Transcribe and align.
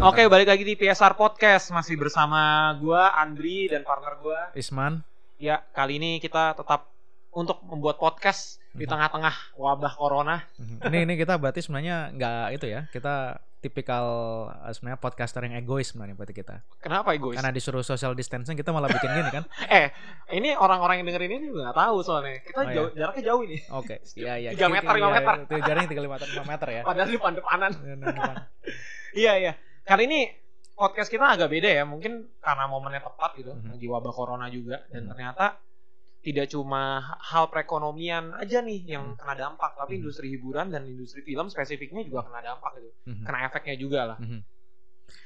Oke, 0.00 0.24
balik 0.26 0.48
lagi 0.48 0.64
di 0.64 0.74
PSR 0.74 1.12
Podcast 1.12 1.68
masih 1.70 1.94
bersama 1.94 2.40
gua 2.76 3.12
Andri 3.12 3.68
dan 3.68 3.84
partner 3.84 4.16
gua. 4.16 4.40
Isman. 4.54 5.04
Ya, 5.36 5.60
kali 5.70 5.96
ini 5.96 6.16
kita 6.16 6.56
tetap 6.56 6.88
untuk 7.30 7.60
membuat 7.62 7.96
podcast 7.96 8.58
di 8.72 8.84
Mhm. 8.84 8.90
tengah-tengah 8.90 9.34
wabah 9.54 9.92
corona. 9.94 10.40
ini 10.82 11.04
ini 11.04 11.14
kita 11.14 11.36
berarti 11.36 11.60
sebenarnya 11.60 12.10
nggak 12.12 12.44
itu 12.50 12.66
ya. 12.66 12.88
Kita 12.88 13.14
tipikal 13.60 14.04
eh, 14.58 14.72
sebenarnya 14.72 14.96
podcaster 14.98 15.44
yang 15.44 15.54
egois 15.54 15.92
sebenarnya 15.92 16.16
berarti 16.16 16.32
kita. 16.34 16.64
Kenapa 16.78 17.12
egois? 17.12 17.36
Karena 17.36 17.52
disuruh 17.52 17.84
social 17.84 18.16
distancing 18.16 18.56
kita 18.56 18.72
malah 18.72 18.88
bikin 18.88 19.10
gini 19.10 19.30
kan. 19.30 19.44
Eh, 19.70 19.92
ini 20.32 20.56
orang-orang 20.56 21.04
yang 21.04 21.12
dengerin 21.12 21.32
ini 21.34 21.46
juga 21.46 21.68
nggak 21.68 21.78
tahu 21.78 21.96
soalnya. 22.00 22.40
Kita 22.40 22.56
Oh, 22.56 22.64
iya. 22.64 22.74
jauh, 22.74 22.90
jaraknya 22.96 23.22
jauh 23.26 23.42
ini. 23.44 23.58
Oke. 23.70 23.94
Iya 24.16 24.32
iya. 24.38 24.50
Tiga 24.56 24.66
meter, 24.66 24.92
lima 24.96 25.10
meter. 25.12 25.34
Itu 25.44 25.54
jaraknya 25.60 25.88
3 25.88 26.08
meter 26.08 26.26
5 26.32 26.44
meter 26.48 26.68
ya. 26.72 26.82
Padahal 26.82 27.06
di 27.06 27.14
depan-depanan. 27.14 27.70
Iya, 27.76 27.94
nah, 27.94 28.06
depan. 28.08 28.36
Iya, 29.12 29.34
iya. 29.36 29.52
Kali 29.90 30.06
ini 30.06 30.22
podcast 30.78 31.10
kita 31.10 31.34
agak 31.34 31.50
beda 31.50 31.66
ya. 31.66 31.82
Mungkin 31.82 32.38
karena 32.38 32.70
momennya 32.70 33.02
tepat 33.02 33.34
gitu. 33.42 33.50
Mhm. 33.58 33.74
Lagi 33.74 33.86
wabah 33.90 34.14
corona 34.14 34.46
juga. 34.46 34.86
Dan 34.86 35.02
Mhm. 35.02 35.10
ternyata 35.10 35.58
tidak 36.22 36.46
cuma 36.46 37.02
hal 37.18 37.50
perekonomian 37.50 38.38
aja 38.38 38.62
nih 38.62 38.86
yang 38.86 39.12
Mhm. 39.12 39.18
kena 39.18 39.34
dampak. 39.34 39.74
Tapi 39.74 39.98
Mhm. 39.98 40.00
industri 40.06 40.26
hiburan 40.30 40.70
dan 40.70 40.86
industri 40.86 41.26
film 41.26 41.50
spesifiknya 41.50 42.06
juga 42.06 42.22
kena 42.22 42.38
dampak 42.38 42.78
gitu. 42.78 42.90
Mhm. 43.10 43.24
Kena 43.26 43.38
efeknya 43.50 43.74
juga 43.74 44.00
lah. 44.14 44.18
Mhm. 44.22 44.46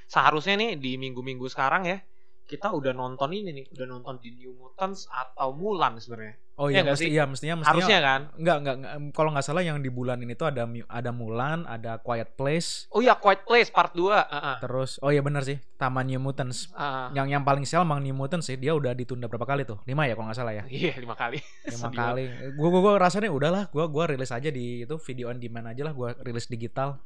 Seharusnya 0.08 0.56
nih 0.56 0.80
di 0.80 0.96
minggu-minggu 0.96 1.44
sekarang 1.52 1.84
ya. 1.84 2.00
Kita 2.45 2.77
udah 2.77 2.93
nonton 2.93 3.33
ini 3.33 3.51
nih. 3.57 3.66
Udah 3.73 3.87
nonton 3.89 4.21
di 4.21 4.37
New 4.37 4.53
Mutants 4.53 5.09
atau 5.09 5.57
Mulan 5.57 5.97
sebenarnya. 5.97 6.37
Oh 6.55 6.70
Iya 6.70 6.79
iya, 6.79 6.80
nggak 6.87 6.95
mesti, 6.95 7.03
sih? 7.03 7.11
iya 7.11 7.25
mestinya 7.27 7.55
mestinya 7.59 7.73
Harusnya 7.75 7.98
kan? 7.98 8.20
Enggak, 8.39 8.57
enggak, 8.62 8.75
enggak. 8.79 8.93
Kalau 9.11 9.31
nggak 9.34 9.42
salah 9.48 9.62
yang 9.67 9.78
di 9.83 9.91
bulan 9.91 10.23
ini 10.23 10.39
tuh 10.39 10.47
ada 10.53 10.62
ada 10.70 11.11
Mulan, 11.11 11.67
ada 11.67 11.98
Quiet 11.98 12.39
Place, 12.39 12.86
Oh 12.95 13.03
iya, 13.03 13.19
Quiet 13.19 13.42
Place 13.42 13.75
part 13.75 13.91
2. 13.91 14.06
Heeh. 14.14 14.56
terus 14.62 15.03
oh 15.03 15.11
iya 15.11 15.19
benar 15.19 15.42
sih, 15.42 15.59
Taman 15.75 16.06
New 16.06 16.23
Mutants. 16.23 16.70
Ah, 16.78 17.11
Yang 17.11 17.27
yang 17.34 17.42
paling 17.42 17.64
sial 17.67 17.83
emang 17.83 17.98
New 18.05 18.14
Mutants 18.14 18.47
sih, 18.47 18.55
dia 18.55 18.70
udah 18.70 18.95
ditunda 18.95 19.27
berapa 19.27 19.42
kali 19.42 19.67
tuh? 19.67 19.83
Lima 19.83 20.06
ya 20.06 20.14
kalau 20.14 20.31
nggak 20.31 20.39
salah 20.39 20.55
ya. 20.55 20.62
iya, 20.70 20.95
lima 20.95 21.19
kali. 21.19 21.42
lima 21.75 21.91
Sedih 21.91 21.98
kali 21.98 22.25
gue 22.55 22.69
gue 22.70 22.81
gue 22.86 22.92
rasanya 23.03 23.31
udahlah 23.34 23.62
gue 23.75 23.84
gue 23.91 24.05
rilis 24.14 24.31
aja 24.31 24.48
di 24.53 24.86
itu 24.86 24.95
video 25.03 25.34
on 25.34 25.42
demand 25.42 25.75
aja 25.75 25.83
lah 25.91 25.92
gue 25.97 26.08
rilis 26.23 26.47
digital 26.47 27.01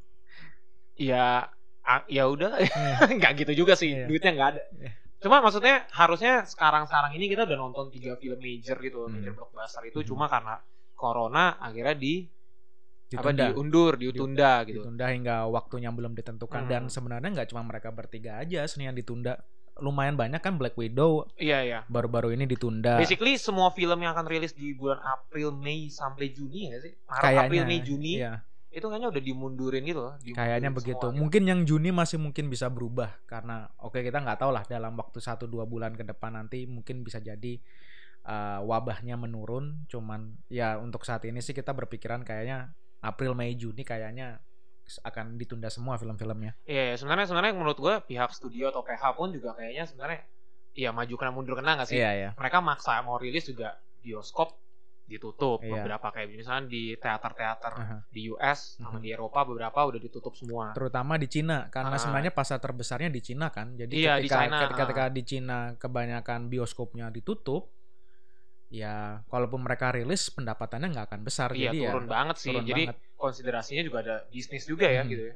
Ya, 0.98 1.46
ah, 1.86 2.02
ya 2.10 2.26
udah. 2.26 2.58
Iya. 2.58 2.96
nggak 3.22 3.32
gitu 3.46 3.62
juga 3.64 3.78
sih. 3.78 3.94
Iya. 3.94 4.10
Duitnya 4.10 4.34
nggak 4.34 4.48
ada. 4.50 4.62
Iya. 4.76 4.92
Cuma 5.18 5.42
maksudnya 5.42 5.86
harusnya 5.90 6.46
sekarang-sekarang 6.46 7.10
ini 7.12 7.26
kita 7.26 7.42
udah 7.42 7.58
nonton 7.58 7.90
tiga 7.90 8.14
film 8.14 8.38
major 8.38 8.78
gitu, 8.78 9.04
Hmm. 9.04 9.18
major 9.18 9.32
blockbuster 9.34 9.82
itu 9.84 9.98
Hmm. 10.00 10.08
cuma 10.08 10.24
karena 10.26 10.62
corona 10.94 11.58
akhirnya 11.58 11.94
di 11.94 12.14
apa 13.08 13.32
ditunda 13.32 13.44
diundur, 13.48 13.92
diutunda 13.96 14.52
gitu. 14.62 14.84
ditunda 14.84 15.06
hingga 15.08 15.48
waktunya 15.48 15.88
belum 15.88 16.12
ditentukan 16.12 16.62
Hmm. 16.64 16.70
dan 16.70 16.82
sebenarnya 16.86 17.30
nggak 17.32 17.48
cuma 17.48 17.64
mereka 17.64 17.88
bertiga 17.88 18.36
aja 18.36 18.68
sih 18.68 18.84
yang 18.84 18.92
ditunda 18.92 19.40
lumayan 19.78 20.12
banyak 20.12 20.38
kan 20.38 20.58
Black 20.58 20.74
Widow 20.74 21.24
Iya, 21.38 21.58
iya. 21.62 21.80
baru-baru 21.86 22.34
ini 22.34 22.44
ditunda 22.44 22.98
Basically 22.98 23.38
semua 23.38 23.70
film 23.70 23.96
yang 23.96 24.12
akan 24.12 24.26
rilis 24.26 24.50
di 24.52 24.74
bulan 24.74 24.98
April, 25.00 25.54
Mei 25.54 25.86
sampai 25.88 26.34
Juni 26.34 26.68
ya 26.68 26.82
sih? 26.82 26.92
Maret, 27.00 27.22
kayaknya 27.22 27.42
April, 27.46 27.62
Mei, 27.64 27.78
Juni 27.80 28.12
iya, 28.18 28.32
itu 28.68 28.84
kayaknya 28.84 29.08
udah 29.08 29.22
dimundurin 29.24 29.82
gitu 29.88 30.00
loh. 30.04 30.14
dimundurin 30.20 30.36
kayaknya 30.36 30.70
begitu 30.70 31.06
gitu. 31.08 31.16
mungkin 31.16 31.42
yang 31.48 31.60
Juni 31.64 31.88
masih 31.88 32.20
mungkin 32.20 32.52
bisa 32.52 32.68
berubah 32.68 33.16
karena 33.24 33.68
oke 33.80 33.96
kita 34.04 34.20
nggak 34.20 34.38
tahu 34.44 34.52
lah 34.52 34.64
dalam 34.68 34.92
waktu 34.96 35.18
1-2 35.24 35.48
bulan 35.64 35.96
ke 35.96 36.04
depan 36.04 36.36
nanti 36.36 36.68
mungkin 36.68 37.00
bisa 37.00 37.16
jadi 37.18 37.56
uh, 38.28 38.60
wabahnya 38.68 39.16
menurun 39.16 39.88
cuman 39.88 40.36
ya 40.52 40.76
untuk 40.76 41.08
saat 41.08 41.24
ini 41.24 41.40
sih 41.40 41.56
kita 41.56 41.72
berpikiran 41.72 42.28
kayaknya 42.28 42.76
April 43.00 43.32
Mei 43.32 43.56
Juni 43.56 43.88
kayaknya 43.88 44.44
akan 45.04 45.36
ditunda 45.36 45.68
semua 45.68 46.00
film-filmnya 46.00 46.56
Iya, 46.64 46.96
sebenarnya 46.96 47.28
sebenarnya 47.28 47.52
menurut 47.56 47.76
gue 47.76 47.94
pihak 48.08 48.32
studio 48.32 48.72
atau 48.72 48.80
PH 48.80 49.16
pun 49.20 49.32
juga 49.32 49.52
kayaknya 49.52 49.84
sebenarnya 49.84 50.24
ya 50.72 50.92
maju 50.96 51.14
kena 51.16 51.32
mundur 51.32 51.54
kena 51.60 51.76
nggak 51.76 51.88
sih? 51.92 52.00
iya 52.00 52.12
ya 52.16 52.30
Mereka 52.40 52.64
maksa 52.64 53.00
mau 53.04 53.20
rilis 53.20 53.44
juga 53.48 53.76
bioskop 54.00 54.56
ditutup 55.08 55.58
Iya. 55.58 55.72
beberapa 55.74 56.12
kayak 56.12 56.28
misalnya 56.30 56.68
di 56.68 56.92
teater-teater 56.94 57.72
Aha. 57.74 57.96
di 58.06 58.28
US 58.28 58.76
sama 58.76 58.96
Mhm. 58.96 59.02
di 59.02 59.08
Eropa 59.10 59.40
beberapa 59.42 59.80
udah 59.82 59.96
ditutup 59.98 60.36
semua. 60.36 60.70
terutama 60.70 61.16
di 61.16 61.24
Cina 61.26 61.66
karena 61.68 61.96
Ah. 61.96 61.98
sebenarnya 61.98 62.30
pasar 62.30 62.58
terbesarnya 62.58 63.08
di 63.08 63.18
Cina 63.18 63.48
kan 63.48 63.72
jadi 63.72 63.88
Iya, 63.88 64.12
di 64.16 64.28
ketika 64.28 64.36
China, 64.38 64.56
ketika, 64.62 64.82
ketika 64.84 65.04
di 65.08 65.22
Cina 65.24 65.58
kebanyakan 65.74 66.40
bioskopnya 66.46 67.08
ditutup 67.08 67.72
ya 68.68 69.24
kalaupun 69.26 69.64
mereka 69.64 69.90
rilis 69.90 70.28
pendapatannya 70.28 70.92
nggak 70.92 71.06
akan 71.08 71.20
besar 71.22 71.48
Iya, 71.50 71.72
jadi 71.72 71.88
turun 71.88 72.04
ya 72.04 72.10
banget 72.10 72.36
sih. 72.36 72.52
turun 72.52 72.64
Jadi 72.64 72.82
banget. 72.84 72.96
konsiderasinya 73.16 73.82
juga 73.82 73.98
ada 73.98 74.16
bisnis 74.28 74.62
juga 74.62 74.86
ya 74.86 75.02
Mhm. 75.02 75.08
gitu 75.08 75.24
ya. 75.24 75.34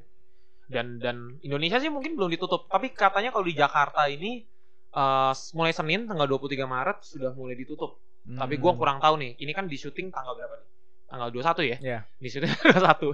Dan 0.68 0.86
dan 0.98 1.16
Indonesia 1.40 1.76
sih 1.76 1.88
mungkin 1.88 2.12
belum 2.12 2.28
ditutup, 2.30 2.64
tapi 2.66 2.92
katanya 2.92 3.28
kalau 3.28 3.44
di 3.44 3.52
Jakarta 3.52 4.04
ini 4.06 4.44
eh, 4.92 5.32
mulai 5.56 5.72
Senin 5.72 6.04
tanggal 6.04 6.28
23 6.28 6.68
Maret 6.68 7.00
sudah 7.02 7.32
mulai 7.32 7.56
ditutup. 7.56 7.96
Tapi 8.22 8.54
gua 8.56 8.72
Hmm. 8.72 8.78
kurang 8.78 8.98
tahu 8.98 9.14
nih. 9.18 9.34
Ini 9.36 9.52
kan 9.52 9.66
di 9.66 9.74
syuting 9.74 10.08
tanggal 10.08 10.34
berapa 10.34 10.54
nih? 10.54 10.68
Tanggal 11.06 11.28
21 11.28 11.62
ya? 11.66 11.76
Iya. 11.82 11.98
Di 12.16 12.28
syuting 12.30 12.52
tanggal 12.54 12.82
1. 12.94 13.10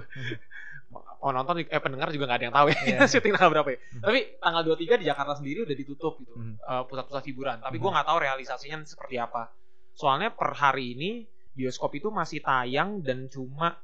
Oh 1.19 1.31
nonton 1.35 1.59
eh 1.61 1.81
pendengar 1.81 2.09
juga 2.09 2.25
nggak 2.25 2.37
ada 2.39 2.45
yang 2.47 2.55
tahu 2.55 2.67
ya 2.69 2.79
Iya. 2.85 2.99
syuting 3.11 3.33
tanggal 3.33 3.51
berapa 3.51 3.69
ya. 3.73 3.79
Mhm. 3.79 4.01
Tapi 4.05 4.19
tanggal 4.37 4.61
23 4.63 4.95
di 4.97 5.05
Jakarta 5.05 5.33
sendiri 5.35 5.59
udah 5.65 5.75
ditutup 5.75 6.13
gitu. 6.17 6.33
Mhm. 6.33 6.53
eh, 6.57 6.83
pusat-pusat 6.85 7.23
hiburan. 7.25 7.57
Tapi 7.59 7.75
Mhm. 7.75 7.81
gua 7.81 7.89
nggak 7.95 8.07
tahu 8.07 8.17
realisasinya 8.19 8.77
seperti 8.83 9.15
apa. 9.17 9.49
Soalnya 9.93 10.29
per 10.29 10.53
hari 10.53 10.93
ini 10.93 11.09
bioskop 11.51 11.91
itu 11.93 12.07
masih 12.07 12.39
tayang 12.39 13.01
dan 13.01 13.27
cuma 13.27 13.75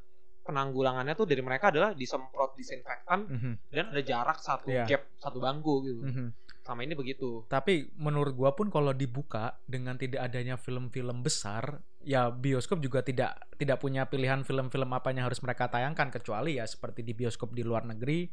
penanggulangannya 0.41 1.11
tuh 1.11 1.25
dari 1.25 1.41
mereka 1.41 1.73
adalah 1.73 1.91
disemprot 1.91 2.53
disinfektan 2.53 3.25
Mhm. 3.25 3.51
dan 3.67 3.85
ada 3.89 4.01
jarak 4.01 4.37
satu 4.37 4.69
Iya. 4.69 4.85
gap 4.85 5.03
satu 5.17 5.41
bangku 5.41 5.81
gitu. 5.83 6.01
Mhm. 6.05 6.27
Sama 6.65 6.81
ini 6.81 6.97
begitu. 6.97 7.45
Tapi 7.45 7.93
menurut 7.93 8.33
gua 8.33 8.57
pun 8.57 8.73
kalau 8.73 8.89
dibuka 8.89 9.61
dengan 9.69 10.01
tidak 10.01 10.25
adanya 10.25 10.57
film-film 10.57 11.21
besar, 11.21 11.85
ya 12.01 12.33
bioskop 12.33 12.81
juga 12.81 13.05
tidak 13.05 13.37
tidak 13.61 13.77
punya 13.77 14.09
pilihan 14.09 14.41
film-film 14.41 14.89
apa 14.89 15.13
yang 15.13 15.29
harus 15.29 15.45
mereka 15.45 15.69
tayangkan 15.69 16.09
kecuali 16.09 16.57
ya 16.57 16.65
seperti 16.65 17.05
di 17.05 17.13
bioskop 17.13 17.53
di 17.53 17.61
luar 17.61 17.85
negeri 17.85 18.29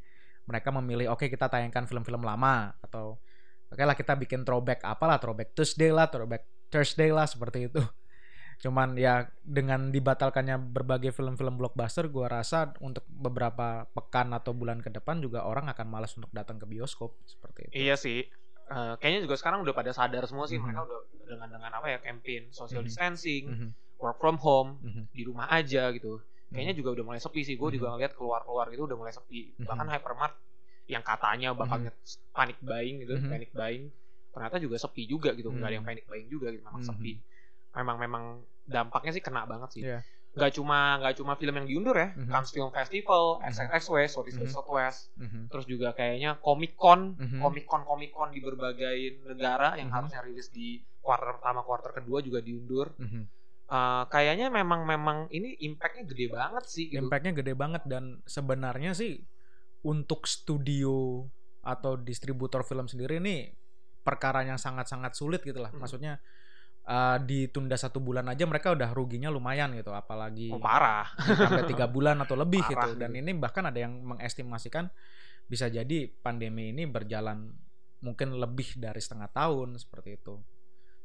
mereka 0.47 0.75
memilih 0.75 1.15
oke 1.15 1.31
kita 1.31 1.47
tayangkan 1.47 1.87
film-film 1.87 2.22
lama 2.26 2.75
atau 2.82 3.19
oke 3.70 3.82
lah 3.82 3.94
kita 3.94 4.19
bikin 4.19 4.43
throwback 4.43 4.82
apalah 4.82 5.16
throwback 5.22 5.54
Tuesday 5.54 5.94
lah, 5.94 6.10
throwback 6.10 6.44
Thursday 6.72 7.12
lah 7.12 7.28
seperti 7.28 7.69
itu. 7.70 7.82
Cuman 8.62 8.94
ya 8.94 9.26
dengan 9.42 9.90
dibatalkannya 9.90 10.54
berbagai 10.70 11.10
film-film 11.10 11.58
blockbuster 11.58 12.06
gua 12.06 12.30
rasa 12.30 12.70
untuk 12.78 13.02
beberapa 13.10 13.90
pekan 13.90 14.30
atau 14.30 14.54
bulan 14.54 14.78
ke 14.78 14.86
depan 14.86 15.18
juga 15.18 15.42
orang 15.42 15.66
akan 15.66 15.86
malas 15.90 16.14
untuk 16.14 16.30
datang 16.30 16.62
ke 16.62 16.66
bioskop 16.70 17.18
seperti 17.26 17.66
itu. 17.68 17.74
Iya 17.74 17.98
sih. 17.98 18.22
Eh, 18.70 18.94
kayaknya 19.02 19.26
juga 19.26 19.34
sekarang 19.34 19.66
udah 19.66 19.74
pada 19.74 19.90
sadar 19.90 20.22
semua 20.30 20.46
sih 20.46 20.56
Mhm. 20.56 20.64
mereka 20.64 20.80
udah 20.86 21.00
dengan 21.26 21.48
dengan 21.50 21.70
apa 21.74 21.86
ya 21.90 21.98
campaign 21.98 22.54
social 22.54 22.86
Mhm. 22.86 22.88
distancing, 22.88 23.44
Mhm. 23.50 23.68
work 23.98 24.22
from 24.22 24.38
home, 24.38 24.78
Mhm. 24.78 25.02
di 25.10 25.22
rumah 25.26 25.50
aja 25.50 25.90
gitu. 25.90 26.22
Kayaknya 26.54 26.74
juga 26.78 26.94
udah 26.94 27.04
mulai 27.04 27.20
sepi 27.20 27.42
sih. 27.42 27.58
Gue 27.58 27.74
Mhm. 27.74 27.76
juga 27.82 27.86
ngeliat 27.98 28.12
keluar-keluar 28.14 28.70
itu 28.70 28.86
udah 28.86 28.94
mulai 28.94 29.10
sepi. 29.10 29.58
Mhm. 29.58 29.66
Bahkan 29.66 29.86
hypermart 29.90 30.34
yang 30.86 31.02
katanya 31.02 31.50
bakal 31.50 31.82
Mhm. 31.82 31.84
nyet- 31.90 32.00
panic 32.30 32.58
buying 32.62 32.96
gitu, 33.02 33.12
Mhm. 33.18 33.26
panic 33.26 33.50
buying, 33.50 33.84
ternyata 34.30 34.56
juga 34.62 34.76
sepi 34.78 35.02
juga 35.10 35.34
gitu. 35.34 35.50
Nggak 35.50 35.66
ada 35.66 35.74
yang 35.74 35.82
Mhm. 35.82 35.90
panic 35.90 36.04
buying 36.06 36.28
juga 36.30 36.46
gitu, 36.54 36.62
memang 36.62 36.78
Mhm. 36.78 36.90
sepi. 36.94 37.12
Memang 37.72 37.96
memang 37.96 38.24
dampaknya 38.64 39.12
sih 39.16 39.22
kena 39.24 39.48
banget 39.48 39.70
sih. 39.74 39.82
Iya. 39.84 40.00
Nggak 40.32 40.52
cuma 40.56 40.96
nggak 40.96 41.14
cuma 41.20 41.32
film 41.36 41.54
yang 41.60 41.68
diundur 41.68 41.92
ya, 41.92 42.16
Mhm. 42.16 42.32
Cannes 42.32 42.52
Film 42.52 42.70
Festival, 42.72 43.24
Mhm. 43.44 43.52
SXSW, 43.52 43.96
Southeast 44.08 44.38
by 44.40 44.48
Mhm. 44.48 44.54
Southwest, 44.56 45.00
Mhm. 45.20 45.40
terus 45.52 45.64
juga 45.68 45.92
kayaknya 45.92 46.40
Comic 46.40 46.72
Con, 46.72 47.20
Mhm. 47.20 47.40
Comic 47.44 47.64
Con 47.68 47.82
Comic 47.84 48.10
Con 48.16 48.32
di 48.32 48.40
berbagai 48.40 48.96
negara 49.28 49.76
yang 49.76 49.92
Mhm. 49.92 49.96
harusnya 50.00 50.20
rilis 50.24 50.48
di 50.48 50.80
kuarter 51.04 51.36
pertama, 51.36 51.60
kuarter 51.60 51.92
kedua 51.92 52.24
juga 52.24 52.40
diundur. 52.40 52.96
Mhm. 52.96 53.22
Eh, 53.72 54.04
kayaknya 54.08 54.52
memang 54.52 54.84
memang 54.84 55.32
ini 55.32 55.56
impactnya 55.64 56.04
gede 56.04 56.28
banget 56.28 56.64
sih 56.68 56.92
gitu. 56.92 57.00
Impactnya 57.00 57.32
gede 57.32 57.52
banget 57.56 57.82
dan 57.88 58.20
sebenarnya 58.25 58.92
sih 58.92 59.20
untuk 59.84 60.28
studio 60.28 61.25
atau 61.64 61.96
distributor 61.96 62.64
film 62.64 62.84
sendiri 62.84 63.16
ini 63.16 63.48
perkara 64.02 64.44
yang 64.44 64.58
sangat-sangat 64.60 65.16
sulit 65.16 65.40
gitu 65.40 65.56
lah. 65.60 65.72
Hmm. 65.72 65.80
Maksudnya 65.80 66.20
eh, 66.82 67.19
ditunda 67.23 67.79
satu 67.79 68.02
bulan 68.02 68.26
aja 68.31 68.46
mereka 68.46 68.75
udah 68.75 68.90
ruginya 68.90 69.31
lumayan 69.31 69.75
gitu, 69.79 69.94
apalagi 69.94 70.50
Oh, 70.50 70.58
parah. 70.62 71.06
sampai 71.19 71.67
tiga 71.70 71.87
bulan 71.87 72.19
atau 72.23 72.34
lebih 72.34 72.62
Parah 72.64 72.70
gitu. 72.70 72.88
Dan 72.99 73.11
gitu. 73.14 73.20
ini 73.23 73.31
bahkan 73.38 73.67
ada 73.67 73.79
yang 73.79 73.99
mengestimasikan 74.02 74.90
bisa 75.46 75.69
jadi 75.69 76.08
pandemi 76.23 76.70
ini 76.73 76.87
berjalan 76.88 77.52
mungkin 78.02 78.34
lebih 78.34 78.79
dari 78.82 78.99
setengah 78.99 79.31
tahun 79.31 79.79
seperti 79.79 80.19
itu. 80.19 80.38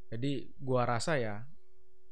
Jadi 0.08 0.56
gua 0.58 0.88
rasa 0.88 1.20
ya 1.20 1.44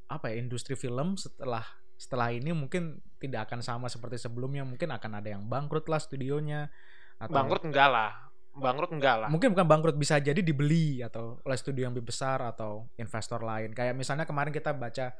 apa 0.05 0.29
ya 0.29 0.37
industri 0.37 0.77
film 0.77 1.17
setelah 1.17 1.65
setelah 1.95 2.29
ini 2.29 2.51
mungkin 2.51 2.99
tidak 3.17 3.49
akan 3.49 3.63
sama 3.63 3.87
seperti 3.87 4.19
sebelumnya 4.19 4.67
mungkin 4.67 4.91
akan 4.91 5.11
ada 5.23 5.31
yang 5.33 5.47
bangkrut 5.47 5.87
lah 5.87 5.97
studionya 5.97 6.69
atau 7.15 7.31
Bangkrut 7.31 7.63
enggak 7.63 7.87
lah. 7.87 8.11
Bangkrut 8.55 8.91
enggak 8.95 9.15
lah. 9.19 9.29
mungkin 9.29 9.51
bukan 9.51 9.67
bangkrut 9.67 9.97
bisa 9.99 10.15
jadi 10.17 10.39
dibeli 10.39 11.03
atau 11.03 11.43
oleh 11.43 11.57
studio 11.59 11.85
yang 11.85 11.93
lebih 11.93 12.07
besar 12.07 12.39
atau 12.39 12.87
investor 12.95 13.43
lain 13.43 13.75
kayak 13.75 13.91
misalnya 13.91 14.23
kemarin 14.23 14.55
kita 14.55 14.71
baca 14.71 15.11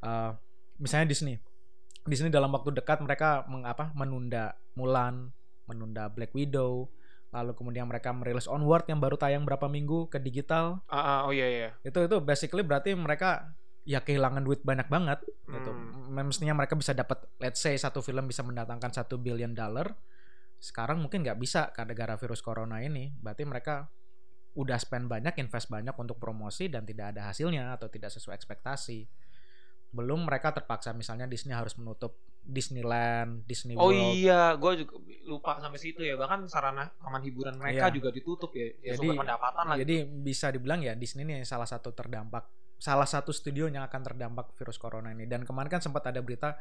eh, 0.00 0.30
misalnya 0.80 1.06
Disney 1.06 1.36
Disney 2.08 2.32
dalam 2.32 2.48
waktu 2.48 2.72
dekat 2.72 3.04
mereka 3.04 3.44
mengapa 3.44 3.92
menunda 3.92 4.56
Mulan 4.72 5.28
menunda 5.68 6.08
Black 6.08 6.32
Widow 6.32 6.88
lalu 7.28 7.52
kemudian 7.52 7.84
mereka 7.84 8.08
merilis 8.16 8.48
Onward 8.48 8.88
yang 8.88 9.04
baru 9.04 9.20
tayang 9.20 9.44
berapa 9.44 9.68
minggu 9.68 10.08
ke 10.08 10.16
digital 10.16 10.80
Ah, 10.88 10.96
ah, 10.96 11.18
oh 11.28 11.32
iya 11.36 11.44
iya. 11.44 11.70
itu 11.84 12.00
itu 12.00 12.16
basically 12.24 12.64
berarti 12.64 12.96
mereka 12.96 13.52
ya 13.84 14.00
kehilangan 14.00 14.40
duit 14.44 14.64
banyak 14.64 14.88
banget 14.88 15.20
gitu 15.44 15.72
Hmm. 15.72 16.24
Mestinya 16.24 16.56
mereka 16.56 16.74
bisa 16.74 16.96
dapat 16.96 17.20
let's 17.38 17.60
say 17.60 17.76
satu 17.76 18.00
film 18.00 18.26
bisa 18.26 18.40
mendatangkan 18.42 18.90
satu 18.90 19.20
billion 19.20 19.52
dollar 19.52 19.92
sekarang 20.58 20.98
mungkin 20.98 21.22
nggak 21.22 21.38
bisa 21.38 21.70
karena 21.70 21.94
gara 21.94 22.14
virus 22.18 22.42
corona 22.42 22.82
ini 22.82 23.14
berarti 23.14 23.46
mereka 23.46 23.86
udah 24.58 24.74
spend 24.74 25.06
banyak 25.06 25.38
invest 25.38 25.70
banyak 25.70 25.94
untuk 25.94 26.18
promosi 26.18 26.66
dan 26.66 26.82
tidak 26.82 27.14
ada 27.14 27.30
hasilnya 27.30 27.78
atau 27.78 27.86
tidak 27.86 28.10
sesuai 28.10 28.34
ekspektasi 28.34 29.06
belum 29.88 30.26
mereka 30.26 30.50
terpaksa 30.52 30.90
misalnya 30.92 31.30
Disney 31.30 31.54
harus 31.54 31.78
menutup 31.78 32.18
Disneyland 32.42 33.44
Disney 33.44 33.76
Oh 33.76 33.92
World 33.92 34.16
iya, 34.16 34.56
gue 34.56 34.72
juga 34.84 34.94
lupa 35.28 35.60
sampai 35.60 35.76
situ 35.76 36.00
ya. 36.00 36.16
Bahkan 36.16 36.48
sarana 36.48 36.88
taman 36.96 37.20
hiburan 37.20 37.60
mereka 37.60 37.92
Iya. 37.92 37.94
juga 38.00 38.08
ditutup 38.08 38.48
ya. 38.56 38.72
Ya 38.80 38.96
Jadi- 38.96 39.20
pendapatan. 39.20 39.76
Jadi 39.76 39.96
bisa 40.24 40.48
dibilang 40.48 40.80
ya 40.80 40.96
Disney 40.96 41.28
ini 41.28 41.44
salah 41.44 41.68
satu 41.68 41.92
terdampak 41.92 42.48
salah 42.78 43.04
satu 43.04 43.34
studio 43.34 43.66
yang 43.66 43.82
akan 43.82 44.00
terdampak 44.00 44.54
virus 44.54 44.78
corona 44.78 45.10
ini 45.10 45.26
dan 45.26 45.42
kemarin 45.42 45.66
kan 45.68 45.82
sempat 45.82 46.06
ada 46.06 46.22
berita 46.22 46.54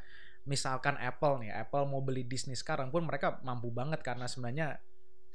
misalkan 0.44 0.98
Apple 0.98 1.46
nih 1.46 1.54
Apple 1.54 1.86
mau 1.86 2.02
beli 2.02 2.26
Disney 2.26 2.58
sekarang 2.58 2.90
pun 2.90 3.06
mereka 3.06 3.38
mampu 3.42 3.70
banget 3.70 4.02
karena 4.02 4.26
sebenarnya 4.26 4.82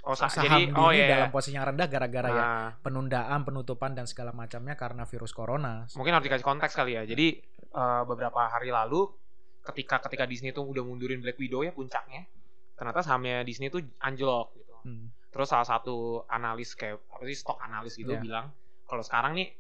oh, 0.02 0.19
sa- 0.19 0.26
saham 0.26 0.50
jadi 0.50 0.61
Disney 0.67 0.82
oh 0.82 0.90
iya. 0.90 1.06
dalam 1.06 1.31
posisi 1.31 1.55
yang 1.55 1.70
rendah 1.70 1.87
gara-gara 1.87 2.29
ya 2.29 2.43
Nah, 2.43 2.69
penundaan 2.82 3.46
penutupan 3.46 3.94
dan 3.94 4.11
segala 4.11 4.34
macamnya 4.34 4.75
karena 4.75 5.06
virus 5.06 5.31
corona 5.31 5.87
mungkin 5.94 6.19
harus 6.19 6.26
dikasih 6.26 6.43
konteks 6.43 6.75
kali 6.75 6.99
ya. 6.99 7.06
Jadi 7.06 7.26
eh, 7.62 8.02
beberapa 8.02 8.50
hari 8.50 8.75
lalu 8.75 9.06
ketika 9.62 10.02
ketika 10.02 10.26
Disney 10.26 10.50
tuh 10.50 10.67
udah 10.67 10.82
mundurin 10.82 11.23
Black 11.23 11.38
Widow 11.38 11.62
ya 11.62 11.70
puncaknya, 11.70 12.26
ternyata 12.75 13.06
sahamnya 13.06 13.46
Disney 13.46 13.70
tuh 13.70 13.79
anjlok 14.02 14.50
gitu. 14.58 14.75
Hmm. 14.82 15.14
Terus 15.31 15.46
salah 15.46 15.62
satu 15.64 16.26
analis 16.26 16.75
kayak 16.75 16.99
apa 17.06 17.23
sih 17.23 17.38
stok 17.38 17.62
analis 17.62 17.94
gitu 17.94 18.11
Iya. 18.11 18.19
bilang 18.19 18.46
kalau 18.84 19.06
sekarang 19.06 19.38
nih 19.38 19.55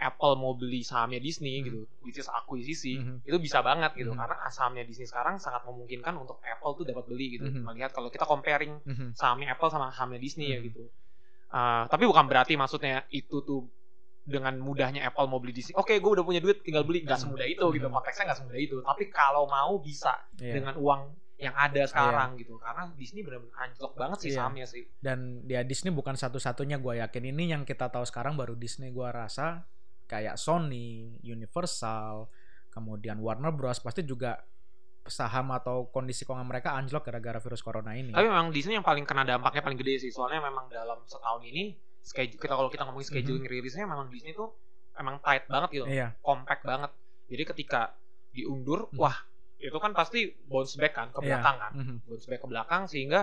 Apple 0.00 0.34
mau 0.34 0.52
beli 0.52 0.80
sahamnya 0.80 1.18
Disney 1.18 1.60
Hmm. 1.60 1.64
gitu, 1.64 1.80
which 2.00 2.16
is 2.16 2.26
akuisisi, 2.26 2.96
Mhm. 2.96 3.22
itu 3.22 3.36
bisa 3.36 3.60
banget 3.60 3.92
gitu 3.94 4.10
Mhm. 4.10 4.18
karena 4.18 4.36
sahamnya 4.48 4.82
Disney 4.82 5.04
sekarang 5.04 5.36
sangat 5.36 5.60
memungkinkan 5.62 6.16
untuk 6.16 6.40
Apple 6.40 6.72
tuh 6.74 6.84
dapat 6.84 7.04
beli 7.04 7.36
gitu. 7.36 7.44
Mhm. 7.44 7.62
Melihat 7.62 7.92
kalau 7.92 8.08
kita 8.08 8.24
comparing 8.24 8.80
Mhm. 8.82 9.12
sahamnya 9.12 9.52
Apple 9.52 9.68
sama 9.68 9.88
sahamnya 9.90 10.16
Disney 10.16 10.50
ya 10.50 10.58
Mhm. 10.58 10.66
gitu. 10.66 10.82
Uh, 11.46 11.84
tapi 11.86 12.06
bukan 12.06 12.24
berarti 12.24 12.54
maksudnya 12.54 13.04
itu 13.08 13.42
tuh 13.42 13.66
dengan 14.22 14.54
mudahnya 14.56 15.02
Apple 15.02 15.26
mau 15.26 15.36
beli 15.36 15.50
Disney. 15.52 15.74
Oke, 15.74 15.98
gue 15.98 16.10
udah 16.12 16.22
punya 16.22 16.38
duit, 16.38 16.62
tinggal 16.62 16.82
beli. 16.82 17.02
Gak 17.02 17.18
Mhm. 17.18 17.24
semudah 17.26 17.46
itu 17.46 17.64
gitu. 17.72 17.86
Mhm. 17.86 17.92
Konteksnya 17.92 18.24
gak 18.26 18.38
semudah 18.38 18.60
itu. 18.60 18.76
Tapi 18.80 19.04
kalau 19.08 19.44
mau 19.44 19.76
bisa 19.76 20.14
Iya. 20.36 20.54
dengan 20.56 20.78
uang 20.78 21.00
yang 21.36 21.56
ada 21.56 21.82
sekarang 21.84 22.36
gitu. 22.36 22.54
Karena 22.56 22.92
Disney 22.94 23.24
benar-benar 23.24 23.66
anjlok 23.66 23.96
banget 23.96 24.18
sih 24.20 24.30
Iya. 24.30 24.38
sahamnya 24.38 24.66
sih. 24.68 24.84
dan 25.00 25.42
ya 25.44 25.64
Disney 25.64 25.90
bukan 25.90 26.14
satu-satunya 26.14 26.76
gue 26.76 27.00
yakin 27.00 27.24
ini 27.26 27.50
yang 27.50 27.62
kita 27.64 27.88
tahu 27.88 28.04
sekarang 28.04 28.36
baru 28.36 28.54
Disney 28.54 28.92
gue 28.92 29.08
rasa 29.08 29.64
kayak 30.10 30.34
Sony, 30.34 31.14
Universal, 31.22 32.26
kemudian 32.74 33.22
Warner 33.22 33.54
Bros 33.54 33.78
pasti 33.78 34.02
juga 34.02 34.42
saham 35.06 35.54
atau 35.54 35.86
kondisi 35.88 36.26
keuangan 36.26 36.44
mereka 36.44 36.74
anjlok 36.74 37.06
gara-gara 37.06 37.38
virus 37.38 37.62
corona 37.62 37.94
ini. 37.94 38.10
Tapi 38.10 38.26
memang 38.26 38.50
Disney 38.50 38.74
yang 38.74 38.84
paling 38.84 39.06
kena 39.06 39.22
dampaknya 39.22 39.62
paling 39.62 39.78
gede 39.78 40.02
sih. 40.02 40.10
Soalnya 40.10 40.42
memang 40.42 40.66
dalam 40.66 40.98
setahun 41.06 41.46
ini 41.46 41.72
schedule 42.02 42.42
kita 42.42 42.54
kalau 42.58 42.68
kita 42.68 42.82
ngomongin 42.84 43.06
scheduling 43.06 43.46
rilisnya 43.46 43.86
memang 43.86 44.10
Disney 44.10 44.34
tuh 44.34 44.50
emang 44.98 45.22
tight 45.22 45.46
banget 45.46 45.68
gitu. 45.72 45.86
Mhm. 45.86 45.94
Iya, 45.94 46.08
compact 46.20 46.62
banget. 46.66 46.90
Jadi 47.30 47.42
ketika 47.54 47.94
diundur, 48.34 48.90
Hmm. 48.90 48.98
wah 48.98 49.16
itu 49.60 49.76
kan 49.76 49.92
pasti 49.92 50.32
bounce 50.48 50.74
back 50.74 50.92
kan 50.96 51.08
ke 51.12 51.20
Iya. 51.22 51.38
belakang 51.38 51.56
kan, 51.58 51.72
Mhm. 51.76 51.96
bounce 52.04 52.26
back 52.26 52.40
ke 52.42 52.48
belakang 52.50 52.82
sehingga 52.86 53.20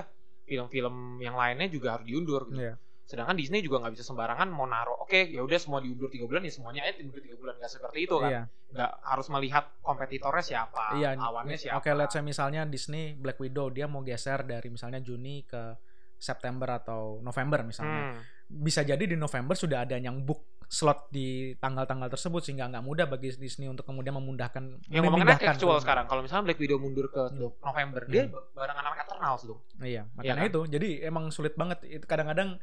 film-film 0.47 1.19
yang 1.19 1.35
lainnya 1.35 1.67
juga 1.67 1.99
harus 1.99 2.07
diundur. 2.07 2.47
Gitu. 2.49 2.63
Iya. 2.63 2.73
Sedangkan 3.07 3.33
Disney 3.33 3.63
juga 3.63 3.79
nggak 3.79 3.95
bisa 3.95 4.03
sembarangan 4.03 4.51
mau 4.51 4.67
naruh, 4.67 4.99
oke 4.99 5.31
ya 5.31 5.39
udah 5.39 5.55
semua 5.55 5.79
diundur 5.79 6.11
tiga 6.11 6.27
bulan 6.27 6.43
ya 6.43 6.51
semuanya 6.51 6.83
aja 6.83 6.99
diundur 6.99 7.17
tiga 7.17 7.39
bulan 7.39 7.55
nggak 7.55 7.71
seperti 7.71 8.03
itu 8.03 8.15
kan, 8.19 8.27
Iya. 8.27 8.41
nggak 8.67 8.91
harus 9.01 9.27
melihat 9.31 9.63
kompetitornya 9.79 10.43
siapa, 10.43 10.83
Iya, 10.93 11.15
lawannya 11.15 11.55
siapa. 11.55 11.79
Oke, 11.79 11.95
let's 11.95 12.11
say 12.11 12.19
misalnya 12.19 12.67
Disney 12.67 13.15
Black 13.15 13.39
Widow 13.39 13.71
dia 13.71 13.87
mau 13.87 14.03
geser 14.03 14.43
dari 14.43 14.67
misalnya 14.67 14.99
Juni 14.99 15.41
ke 15.41 15.79
September 16.13 16.67
atau 16.75 17.23
November 17.23 17.63
misalnya. 17.63 18.11
Hmm. 18.11 18.19
Bisa 18.45 18.83
jadi 18.83 18.99
di 18.99 19.15
November 19.15 19.55
sudah 19.55 19.83
ada 19.83 19.95
yang 19.95 20.19
book 20.19 20.43
slot 20.67 21.07
di 21.07 21.55
tanggal-tanggal 21.55 22.11
tersebut 22.11 22.43
sehingga 22.43 22.67
nggak 22.67 22.83
mudah 22.83 23.07
bagi 23.07 23.31
Disney 23.31 23.71
untuk 23.71 23.87
kemudian 23.87 24.11
memudahkan 24.13 24.83
Yang 24.91 25.03
ngomongin 25.05 25.31
actual 25.31 25.79
sekarang, 25.79 26.11
kalau 26.11 26.19
misalnya 26.19 26.43
Black 26.43 26.59
Widow 26.59 26.75
mundur 26.75 27.07
ke 27.07 27.23
Hmm. 27.31 27.55
November, 27.55 28.03
dia 28.03 28.27
Hmm. 28.27 28.35
barengan 28.51 28.83
sama 28.83 28.97
Eternals 28.99 29.41
dong. 29.45 29.59
Iya, 29.79 30.03
makanya 30.11 30.43
kan? 30.43 30.51
itu. 30.51 30.61
Jadi 30.67 30.89
emang 31.01 31.31
sulit 31.31 31.55
banget. 31.55 31.79
Kadang-kadang 32.03 32.59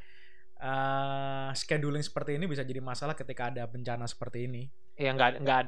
eh, 0.64 1.49
scheduling 1.52 2.00
seperti 2.00 2.34
ini 2.34 2.49
bisa 2.49 2.64
jadi 2.64 2.81
masalah 2.81 3.12
ketika 3.12 3.52
ada 3.52 3.64
bencana 3.64 4.08
seperti 4.08 4.49
ini. 4.49 4.64
Ya 4.96 5.12
nggak 5.12 5.44
nggak 5.44 5.61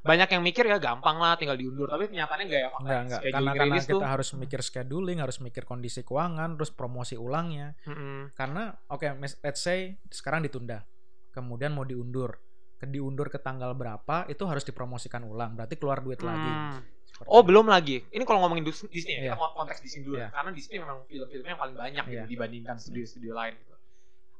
banyak 0.00 0.28
yang 0.32 0.42
mikir 0.42 0.64
ya 0.64 0.80
gampang 0.80 1.16
lah 1.16 1.36
tinggal 1.36 1.54
diundur, 1.54 1.84
tapi 1.86 2.08
kenyataannya 2.08 2.46
nggak 2.46 2.62
ya. 2.62 2.70
Enggak, 2.72 3.00
enggak. 3.04 3.20
Scheduling 3.20 3.36
Karena, 3.36 3.50
karena 3.52 3.64
rilis 3.70 3.84
kita 3.84 3.92
tuh- 3.94 4.08
harus 4.08 4.28
mikir 4.34 4.60
scheduling, 4.60 5.18
harus 5.20 5.36
mikir 5.38 5.62
kondisi 5.62 6.00
keuangan, 6.00 6.56
terus 6.56 6.72
promosi 6.72 7.14
ulangnya. 7.14 7.76
Mm-mm. 7.84 8.32
Karena 8.32 8.72
oke, 8.88 9.06
mis- 9.14 9.36
let's 9.38 9.60
say 9.60 10.00
sekarang 10.08 10.40
ditunda. 10.40 10.82
Kemudian 11.30 11.70
mau 11.70 11.84
diundur. 11.84 12.40
Ke 12.74 12.88
diundur 12.88 13.28
ke 13.28 13.36
tanggal 13.36 13.76
berapa 13.76 14.24
itu 14.26 14.40
harus 14.42 14.64
dipromosikan 14.64 15.20
ulang. 15.22 15.52
Berarti 15.52 15.76
keluar 15.76 16.00
duit 16.00 16.18
lagi. 16.20 16.48
Hmm. 16.48 16.80
Seperti 17.04 17.28
Oh 17.28 17.44
itu. 17.44 17.48
belum 17.52 17.66
lagi. 17.68 18.00
Ini 18.08 18.24
kalau 18.24 18.40
ngomongin 18.40 18.64
Disney 18.64 18.88
ya, 18.88 19.20
Iya. 19.20 19.22
kita 19.28 19.36
mau 19.36 19.52
konteks 19.52 19.84
Disney 19.84 20.00
dulu. 20.00 20.16
Iya. 20.16 20.32
Karena 20.32 20.50
Disney 20.50 20.76
memang 20.80 21.04
film-filmnya 21.04 21.50
yang 21.52 21.60
paling 21.60 21.76
banyak 21.76 22.04
gitu 22.08 22.16
Iya. 22.16 22.24
dibandingkan 22.24 22.76
studio-studio 22.80 23.36
lain. 23.36 23.52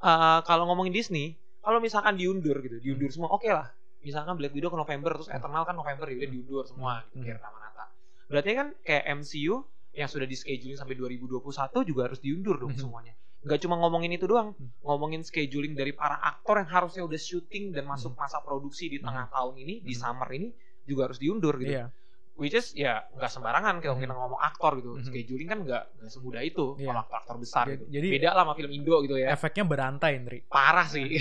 Eh, 0.00 0.38
kalau 0.48 0.64
ngomongin 0.64 0.96
Disney, 0.96 1.36
kalau 1.60 1.76
misalkan 1.76 2.16
diundur 2.16 2.56
gitu, 2.64 2.80
diundur 2.80 3.12
semua, 3.12 3.28
oke 3.36 3.44
lah. 3.52 3.68
Misalkan 4.00 4.32
Black 4.40 4.56
Widow 4.56 4.72
ke 4.72 4.78
November, 4.80 5.12
terus 5.20 5.28
Eternal 5.28 5.68
kan 5.68 5.76
November, 5.76 6.08
ya 6.08 6.16
udah 6.16 6.24
Hmm. 6.24 6.36
diundur 6.40 6.64
semua, 6.64 7.04
gitu, 7.04 7.20
Hmm. 7.20 7.24
biar 7.28 7.36
Nata. 7.36 7.84
Berarti 8.32 8.50
kan 8.56 8.66
kayak 8.80 9.04
MCU 9.12 9.60
yang 9.92 10.08
sudah 10.08 10.24
di 10.24 10.36
scheduling 10.40 10.80
sampai 10.80 10.96
2021 10.96 11.84
juga 11.84 12.08
harus 12.08 12.16
diundur 12.16 12.56
dong 12.56 12.72
Hmm. 12.72 12.80
semuanya. 12.80 13.12
Nggak 13.44 13.60
cuma 13.60 13.76
ngomongin 13.76 14.16
itu 14.16 14.24
doang, 14.24 14.56
Hmm. 14.56 14.72
ngomongin 14.80 15.20
scheduling 15.20 15.76
dari 15.76 15.92
para 15.92 16.16
aktor 16.16 16.64
yang 16.64 16.70
harusnya 16.72 17.04
udah 17.04 17.20
syuting 17.20 17.76
dan 17.76 17.84
masuk 17.84 18.16
masa 18.16 18.40
produksi 18.40 18.88
di 18.88 19.04
tengah 19.04 19.28
tahun 19.28 19.60
ini, 19.60 19.84
di 19.84 19.92
Hmm. 19.92 20.00
summer 20.00 20.28
ini 20.32 20.48
juga 20.88 21.12
harus 21.12 21.20
diundur 21.20 21.60
gitu 21.60 21.76
Iya. 21.76 21.92
Which 22.40 22.52
is 22.52 22.72
ya 22.72 23.04
nggak 23.12 23.28
sembarangan 23.28 23.78
kalau 23.78 23.94
kita 23.94 24.10
ngomong 24.10 24.40
aktor 24.40 24.72
gitu 24.74 24.96
Mhm. 24.96 25.04
scheduling 25.04 25.46
kan 25.46 25.58
nggak 25.60 25.82
semudah 26.06 26.40
itu 26.40 26.74
Iya. 26.74 26.88
kalau 26.88 27.00
aktor-aktor 27.04 27.36
besar 27.36 27.64
Jadi- 27.66 27.74
gitu 27.76 27.84
jadi- 27.92 28.10
beda 28.16 28.28
lah 28.30 28.42
sama 28.42 28.54
film 28.56 28.70
Indo 28.72 28.96
gitu 29.00 29.14
ya 29.14 29.28
Efeknya 29.30 29.64
berantai, 29.64 30.10
Indri. 30.16 30.38
parah 30.46 30.88
sih 30.88 31.20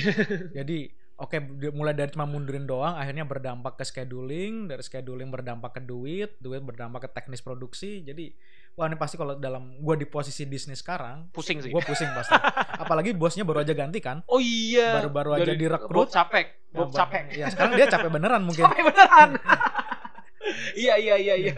Jadi 0.50 0.80
oke 1.16 1.36
di- 1.36 1.70
mulai 1.70 1.92
dari 1.92 2.08
cuma 2.10 2.24
mundurin 2.24 2.64
doang 2.64 2.96
akhirnya 2.96 3.24
berdampak 3.24 3.76
ke 3.76 3.84
scheduling, 3.84 4.66
dari 4.66 4.80
scheduling 4.80 5.28
berdampak 5.28 5.76
ke 5.76 5.82
duit, 5.82 6.40
duit 6.40 6.60
berdampak 6.60 7.06
ke 7.06 7.10
teknis 7.12 7.40
produksi. 7.40 8.00
Jadi 8.02 8.32
wah 8.74 8.88
ini 8.88 8.96
pasti 8.96 9.14
kalau 9.14 9.36
dalam 9.36 9.76
gua 9.78 9.94
di 9.94 10.08
posisi 10.08 10.48
Disney 10.48 10.72
sekarang, 10.74 11.28
pusing 11.30 11.60
sih 11.60 11.68
gua 11.68 11.84
pusing 11.84 12.08
pasti. 12.10 12.32
Apalagi 12.80 13.12
bosnya 13.12 13.44
baru 13.44 13.60
aja 13.60 13.74
ganti 13.74 14.00
kan. 14.00 14.24
oh 14.26 14.40
iya 14.40 14.96
Baru-baru 14.96 15.36
aja 15.36 15.52
direkrut. 15.52 15.92
Bob 15.92 16.10
capek 16.10 16.56
Bob 16.70 16.88
Ya, 16.88 16.96
capek 16.96 17.22
Ya, 17.34 17.46
sekarang 17.50 17.72
dia 17.76 17.88
capek 17.90 18.10
beneran 18.10 18.42
mungkin. 18.42 18.64
capek 18.64 18.84
beneran 18.86 19.30
iya 20.76 20.96
iya 20.96 21.16
iya 21.16 21.36
iya 21.36 21.54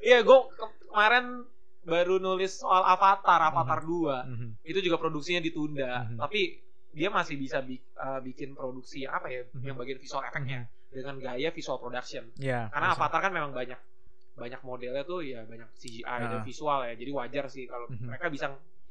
iya 0.00 0.18
gue 0.20 0.38
kemarin 0.84 1.44
baru 1.80 2.16
nulis 2.16 2.56
soal 2.56 2.84
Avatar 2.84 3.40
Avatar 3.42 3.80
2 3.80 4.28
Mhm. 4.28 4.48
itu 4.62 4.78
juga 4.80 4.96
produksinya 4.96 5.40
ditunda 5.40 6.06
Mhm. 6.06 6.16
tapi 6.18 6.60
dia 6.90 7.06
masih 7.08 7.38
bisa 7.38 7.62
bi- 7.62 7.78
eh, 7.80 8.20
bikin 8.20 8.52
produksi 8.52 9.06
apa 9.06 9.26
ya 9.26 9.46
Mhm. 9.48 9.64
yang 9.64 9.76
bagian 9.76 9.98
visual 9.98 10.22
efeknya 10.22 10.66
dengan 10.90 11.16
gaya 11.16 11.48
visual 11.50 11.78
production 11.78 12.26
Ya. 12.36 12.66
karena 12.68 12.90
bisa. 12.90 12.98
Avatar 12.98 13.20
kan 13.22 13.32
memang 13.32 13.52
banyak 13.52 13.78
banyak 14.32 14.60
modelnya 14.60 15.04
tuh 15.04 15.20
ya 15.20 15.44
banyak 15.44 15.68
CGI 15.74 16.02
dan 16.26 16.40
Ah. 16.40 16.44
visual 16.44 16.80
ya 16.82 16.94
jadi 16.94 17.10
wajar 17.10 17.44
sih 17.46 17.64
kalau 17.64 17.86
Mhm. 17.88 18.08
mereka 18.08 18.26
bisa 18.28 18.46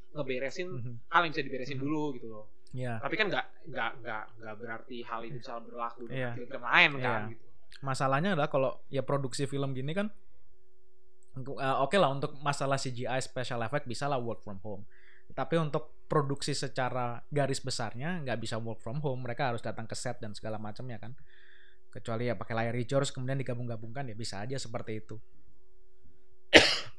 ngeberesin 0.10 0.68
Mhm. 0.70 0.94
hal 1.08 1.22
yang 1.22 1.32
bisa 1.32 1.44
diberesin 1.44 1.78
Mhm. 1.78 1.84
dulu 1.84 2.04
gitu 2.16 2.28
loh 2.28 2.46
Ya. 2.72 2.98
tapi 2.98 3.18
kan 3.18 3.28
nggak 3.28 3.46
nggak 3.68 3.92
nggak 4.00 4.24
nggak 4.40 4.56
berarti 4.56 4.98
hal 5.04 5.22
itu 5.24 5.38
bisa 5.38 5.58
berlaku 5.60 6.06
Iya. 6.06 6.34
dengan 6.34 6.48
film 6.48 6.64
lain 6.64 6.92
kan 6.98 7.22
Iya. 7.26 7.32
gitu. 7.34 7.46
Masalahnya 7.80 8.36
adalah 8.36 8.52
kalau 8.52 8.84
ya 8.92 9.06
produksi 9.06 9.48
film 9.48 9.72
gini 9.72 9.96
kan 9.96 10.08
eh, 11.40 11.78
oke 11.80 11.96
lah 11.96 12.12
untuk 12.12 12.36
masalah 12.44 12.76
CGI 12.76 13.22
special 13.24 13.64
effect 13.64 13.88
bisa 13.88 14.10
lah 14.10 14.20
work 14.20 14.44
from 14.44 14.60
home. 14.62 14.84
Tapi 15.30 15.56
untuk 15.62 16.06
produksi 16.10 16.58
secara 16.58 17.22
garis 17.30 17.62
besarnya 17.62 18.20
nggak 18.26 18.40
bisa 18.42 18.58
work 18.58 18.82
from 18.82 19.00
home. 19.00 19.24
Mereka 19.24 19.54
harus 19.54 19.62
datang 19.62 19.86
ke 19.86 19.94
set 19.94 20.18
dan 20.20 20.34
segala 20.34 20.58
macamnya 20.58 20.98
kan. 20.98 21.14
Kecuali 21.90 22.30
ya 22.30 22.36
pakai 22.38 22.54
layar 22.54 22.76
hijau 22.78 23.02
kemudian 23.02 23.38
digabung-gabungkan 23.42 24.10
ya 24.10 24.16
bisa 24.18 24.42
aja 24.42 24.58
seperti 24.58 25.02
itu. 25.06 25.16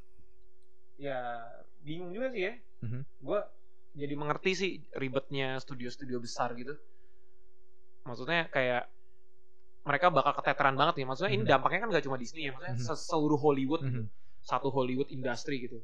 ya 1.00 1.42
bingung 1.80 2.12
juga 2.12 2.28
sih 2.32 2.42
ya 2.44 2.54
Mhm. 2.80 3.04
gue 3.24 3.40
jadi 3.92 4.14
mengerti 4.16 4.50
sih 4.56 4.70
ribetnya 4.96 5.60
studio-studio 5.60 6.16
besar 6.16 6.56
gitu 6.56 6.80
maksudnya 8.08 8.48
kayak 8.48 8.88
mereka 9.80 10.06
bakal 10.08 10.32
keteteran 10.34 10.75
banget 10.75 11.00
nih 11.00 11.06
maksudnya 11.06 11.32
ini 11.32 11.42
Mhm. 11.42 11.50
dampaknya 11.50 11.78
kan 11.80 11.88
gak 11.90 12.04
cuma 12.04 12.16
Disney 12.16 12.46
ya 12.46 12.52
maksudnya 12.52 12.76
Mhm. 12.76 12.84
se- 12.84 13.04
seluruh 13.06 13.37
Hollywood 13.37 13.80
gitu 13.82 14.00
Mhm. 14.02 14.08
satu 14.40 14.68
Hollywood 14.68 15.08
industri 15.08 15.56
gitu 15.60 15.80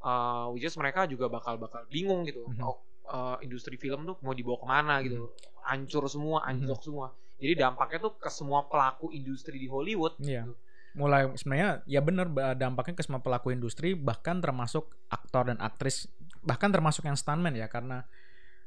uh, 0.00 0.48
which 0.50 0.62
is 0.62 0.74
mereka 0.74 1.04
juga 1.04 1.26
bakal 1.26 1.56
bakal 1.56 1.82
bingung 1.86 2.22
gitu 2.22 2.46
Mhm. 2.46 2.62
oh, 2.62 2.78
uh, 3.06 3.36
industri 3.40 3.74
film 3.74 4.04
tuh 4.04 4.16
mau 4.20 4.32
dibawa 4.32 4.56
ke 4.56 4.66
mana 4.66 4.94
gitu 5.00 5.30
hancur 5.62 6.06
semua 6.06 6.42
anjlok 6.42 6.80
semua 6.80 7.06
jadi 7.36 7.56
dampaknya 7.58 7.98
tuh 8.02 8.14
ke 8.14 8.28
semua 8.28 8.64
pelaku 8.64 9.10
industri 9.10 9.56
di 9.56 9.66
Hollywood 9.66 10.14
Iya. 10.18 10.44
gitu. 10.44 10.54
Mulai 10.90 11.30
sebenarnya 11.32 11.86
ya 11.86 12.00
bener 12.00 12.26
ba- 12.26 12.52
dampaknya 12.52 12.94
ke 12.94 13.02
semua 13.02 13.18
pelaku 13.18 13.48
industri 13.48 13.94
bahkan 13.94 14.38
termasuk 14.38 14.90
aktor 15.06 15.46
dan 15.46 15.58
aktris 15.58 16.10
bahkan 16.40 16.68
termasuk 16.68 17.04
yang 17.04 17.14
stuntman 17.14 17.52
ya 17.52 17.66
karena 17.66 18.02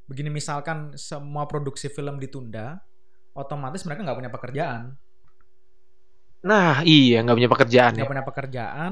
begini 0.06 0.30
misalkan 0.30 0.96
semua 0.96 1.44
produksi 1.46 1.88
film 1.88 2.18
ditunda 2.18 2.80
otomatis 3.34 3.82
mereka 3.86 4.06
nggak 4.06 4.20
punya 4.20 4.32
pekerjaan. 4.34 4.82
Nah 6.46 6.82
iya 6.86 7.22
nggak 7.26 7.38
punya 7.38 7.52
pekerjaan 7.52 7.92
ya. 7.94 7.98
nggak 8.02 8.12
punya 8.14 8.26
pekerjaan. 8.26 8.92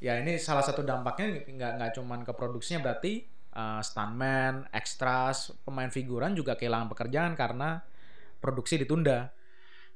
Ya 0.00 0.16
ini 0.18 0.40
salah 0.40 0.64
satu 0.64 0.80
dampaknya 0.80 1.44
nggak 1.44 1.72
nggak 1.76 1.90
cuman 2.00 2.20
ke 2.24 2.32
produksinya 2.32 2.80
berarti 2.80 3.28
uh, 3.54 3.80
stuntman, 3.84 4.66
extras, 4.72 5.52
pemain 5.62 5.92
figuran 5.92 6.32
juga 6.32 6.56
kehilangan 6.56 6.88
pekerjaan 6.90 7.32
karena 7.36 7.84
produksi 8.40 8.80
ditunda. 8.80 9.30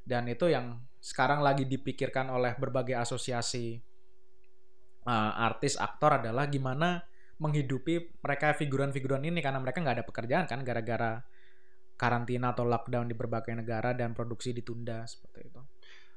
Dan 0.05 0.29
itu 0.29 0.53
yang 0.53 0.85
sekarang 1.01 1.41
lagi 1.41 1.65
dipikirkan 1.65 2.29
oleh 2.29 2.57
berbagai 2.57 2.97
asosiasi 2.97 3.81
uh, 5.09 5.33
artis 5.37 5.77
aktor 5.81 6.21
adalah 6.21 6.49
gimana 6.49 7.05
menghidupi 7.41 8.21
mereka 8.23 8.55
figuran-figuran 8.55 9.25
ini 9.27 9.43
karena 9.43 9.59
mereka 9.59 9.83
nggak 9.83 9.97
ada 10.01 10.07
pekerjaan 10.07 10.45
kan 10.47 10.63
gara-gara 10.63 11.21
karantina 11.95 12.53
atau 12.53 12.67
lockdown 12.67 13.07
di 13.07 13.15
berbagai 13.15 13.55
negara 13.55 13.95
dan 13.95 14.13
produksi 14.13 14.51
ditunda 14.51 15.07
seperti 15.07 15.49
itu. 15.49 15.61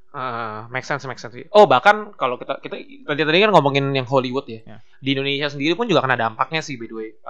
Ah, 0.07 0.65
make 0.71 0.87
sense, 0.87 1.03
make 1.03 1.19
sense. 1.19 1.35
Oh, 1.51 1.67
bahkan 1.67 2.15
kalau 2.15 2.39
kita 2.39 2.57
kita 2.63 2.79
tadi 3.05 3.21
tadi 3.27 3.37
kan 3.43 3.51
ngomongin 3.51 3.91
yang 3.91 4.07
Hollywood 4.07 4.47
ya. 4.47 4.63
Ya. 4.65 4.77
Di 4.97 5.13
Indonesia 5.13 5.51
sendiri 5.51 5.75
pun 5.75 5.85
juga 5.85 5.99
kena 6.01 6.15
dampaknya 6.15 6.63
sih 6.63 6.79
by 6.79 6.87
the 6.87 6.95
way. 6.95 7.09
Uh, 7.21 7.29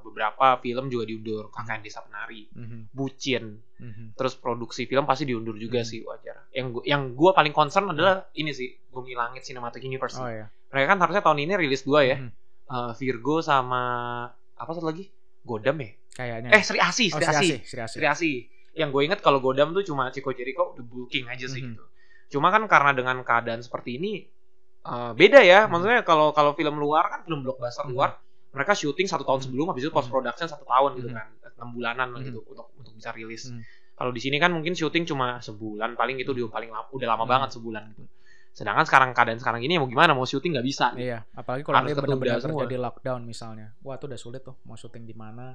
Hmm. 0.00 0.06
beberapa 0.10 0.56
film 0.58 0.88
juga 0.88 1.04
diundur, 1.06 1.52
KKN 1.52 1.80
Desa 1.80 2.00
Penari, 2.00 2.48
Mhm, 2.50 2.88
Bucin, 2.90 3.60
mhm. 3.78 4.16
terus 4.16 4.32
produksi 4.34 4.84
film 4.84 5.04
pasti 5.04 5.22
diundur 5.22 5.54
juga 5.54 5.80
Hmm. 5.80 5.88
sih 5.88 6.00
wajar. 6.02 6.48
Yang 6.50 6.66
gua, 6.72 6.82
yang 6.84 7.02
gua 7.14 7.30
paling 7.30 7.52
concern 7.52 7.92
adalah 7.92 8.26
ini 8.32 8.50
sih, 8.50 8.74
Bumi 8.88 9.12
Langit 9.12 9.44
Cinematic 9.44 9.80
Universe. 9.80 10.16
Oh 10.16 10.26
ya. 10.26 10.48
Mereka 10.72 10.86
kan 10.86 10.98
harusnya 10.98 11.20
tahun 11.20 11.38
ini 11.40 11.52
rilis 11.56 11.84
dua 11.84 12.04
ya. 12.04 12.16
Mhm. 12.16 12.30
Uh, 12.66 12.92
Virgo 12.96 13.38
sama 13.40 13.82
apa 14.54 14.70
satu 14.70 14.86
lagi? 14.86 15.10
Godam 15.42 15.78
ya? 15.80 15.90
Kayaknya. 16.12 16.48
Eh, 16.50 16.62
Sri 16.62 16.78
Asi, 16.78 17.06
oh, 17.08 17.18
Sri 17.18 17.24
Asi. 17.24 17.34
Sri 17.34 17.38
Asi, 17.38 17.56
Sri 17.64 17.80
Asi. 17.80 17.96
Sri 17.96 18.06
Asi. 18.06 18.32
Yang 18.70 18.88
gue 18.90 19.02
inget 19.04 19.20
kalau 19.20 19.38
Godam 19.38 19.70
tuh 19.70 19.82
cuma 19.82 20.10
Chico 20.10 20.30
Jericho 20.30 20.74
the 20.74 20.82
booking 20.82 21.26
aja 21.26 21.44
sih 21.44 21.58
Mhm. 21.58 21.70
gitu. 21.74 21.84
Cuma 22.30 22.50
kan 22.50 22.62
karena 22.66 22.94
dengan 22.94 23.22
keadaan 23.22 23.60
seperti 23.60 23.98
ini 23.98 24.26
eh, 24.80 25.12
beda 25.12 25.40
ya. 25.42 25.66
Mhm. 25.66 25.70
Maksudnya 25.70 26.00
kalau 26.02 26.32
kalau 26.32 26.54
film 26.54 26.78
luar 26.78 27.04
kan 27.06 27.20
film 27.22 27.42
blockbuster 27.42 27.84
Mhm. 27.84 27.92
luar 27.92 28.16
mereka 28.50 28.72
syuting 28.72 29.04
satu 29.04 29.22
tahun 29.22 29.38
Mhm. 29.38 29.44
sebelum 29.46 29.66
habis 29.68 29.82
itu 29.84 29.92
Mhm. 29.92 29.98
post 29.98 30.08
production 30.08 30.46
satu 30.46 30.64
tahun 30.64 30.90
gitu 30.96 31.08
Mhm. 31.10 31.16
kan 31.16 31.26
enam 31.52 31.68
bulanan 31.70 32.08
gitu 32.24 32.40
untuk 32.42 32.72
untuk 32.74 32.92
bisa 32.94 33.12
rilis. 33.12 33.52
Kalau 33.92 34.08
di 34.08 34.18
sini 34.18 34.40
kan 34.40 34.48
mungkin 34.48 34.72
syuting 34.72 35.04
cuma 35.04 35.36
sebulan 35.38 35.92
paling 35.92 36.16
itu 36.16 36.32
dia 36.32 36.48
paling 36.48 36.72
lama, 36.72 36.88
udah 36.88 37.04
lama 37.06 37.24
banget 37.28 37.52
sebulan 37.52 37.92
gitu. 37.92 38.08
Sedangkan 38.50 38.82
sekarang 38.82 39.12
keadaan 39.12 39.36
sekarang 39.36 39.60
ini 39.60 39.76
ya 39.76 39.80
mau 39.84 39.86
gimana 39.86 40.16
mau 40.16 40.24
syuting 40.24 40.56
nggak 40.56 40.64
bisa. 40.64 40.96
gitu. 40.96 41.04
Iya, 41.06 41.18
apalagi 41.30 41.62
kalau 41.62 41.76
nanti 41.76 41.92
benar-benar 41.92 42.40
terjadi 42.40 42.76
lockdown 42.80 43.20
misalnya. 43.22 43.76
Wah, 43.84 43.94
itu 43.94 44.08
udah 44.08 44.16
sulit 44.18 44.40
tuh 44.40 44.56
mau 44.64 44.74
syuting 44.74 45.04
di 45.04 45.12
mana. 45.12 45.54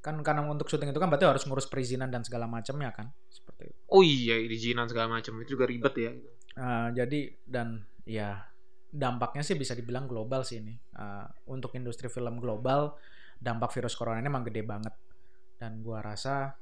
Kan 0.00 0.24
karena 0.24 0.40
untuk 0.44 0.66
syuting 0.66 0.90
itu 0.90 1.00
kan 1.00 1.12
berarti 1.12 1.28
harus 1.28 1.44
ngurus 1.44 1.68
perizinan 1.68 2.08
dan 2.08 2.24
segala 2.24 2.48
macamnya 2.48 2.88
kan. 2.90 3.12
Seperti 3.28 3.68
itu. 3.68 3.78
Oh 3.92 4.00
iya 4.00 4.40
perizinan 4.40 4.88
segala 4.88 5.20
macam 5.20 5.36
itu 5.40 5.54
juga 5.56 5.68
ribet 5.68 5.94
ya. 5.96 6.12
Eh, 6.56 6.88
jadi 6.96 7.20
dan 7.44 7.84
ya 8.08 8.42
dampaknya 8.90 9.44
sih 9.44 9.54
bisa 9.54 9.76
dibilang 9.76 10.08
global 10.08 10.40
sih 10.42 10.58
ini. 10.58 10.72
Eh, 10.74 11.26
untuk 11.52 11.76
industri 11.76 12.08
film 12.08 12.40
global 12.40 12.96
dampak 13.36 13.72
virus 13.76 13.92
corona 13.92 14.20
ini 14.20 14.28
emang 14.28 14.44
gede 14.48 14.64
banget. 14.64 14.94
Dan 15.60 15.84
gua 15.84 16.00
rasa 16.00 16.56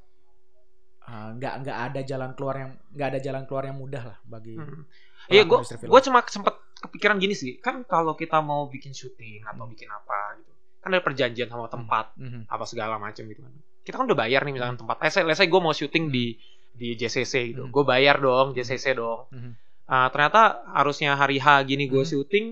eh, 1.08 1.28
nggak 1.38 1.54
nggak 1.62 1.78
ada 1.88 2.00
jalan 2.02 2.30
keluar 2.34 2.56
yang 2.58 2.70
nggak 2.92 3.08
ada 3.14 3.20
jalan 3.22 3.42
keluar 3.46 3.64
yang 3.64 3.78
mudah 3.78 4.02
lah 4.02 4.18
bagi 4.26 4.58
Hmm. 4.58 4.82
Iya, 5.28 5.44
gue 5.44 5.60
gue 5.60 6.00
cuma 6.08 6.24
sempet 6.24 6.56
kepikiran 6.80 7.20
gini 7.20 7.36
sih, 7.36 7.60
kan 7.60 7.84
kalau 7.84 8.16
kita 8.16 8.40
mau 8.40 8.64
bikin 8.64 8.96
syuting 8.96 9.44
atau 9.44 9.68
Hmm. 9.68 9.72
bikin 9.76 9.90
apa 9.92 10.40
gitu, 10.40 10.52
kan 10.78 10.88
ada 10.88 11.00
perjanjian 11.00 11.46
sama 11.46 11.66
tempat 11.66 12.14
Mhm. 12.14 12.46
apa 12.46 12.64
segala 12.64 12.96
macam 12.96 13.22
gitu 13.22 13.40
kan. 13.40 13.52
Kita 13.80 13.94
kan 13.94 14.04
udah 14.04 14.18
bayar 14.18 14.42
nih 14.42 14.52
misalkan 14.52 14.78
tempat. 14.78 14.96
Eh, 15.00 15.24
let's 15.24 15.36
say 15.36 15.46
gue 15.46 15.58
mau 15.58 15.72
syuting 15.72 16.08
di 16.08 16.38
di 16.70 16.94
JCC 16.94 17.50
gitu, 17.50 17.64
Hmm. 17.64 17.72
gue 17.72 17.82
bayar 17.82 18.16
dong 18.16 18.52
JCC 18.52 18.94
dong. 18.94 19.26
Mhm. 19.28 19.50
Ah, 19.84 20.06
ternyata 20.08 20.62
harusnya 20.70 21.12
hari 21.12 21.36
H 21.36 21.64
gini 21.64 21.86
gue 21.86 21.98
Hmm. 21.98 22.06
syuting 22.08 22.46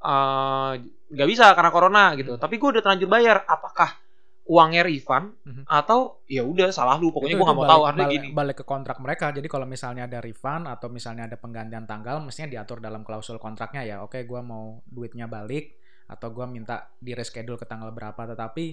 eh, 0.00 0.72
nggak 1.08 1.28
bisa 1.28 1.48
karena 1.52 1.70
corona 1.70 2.12
gitu. 2.12 2.36
Hmm. 2.36 2.42
Tapi 2.42 2.54
gue 2.54 2.68
udah 2.70 2.82
terlanjur 2.82 3.08
bayar. 3.08 3.40
Apakah 3.46 3.96
uangnya 4.44 4.84
refund 4.84 5.32
Mhm. 5.40 5.64
atau 5.64 6.20
ya 6.28 6.44
udah 6.44 6.68
salah 6.68 7.00
lu 7.00 7.08
pokoknya 7.08 7.32
gue 7.32 7.40
nggak 7.40 7.56
itu 7.56 7.64
mau 7.64 7.72
tahu 7.72 7.82
balik- 7.88 8.12
gini. 8.12 8.28
balik 8.28 8.56
ke 8.60 8.64
kontrak 8.66 9.00
mereka 9.00 9.32
jadi 9.32 9.48
kalau 9.48 9.64
misalnya 9.64 10.04
ada 10.04 10.20
refund 10.20 10.68
atau 10.68 10.92
misalnya 10.92 11.24
ada 11.24 11.40
penggantian 11.40 11.88
tanggal 11.88 12.20
mestinya 12.20 12.52
diatur 12.52 12.76
dalam 12.76 13.00
klausul 13.00 13.40
kontraknya 13.40 13.80
ya 13.82 13.96
oke 14.04 14.20
gua 14.22 14.44
mau 14.44 14.84
duitnya 14.84 15.24
balik 15.24 15.80
atau 16.04 16.28
gua 16.32 16.44
minta 16.44 16.92
di 17.00 17.12
reschedule 17.16 17.56
ke 17.56 17.64
tanggal 17.64 17.90
berapa 17.90 18.28
tetapi 18.28 18.64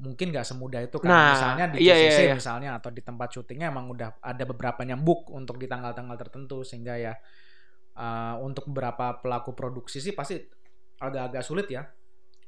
mungkin 0.00 0.32
nggak 0.32 0.46
semudah 0.48 0.80
itu 0.80 0.96
kan 0.96 1.08
Nah, 1.12 1.28
misalnya 1.36 1.64
di 1.72 1.76
iya, 1.84 1.94
iya, 1.96 2.10
iya. 2.32 2.34
misalnya 2.36 2.70
atau 2.80 2.88
di 2.88 3.04
tempat 3.04 3.28
syutingnya 3.36 3.68
emang 3.68 3.92
udah 3.92 4.16
ada 4.24 4.44
beberapa 4.48 4.80
nyambuk 4.80 5.28
untuk 5.28 5.60
di 5.60 5.68
tanggal-tanggal 5.68 6.16
tertentu 6.16 6.64
sehingga 6.64 6.96
ya 6.96 7.12
uh, 8.00 8.40
untuk 8.40 8.64
beberapa 8.72 9.20
pelaku 9.20 9.52
produksi 9.52 10.00
sih 10.00 10.16
pasti 10.16 10.40
agak-agak 11.00 11.44
sulit 11.44 11.68
ya 11.68 11.84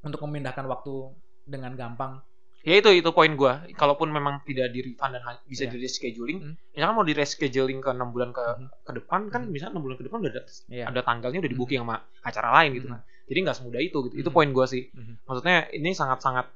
untuk 0.05 0.25
memindahkan 0.25 0.65
waktu 0.65 1.13
dengan 1.45 1.77
gampang 1.77 2.21
Ya 2.63 2.79
itu 2.79 2.95
itu 2.95 3.11
poin 3.11 3.35
gua. 3.35 3.67
Kalaupun 3.75 4.07
memang 4.15 4.39
tidak 4.47 4.71
di 4.71 4.87
refund 4.87 5.19
dan 5.19 5.23
bisa 5.51 5.67
Iya. 5.67 5.75
di 5.75 5.79
rescheduling, 5.83 6.39
Hmm. 6.39 6.55
misalkan 6.71 6.95
mau 6.95 7.03
di 7.03 7.15
rescheduling 7.19 7.83
ke 7.83 7.91
enam 7.91 8.15
bulan 8.15 8.31
ke 8.31 8.39
Mhm. 8.39 8.69
ke 8.87 8.93
depan 9.03 9.21
kan 9.35 9.43
Mhm. 9.43 9.51
bisa 9.51 9.67
enam 9.67 9.83
bulan 9.83 9.99
ke 9.99 10.07
depan 10.07 10.23
udah 10.23 10.31
ada, 10.31 10.43
Iya. 10.71 10.85
ada 10.87 11.01
tanggalnya 11.03 11.43
udah 11.43 11.51
di 11.51 11.59
booking 11.59 11.83
sama 11.83 11.99
acara 12.23 12.49
lain 12.63 12.71
gitu 12.79 12.87
Mhm. 12.87 12.95
kan. 12.95 13.01
Jadi 13.27 13.39
nggak 13.41 13.57
semudah 13.57 13.81
itu 13.81 13.99
gitu. 14.07 14.15
Itu 14.19 14.31
Mhm. 14.31 14.37
poin 14.37 14.49
gua 14.51 14.67
sih. 14.67 14.89
Mhm. 14.89 15.23
Maksudnya 15.25 15.57
ini 15.71 15.91
sangat-sangat 15.93 16.47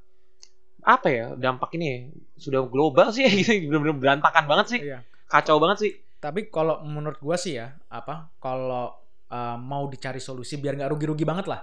apa 0.81 1.09
ya 1.11 1.27
dampak 1.35 1.75
ini 1.75 2.09
sudah 2.39 2.63
global 2.67 3.11
sih 3.11 3.27
gitu 3.43 3.67
benar-benar 3.67 3.99
berantakan 3.99 4.47
banget 4.47 4.67
sih 4.71 4.81
Iya. 4.87 5.03
kacau 5.27 5.59
banget 5.59 5.79
sih 5.83 5.93
Tapi 6.17 6.47
kalau 6.49 6.81
menurut 6.81 7.19
gua 7.19 7.37
sih 7.37 7.59
ya, 7.61 7.77
apa 7.93 8.33
kalau 8.39 8.95
uh, 9.27 9.57
mau 9.59 9.85
dicari 9.87 10.17
solusi 10.17 10.57
biar 10.57 10.75
nggak 10.75 10.91
rugi-rugi 10.95 11.27
banget 11.27 11.47
lah 11.47 11.61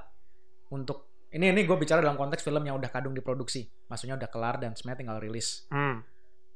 untuk 0.70 1.10
ini 1.32 1.50
ini 1.50 1.66
gue 1.66 1.74
bicara 1.74 1.98
dalam 1.98 2.14
konteks 2.14 2.46
film 2.46 2.62
yang 2.62 2.78
udah 2.78 2.94
kadung 2.94 3.18
diproduksi, 3.18 3.66
maksudnya 3.90 4.14
udah 4.14 4.30
kelar 4.30 4.62
dan 4.62 4.78
sebenarnya 4.78 5.00
tinggal 5.02 5.18
rilis. 5.18 5.66
hmm. 5.68 6.06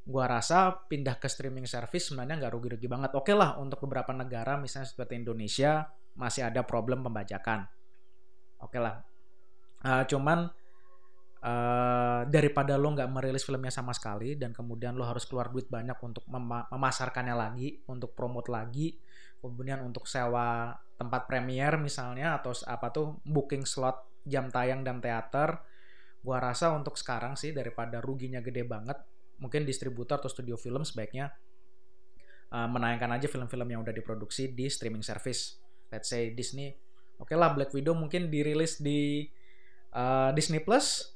Gua 0.06 0.30
rasa 0.30 0.70
pindah 0.86 1.18
ke 1.18 1.26
streaming 1.26 1.66
service 1.66 2.14
sebenarnya 2.14 2.46
nggak 2.46 2.54
rugi-rugi 2.54 2.86
banget. 2.86 3.12
Oke 3.18 3.34
lah 3.34 3.58
untuk 3.58 3.82
beberapa 3.82 4.14
negara 4.14 4.54
misalnya 4.56 4.86
seperti 4.86 5.18
Indonesia 5.18 5.90
masih 6.14 6.46
ada 6.46 6.62
problem 6.62 7.02
pembajakan. 7.02 7.66
Oke 8.62 8.82
lah. 8.82 9.02
Uh, 9.86 10.04
cuman 10.10 10.50
uh, 11.46 12.22
daripada 12.26 12.76
lo 12.76 12.90
nggak 12.94 13.10
merilis 13.14 13.46
filmnya 13.46 13.70
sama 13.70 13.94
sekali 13.94 14.34
dan 14.34 14.54
kemudian 14.54 14.98
lo 14.98 15.06
harus 15.06 15.30
keluar 15.30 15.54
duit 15.54 15.70
banyak 15.70 15.98
untuk 16.02 16.26
mema- 16.26 16.66
memasarkannya 16.74 17.36
lagi, 17.38 17.78
untuk 17.86 18.18
promote 18.18 18.50
lagi, 18.50 18.98
kemudian 19.38 19.86
untuk 19.86 20.10
sewa 20.10 20.74
tempat 20.98 21.30
premier 21.30 21.78
misalnya 21.78 22.42
atau 22.42 22.58
apa 22.66 22.90
tuh 22.90 23.22
booking 23.22 23.70
slot 23.70 24.26
jam 24.26 24.50
tayang 24.50 24.82
dan 24.82 24.98
teater. 24.98 25.62
Gua 26.26 26.42
rasa 26.42 26.74
untuk 26.74 26.98
sekarang 26.98 27.38
sih 27.38 27.54
daripada 27.54 28.02
ruginya 28.02 28.42
gede 28.42 28.66
banget, 28.66 28.98
mungkin 29.38 29.64
distributor 29.64 30.18
atau 30.18 30.28
studio 30.28 30.58
film 30.58 30.82
sebaiknya 30.82 31.30
uh, 32.52 32.68
menayangkan 32.68 33.16
aja 33.16 33.28
film-film 33.30 33.68
yang 33.70 33.86
udah 33.86 33.94
diproduksi 33.94 34.52
di 34.52 34.68
streaming 34.68 35.06
service. 35.06 35.62
Let's 35.94 36.12
say 36.12 36.34
Disney. 36.34 36.87
Oke 37.18 37.34
lah 37.34 37.54
Black 37.54 37.74
Widow 37.74 37.98
mungkin 37.98 38.30
dirilis 38.30 38.78
di 38.78 39.26
uh, 39.92 40.30
Disney 40.34 40.62
Plus. 40.62 41.14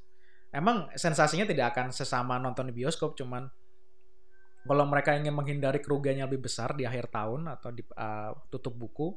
Emang 0.52 0.92
sensasinya 1.00 1.48
tidak 1.48 1.72
akan 1.72 1.96
sesama 1.96 2.36
nonton 2.36 2.68
di 2.68 2.76
bioskop, 2.76 3.16
cuman 3.16 3.48
kalau 4.62 4.86
mereka 4.86 5.16
ingin 5.16 5.34
menghindari 5.34 5.80
kerugian 5.82 6.22
yang 6.22 6.28
lebih 6.30 6.46
besar 6.46 6.76
di 6.76 6.84
akhir 6.86 7.10
tahun 7.10 7.50
atau 7.50 7.72
di 7.72 7.82
uh, 7.96 8.36
tutup 8.52 8.76
buku, 8.76 9.16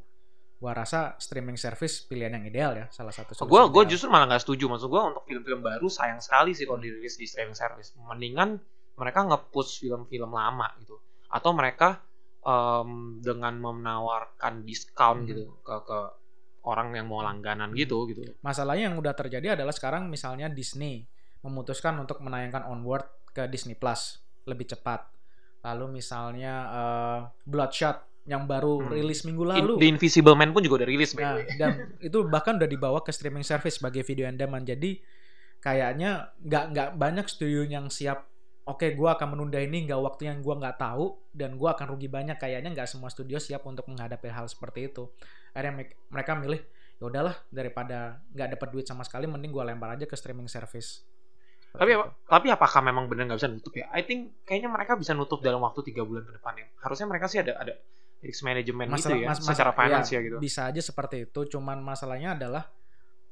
gua 0.57 0.73
rasa 0.73 1.19
streaming 1.21 1.59
service 1.59 2.07
pilihan 2.07 2.39
yang 2.41 2.45
ideal 2.49 2.73
ya, 2.73 2.87
salah 2.89 3.13
satu 3.13 3.35
solusi 3.37 3.51
gue 3.53 3.63
gue 3.69 3.83
ideal. 3.85 3.91
justru 3.93 4.09
malah 4.09 4.27
nggak 4.33 4.43
setuju 4.47 4.65
maksud 4.73 4.89
gue 4.89 5.03
untuk 5.05 5.25
film-film 5.29 5.61
baru 5.61 5.87
sayang 5.91 6.23
sekali 6.25 6.57
sih 6.57 6.65
kalau 6.65 6.81
dirilis 6.81 7.21
di 7.21 7.27
streaming 7.29 7.59
service 7.59 7.93
mendingan 7.99 8.57
mereka 8.97 9.27
nge-push 9.27 9.85
film-film 9.85 10.31
lama 10.33 10.71
gitu 10.81 10.97
atau 11.29 11.51
mereka 11.53 12.01
em, 12.41 13.19
dengan 13.21 13.53
menawarkan 13.61 14.63
diskon 14.65 15.27
Mhm. 15.27 15.27
gitu 15.29 15.45
ke 15.61 15.75
ke 15.85 15.99
orang 16.65 16.93
yang 16.93 17.07
mau 17.07 17.21
langganan 17.21 17.71
gitu 17.73 18.09
gitu 18.09 18.25
Masalahnya 18.41 18.89
yang 18.89 18.97
udah 18.97 19.13
terjadi 19.13 19.55
adalah 19.55 19.71
sekarang 19.71 20.09
misalnya 20.09 20.49
Disney 20.49 21.05
memutuskan 21.41 21.97
untuk 21.97 22.19
menayangkan 22.19 22.65
Onward 22.65 23.05
ke 23.31 23.45
Disney 23.47 23.77
Plus 23.77 24.17
lebih 24.45 24.65
cepat. 24.67 25.05
Lalu 25.61 26.01
misalnya 26.01 26.55
eh, 26.69 27.19
Bloodshot 27.45 28.01
yang 28.25 28.49
baru 28.49 28.81
Hmm. 28.81 28.89
rilis 28.89 29.21
minggu 29.23 29.45
In- 29.45 29.51
lalu. 29.53 29.73
The 29.77 29.89
Invisible 29.93 30.33
Man 30.33 30.57
pun 30.57 30.65
juga 30.65 30.81
udah 30.81 30.89
rilis 30.89 31.13
Nah, 31.13 31.37
dan 31.61 31.73
itu 32.09 32.25
bahkan 32.25 32.57
udah 32.57 32.65
dibawa 32.65 33.05
ke 33.05 33.13
streaming 33.13 33.45
service 33.45 33.77
sebagai 33.77 34.01
video 34.01 34.25
on 34.25 34.37
demand. 34.37 34.65
Jadi 34.65 35.05
kayaknya 35.61 36.33
nggak 36.41 36.65
nggak 36.73 36.89
banyak 36.97 37.27
studio 37.29 37.65
yang 37.65 37.89
siap. 37.89 38.25
Oke, 38.65 38.97
gua 38.97 39.13
akan 39.13 39.37
menunda 39.37 39.61
ini 39.61 39.85
nggak 39.85 40.01
waktu 40.01 40.33
yang 40.33 40.41
gua 40.41 40.57
nggak 40.57 40.81
tahu 40.81 41.21
dan 41.37 41.61
gua 41.61 41.77
akan 41.77 41.85
rugi 41.93 42.09
banyak. 42.09 42.41
Kayaknya 42.41 42.73
nggak 42.73 42.89
semua 42.89 43.13
studio 43.13 43.37
siap 43.37 43.61
untuk 43.69 43.85
menghadapi 43.85 44.33
hal 44.33 44.49
seperti 44.49 44.89
itu. 44.89 45.05
Akhirnya 45.55 45.73
me- 45.73 45.97
mereka 46.11 46.35
milih 46.35 46.61
ya 46.95 47.05
udahlah 47.07 47.35
daripada 47.49 48.19
nggak 48.35 48.59
dapat 48.59 48.69
duit 48.75 48.87
sama 48.87 49.07
sekali, 49.07 49.25
mending 49.25 49.51
gua 49.51 49.65
lempar 49.65 49.95
aja 49.95 50.05
ke 50.05 50.15
streaming 50.19 50.51
service. 50.51 51.07
Tapi 51.75 51.91
apa- 51.91 52.15
tapi 52.27 52.47
apakah 52.51 52.81
memang 52.83 53.11
benar 53.11 53.31
nggak 53.31 53.39
bisa 53.43 53.51
nutup 53.51 53.75
ya? 53.75 53.87
I 53.91 54.03
think 54.03 54.47
kayaknya 54.47 54.71
mereka 54.71 54.95
bisa 54.95 55.11
nutup 55.11 55.43
dalam 55.43 55.59
waktu 55.59 55.83
tiga 55.83 56.03
bulan 56.03 56.23
ke 56.23 56.39
depan 56.39 56.55
ya. 56.55 56.67
Harusnya 56.83 57.07
mereka 57.07 57.27
sih 57.27 57.43
ada 57.43 57.59
ada 57.59 57.75
risk 58.23 58.43
management 58.43 58.89
gitu 58.95 59.15
ya, 59.21 59.27
mas- 59.31 59.43
mas- 59.43 59.47
secara 59.53 59.71
finance 59.75 60.09
ya, 60.11 60.19
ya 60.23 60.27
gitu. 60.27 60.37
Bisa 60.39 60.71
aja 60.71 60.81
seperti 60.81 61.27
itu, 61.27 61.41
cuman 61.51 61.83
masalahnya 61.83 62.39
adalah 62.39 62.65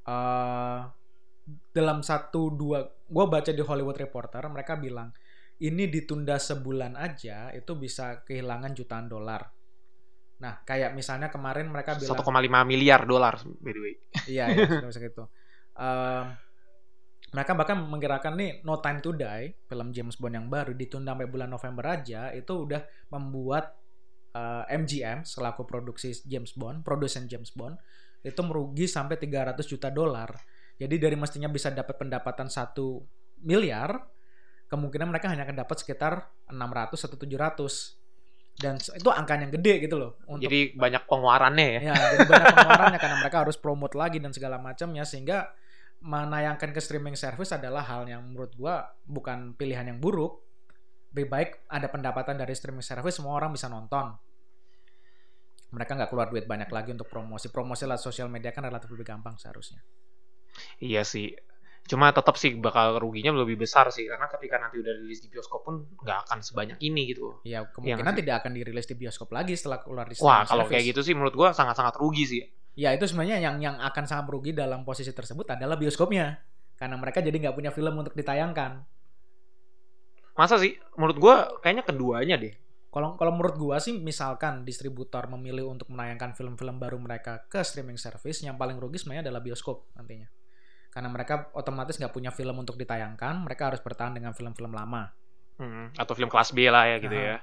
eh 0.03 0.81
dalam 1.75 2.03
satu 2.03 2.55
dua, 2.55 2.83
gue 2.87 3.25
baca 3.27 3.51
di 3.51 3.63
Hollywood 3.63 3.99
Reporter 3.99 4.47
mereka 4.47 4.79
bilang 4.79 5.11
ini 5.59 5.87
ditunda 5.87 6.39
sebulan 6.39 6.95
aja 6.95 7.51
itu 7.55 7.73
bisa 7.75 8.23
kehilangan 8.23 8.75
jutaan 8.75 9.07
dolar. 9.07 9.51
Nah, 10.43 10.59
kayak 10.67 10.91
misalnya 10.99 11.31
kemarin 11.31 11.71
mereka 11.71 11.95
bilang 11.95 12.19
1,5 12.19 12.67
miliar 12.67 13.07
dolar 13.07 13.39
by 13.63 13.71
the 13.71 13.81
way. 13.81 13.95
Iya, 14.27 14.45
iya, 14.51 14.67
bisa 14.91 14.99
gitu. 14.99 15.31
Ehm, 15.79 16.35
mereka 17.33 17.55
bahkan 17.55 17.79
menggerakkan 17.79 18.35
nih 18.35 18.61
No 18.67 18.83
Time 18.83 18.99
to 18.99 19.15
Die, 19.15 19.55
film 19.71 19.95
James 19.95 20.19
Bond 20.19 20.35
yang 20.35 20.51
baru 20.51 20.75
ditunda 20.75 21.15
sampai 21.15 21.31
bulan 21.31 21.49
November 21.49 21.85
aja, 21.95 22.35
itu 22.35 22.67
udah 22.67 22.83
membuat 23.15 23.79
eh, 24.35 24.65
MGM 24.75 25.23
selaku 25.23 25.63
produksi 25.63 26.11
James 26.27 26.53
Bond, 26.59 26.83
produsen 26.83 27.31
James 27.31 27.55
Bond, 27.55 27.79
itu 28.27 28.41
merugi 28.43 28.91
sampai 28.91 29.17
300 29.17 29.63
juta 29.63 29.95
dolar. 29.95 30.35
Jadi 30.75 30.99
dari 30.99 31.15
mestinya 31.15 31.47
bisa 31.47 31.71
dapat 31.71 31.95
pendapatan 32.03 32.51
1 32.51 33.47
miliar, 33.47 33.95
kemungkinan 34.67 35.07
mereka 35.07 35.31
hanya 35.31 35.47
akan 35.47 35.57
dapat 35.63 35.77
sekitar 35.79 36.35
600 36.51 37.07
atau 37.07 37.17
700. 37.17 38.02
Dan 38.53 38.77
itu 38.79 39.09
angka 39.09 39.35
yang 39.41 39.53
gede 39.53 39.89
gitu 39.89 39.97
loh. 39.97 40.21
Untuk 40.29 40.47
Jadi 40.47 40.77
banyak 40.77 41.03
pengeluarannya 41.09 41.69
ya. 41.79 41.81
Ya, 41.93 41.95
jadi 41.97 42.27
banyak 42.29 42.47
pengeluarannya 42.53 42.99
karena 43.01 43.17
mereka 43.25 43.39
harus 43.43 43.57
promote 43.57 43.95
lagi 43.97 44.19
dan 44.21 44.31
segala 44.31 44.61
macamnya 44.61 45.03
sehingga 45.09 45.51
menayangkan 46.03 46.75
ke 46.75 46.81
streaming 46.83 47.15
service 47.15 47.55
adalah 47.55 47.87
hal 47.87 48.11
yang 48.11 48.27
menurut 48.27 48.53
gua 48.59 48.91
bukan 49.07 49.55
pilihan 49.55 49.89
yang 49.89 49.99
buruk. 50.03 50.43
Lebih 51.13 51.27
baik 51.29 51.51
ada 51.69 51.87
pendapatan 51.93 52.41
dari 52.41 52.53
streaming 52.57 52.85
service 52.85 53.21
semua 53.21 53.37
orang 53.37 53.53
bisa 53.53 53.69
nonton. 53.69 54.17
Mereka 55.73 55.97
nggak 55.97 56.11
keluar 56.13 56.29
duit 56.29 56.45
banyak 56.45 56.69
lagi 56.69 56.93
untuk 56.93 57.09
promosi. 57.09 57.49
Promosi 57.49 57.89
lewat 57.89 58.03
sosial 58.05 58.29
media 58.29 58.53
kan 58.53 58.65
relatif 58.65 58.93
lebih 58.93 59.09
gampang 59.09 59.41
seharusnya. 59.41 59.81
Iya 60.81 61.05
sih. 61.05 61.33
Cuma 61.83 62.15
tetap 62.15 62.39
sih 62.39 62.55
bakal 62.55 63.03
ruginya 63.03 63.35
lebih 63.35 63.59
besar 63.59 63.91
sih 63.91 64.07
karena 64.07 64.31
ketika 64.31 64.55
nanti 64.63 64.79
udah 64.79 64.93
rilis 65.03 65.19
di 65.19 65.29
bioskop 65.29 65.67
pun 65.67 65.83
nggak 65.99 66.19
akan 66.31 66.39
sebanyak 66.41 66.79
ini 66.79 67.11
gitu. 67.11 67.43
Ya 67.43 67.67
kemungkinan 67.67 68.15
sih? 68.15 68.19
tidak 68.23 68.35
akan 68.43 68.53
dirilis 68.55 68.87
di 68.87 68.95
bioskop 68.95 69.29
lagi 69.35 69.59
setelah 69.59 69.83
keluar 69.83 70.07
di 70.07 70.15
Wah, 70.23 70.47
kalau 70.47 70.65
service. 70.65 70.73
kayak 70.79 70.85
gitu 70.95 71.01
sih 71.03 71.15
menurut 71.19 71.35
gua 71.35 71.51
sangat-sangat 71.51 71.99
rugi 71.99 72.25
sih. 72.25 72.43
Ya 72.79 72.95
itu 72.95 73.05
sebenarnya 73.05 73.43
yang 73.43 73.59
yang 73.59 73.77
akan 73.83 74.05
sangat 74.07 74.25
merugi 74.31 74.55
dalam 74.55 74.87
posisi 74.87 75.11
tersebut 75.11 75.45
adalah 75.53 75.75
bioskopnya. 75.75 76.39
Karena 76.79 76.97
mereka 76.97 77.19
jadi 77.19 77.35
nggak 77.35 77.55
punya 77.55 77.71
film 77.75 77.95
untuk 77.99 78.15
ditayangkan. 78.15 78.83
Masa 80.39 80.57
sih? 80.57 80.79
Menurut 80.97 81.19
gua 81.19 81.35
kayaknya 81.61 81.85
keduanya 81.85 82.37
deh. 82.39 82.55
Kalau 82.93 83.17
kalau 83.19 83.33
menurut 83.35 83.59
gua 83.59 83.77
sih 83.83 83.99
misalkan 83.99 84.65
distributor 84.65 85.27
memilih 85.29 85.69
untuk 85.69 85.91
menayangkan 85.91 86.33
film-film 86.33 86.79
baru 86.79 86.97
mereka 86.97 87.45
ke 87.51 87.61
streaming 87.61 87.99
service, 88.01 88.41
yang 88.41 88.57
paling 88.57 88.79
rugi 88.81 89.03
sebenarnya 89.03 89.29
adalah 89.29 89.43
bioskop 89.45 89.93
nantinya. 89.99 90.42
Karena 90.93 91.09
mereka 91.09 91.49
otomatis 91.57 91.97
nggak 91.97 92.13
punya 92.13 92.29
film 92.29 92.61
untuk 92.61 92.77
ditayangkan, 92.77 93.49
mereka 93.49 93.73
harus 93.73 93.81
bertahan 93.81 94.13
dengan 94.13 94.37
film-film 94.37 94.77
lama. 94.77 95.09
Hmm, 95.57 95.89
atau 95.97 96.13
film 96.13 96.29
kelas 96.29 96.53
B 96.53 96.69
lah 96.69 96.85
ya 96.85 96.97
gitu 97.01 97.17
Aha. 97.17 97.29
ya. 97.33 97.39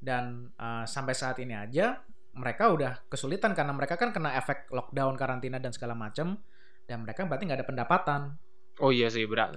Dan 0.00 0.48
uh, 0.56 0.88
sampai 0.88 1.12
saat 1.12 1.36
ini 1.44 1.52
aja 1.52 2.00
mereka 2.36 2.68
udah 2.72 3.04
kesulitan 3.08 3.56
karena 3.56 3.72
mereka 3.72 3.96
kan 3.96 4.12
kena 4.12 4.36
efek 4.36 4.68
lockdown, 4.72 5.16
karantina 5.16 5.56
dan 5.56 5.72
segala 5.72 5.96
macam, 5.96 6.36
dan 6.84 7.04
mereka 7.04 7.24
berarti 7.24 7.44
nggak 7.48 7.60
ada 7.64 7.68
pendapatan. 7.68 8.20
Oh 8.80 8.92
iya 8.92 9.08
sih, 9.08 9.24
berat. 9.24 9.56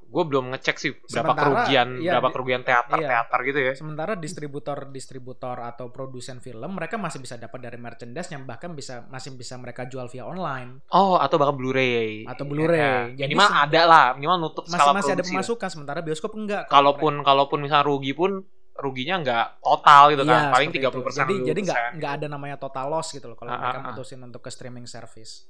Gue 0.00 0.24
belum 0.24 0.50
ngecek 0.50 0.76
sih 0.76 0.92
berapa 0.94 1.06
Sementara, 1.06 1.40
kerugian, 1.42 1.88
iya, 1.98 2.16
berapa 2.16 2.28
kerugian 2.30 2.62
teater, 2.62 2.96
iya. 2.96 3.08
teater 3.12 3.40
gitu 3.44 3.58
ya. 3.60 3.72
Sementara 3.74 4.12
distributor-distributor 4.16 5.56
atau 5.60 5.90
produsen 5.90 6.38
film 6.38 6.70
mereka 6.70 6.96
masih 6.96 7.18
bisa 7.18 7.36
dapat 7.36 7.60
dari 7.60 7.76
merchandise 7.76 8.28
yang 8.28 8.44
bahkan 8.44 8.72
bisa 8.72 9.04
masih 9.06 9.34
bisa 9.34 9.56
mereka 9.56 9.84
jual 9.84 10.06
via 10.06 10.24
online. 10.24 10.80
Oh, 10.88 11.16
atau 11.16 11.36
bahkan 11.36 11.56
Blu-ray. 11.56 12.24
Atau 12.24 12.44
Blu-ray. 12.44 12.78
Ya, 13.16 13.26
Jadi 13.26 13.34
minimal 13.34 13.50
ada 13.50 13.80
lah, 13.84 14.06
minimal 14.14 14.38
nutup 14.40 14.64
Masih 14.64 14.76
skala 14.76 14.92
masih 14.92 15.12
ada 15.12 15.14
produksi 15.16 15.28
lah. 15.28 15.36
pemasukan 15.36 15.68
sementara 15.68 15.98
bioskop 16.00 16.32
enggak. 16.34 16.62
Kalau 16.64 16.90
Kalaupun 16.90 17.14
kalaupun 17.20 17.58
misalnya 17.60 17.84
rugi 17.84 18.12
pun 18.12 18.40
ruginya 18.72 19.20
nggak 19.20 19.46
total 19.60 20.02
gitu 20.10 20.22
Iya, 20.24 20.32
kan. 20.32 20.42
Paling 20.56 20.68
seperti 20.72 20.88
itu. 20.88 21.00
30% 21.04 21.20
Jadi 21.20 21.34
jadi 21.44 21.60
nggak 21.60 21.80
20%. 21.92 21.98
nggak 22.00 22.12
ada 22.16 22.26
namanya 22.26 22.56
total 22.56 22.86
loss 22.88 23.12
gitu 23.12 23.26
loh 23.28 23.36
kalau 23.36 23.52
Ah, 23.52 23.60
mereka 23.60 23.76
ah, 23.76 23.82
ah. 23.84 23.88
mutusin 23.92 24.20
untuk 24.24 24.40
ke 24.40 24.48
streaming 24.48 24.88
service. 24.88 25.44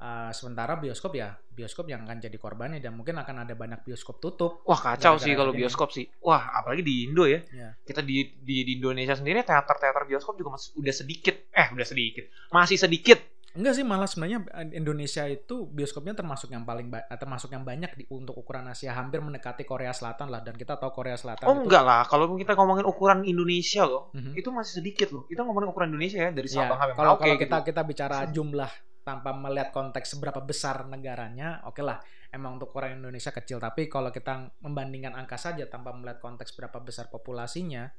Uh, 0.00 0.32
sementara 0.32 0.80
bioskop 0.80 1.12
ya 1.12 1.36
bioskop 1.52 1.84
yang 1.84 2.08
akan 2.08 2.24
jadi 2.24 2.32
korbannya 2.34 2.80
dan 2.80 2.96
mungkin 2.96 3.20
akan 3.20 3.44
ada 3.44 3.52
banyak 3.52 3.84
bioskop 3.84 4.16
tutup. 4.16 4.64
Wah 4.64 4.80
kacau 4.80 5.20
sih 5.20 5.36
kalau 5.36 5.52
bioskop 5.52 5.92
sih. 5.92 6.08
Wah 6.24 6.56
apalagi 6.56 6.80
di 6.80 7.04
Indo 7.04 7.28
ya. 7.28 7.44
Ya. 7.52 7.76
Kita 7.76 8.00
di, 8.00 8.32
di 8.40 8.64
di 8.64 8.80
Indonesia 8.80 9.12
sendiri 9.12 9.44
teater-teater 9.44 10.08
bioskop 10.08 10.40
juga 10.40 10.56
masih 10.56 10.72
udah 10.80 10.94
sedikit. 10.96 11.36
Eh 11.52 11.68
udah 11.68 11.84
sedikit. 11.84 12.24
Masih 12.48 12.80
sedikit. 12.80 13.20
Enggak 13.50 13.76
sih 13.76 13.84
malah 13.84 14.08
sebenarnya 14.08 14.46
eh, 14.56 14.78
Indonesia 14.78 15.26
itu 15.26 15.66
bioskopnya 15.66 16.16
termasuk 16.16 16.48
yang 16.48 16.62
paling 16.62 16.86
eh, 16.86 17.18
termasuk 17.18 17.52
yang 17.52 17.66
banyak 17.66 17.92
di, 17.92 18.06
untuk 18.08 18.38
ukuran 18.38 18.72
Asia 18.72 18.94
hampir 18.94 19.20
mendekati 19.20 19.66
Korea 19.66 19.92
Selatan 19.92 20.30
lah 20.30 20.40
dan 20.40 20.56
kita 20.56 20.78
tahu 20.78 20.96
Korea 20.96 21.18
Selatan 21.20 21.44
Oh 21.44 21.58
itu 21.58 21.68
enggak 21.68 21.82
lah. 21.82 22.06
Kalau 22.06 22.30
kita 22.38 22.56
ngomongin 22.56 22.86
ukuran 22.86 23.20
Indonesia 23.26 23.84
loh, 23.84 24.08
Mhm. 24.16 24.32
itu 24.32 24.48
masih 24.48 24.80
sedikit 24.80 25.12
loh. 25.12 25.26
Kita 25.26 25.44
ngomongin 25.44 25.68
ukuran 25.68 25.92
Indonesia 25.92 26.24
ya 26.24 26.30
dari 26.32 26.48
Ya, 26.48 26.62
Sabang 26.64 26.78
sampai 26.78 26.94
Merauke 26.96 27.20
kalau 27.20 27.34
gitu. 27.36 27.42
kita 27.44 27.56
kita 27.68 27.80
bicara 27.84 28.16
jumlah 28.30 28.70
tanpa 29.10 29.34
melihat 29.34 29.74
konteks 29.74 30.14
seberapa 30.14 30.38
besar 30.38 30.86
negaranya, 30.86 31.66
oke 31.66 31.82
lah. 31.82 31.98
Emang 32.30 32.62
untuk 32.62 32.70
ukuran 32.70 33.02
Indonesia 33.02 33.34
kecil, 33.34 33.58
tapi 33.58 33.90
kalau 33.90 34.14
kita 34.14 34.54
membandingkan 34.62 35.18
angka 35.18 35.34
saja 35.34 35.66
tanpa 35.66 35.90
melihat 35.90 36.22
konteks 36.22 36.54
berapa 36.54 36.78
besar 36.78 37.10
populasinya, 37.10 37.90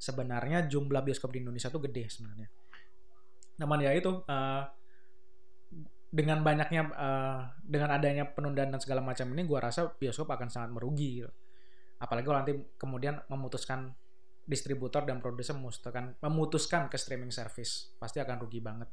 sebenarnya 0.00 0.64
jumlah 0.64 1.04
bioskop 1.04 1.28
di 1.36 1.44
Indonesia 1.44 1.68
tuh 1.68 1.84
gede 1.84 2.08
sebenarnya. 2.08 2.48
Namun 3.60 3.84
ya 3.84 3.92
itu 3.92 4.24
eh, 4.24 4.62
dengan 6.08 6.40
banyaknya 6.40 6.82
eh, 6.88 7.40
dengan 7.60 7.92
adanya 7.92 8.24
penundaan 8.32 8.72
dan 8.72 8.80
segala 8.80 9.04
macam 9.04 9.28
ini, 9.36 9.44
gua 9.44 9.68
rasa 9.68 9.92
bioskop 9.92 10.32
akan 10.32 10.48
sangat 10.48 10.72
merugi. 10.72 11.20
gitu. 11.20 11.32
Apalagi 12.00 12.24
kalau 12.24 12.40
nanti 12.40 12.56
kemudian 12.80 13.20
memutuskan 13.28 13.92
distributor 14.46 15.02
dan 15.02 15.18
produser 15.18 15.58
memutuskan 16.22 16.86
ke 16.86 16.96
streaming 16.96 17.34
service 17.34 17.90
pasti 17.98 18.22
akan 18.22 18.46
rugi 18.46 18.62
banget 18.62 18.86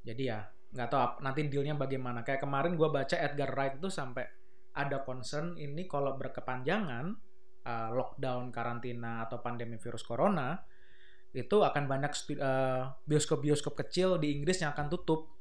jadi 0.00 0.22
ya 0.24 0.40
nggak 0.74 0.88
tahu 0.90 1.22
nanti 1.22 1.46
dealnya 1.46 1.78
bagaimana 1.78 2.26
kayak 2.26 2.42
kemarin 2.42 2.74
gua 2.74 2.90
baca 2.90 3.16
Edgar 3.16 3.54
Wright 3.54 3.78
itu 3.78 3.88
sampai 3.88 4.26
ada 4.76 5.00
concern 5.06 5.56
ini 5.56 5.88
kalau 5.88 6.18
berkepanjangan 6.20 7.16
uh, 7.64 7.88
lockdown 7.96 8.52
karantina 8.52 9.24
atau 9.24 9.40
pandemi 9.40 9.80
virus 9.80 10.04
corona 10.04 10.58
itu 11.36 11.60
akan 11.60 11.84
banyak 11.84 12.12
uh, 12.40 12.92
bioskop-bioskop 13.04 13.76
kecil 13.86 14.16
di 14.20 14.36
Inggris 14.36 14.60
yang 14.60 14.72
akan 14.72 14.88
tutup 14.92 15.32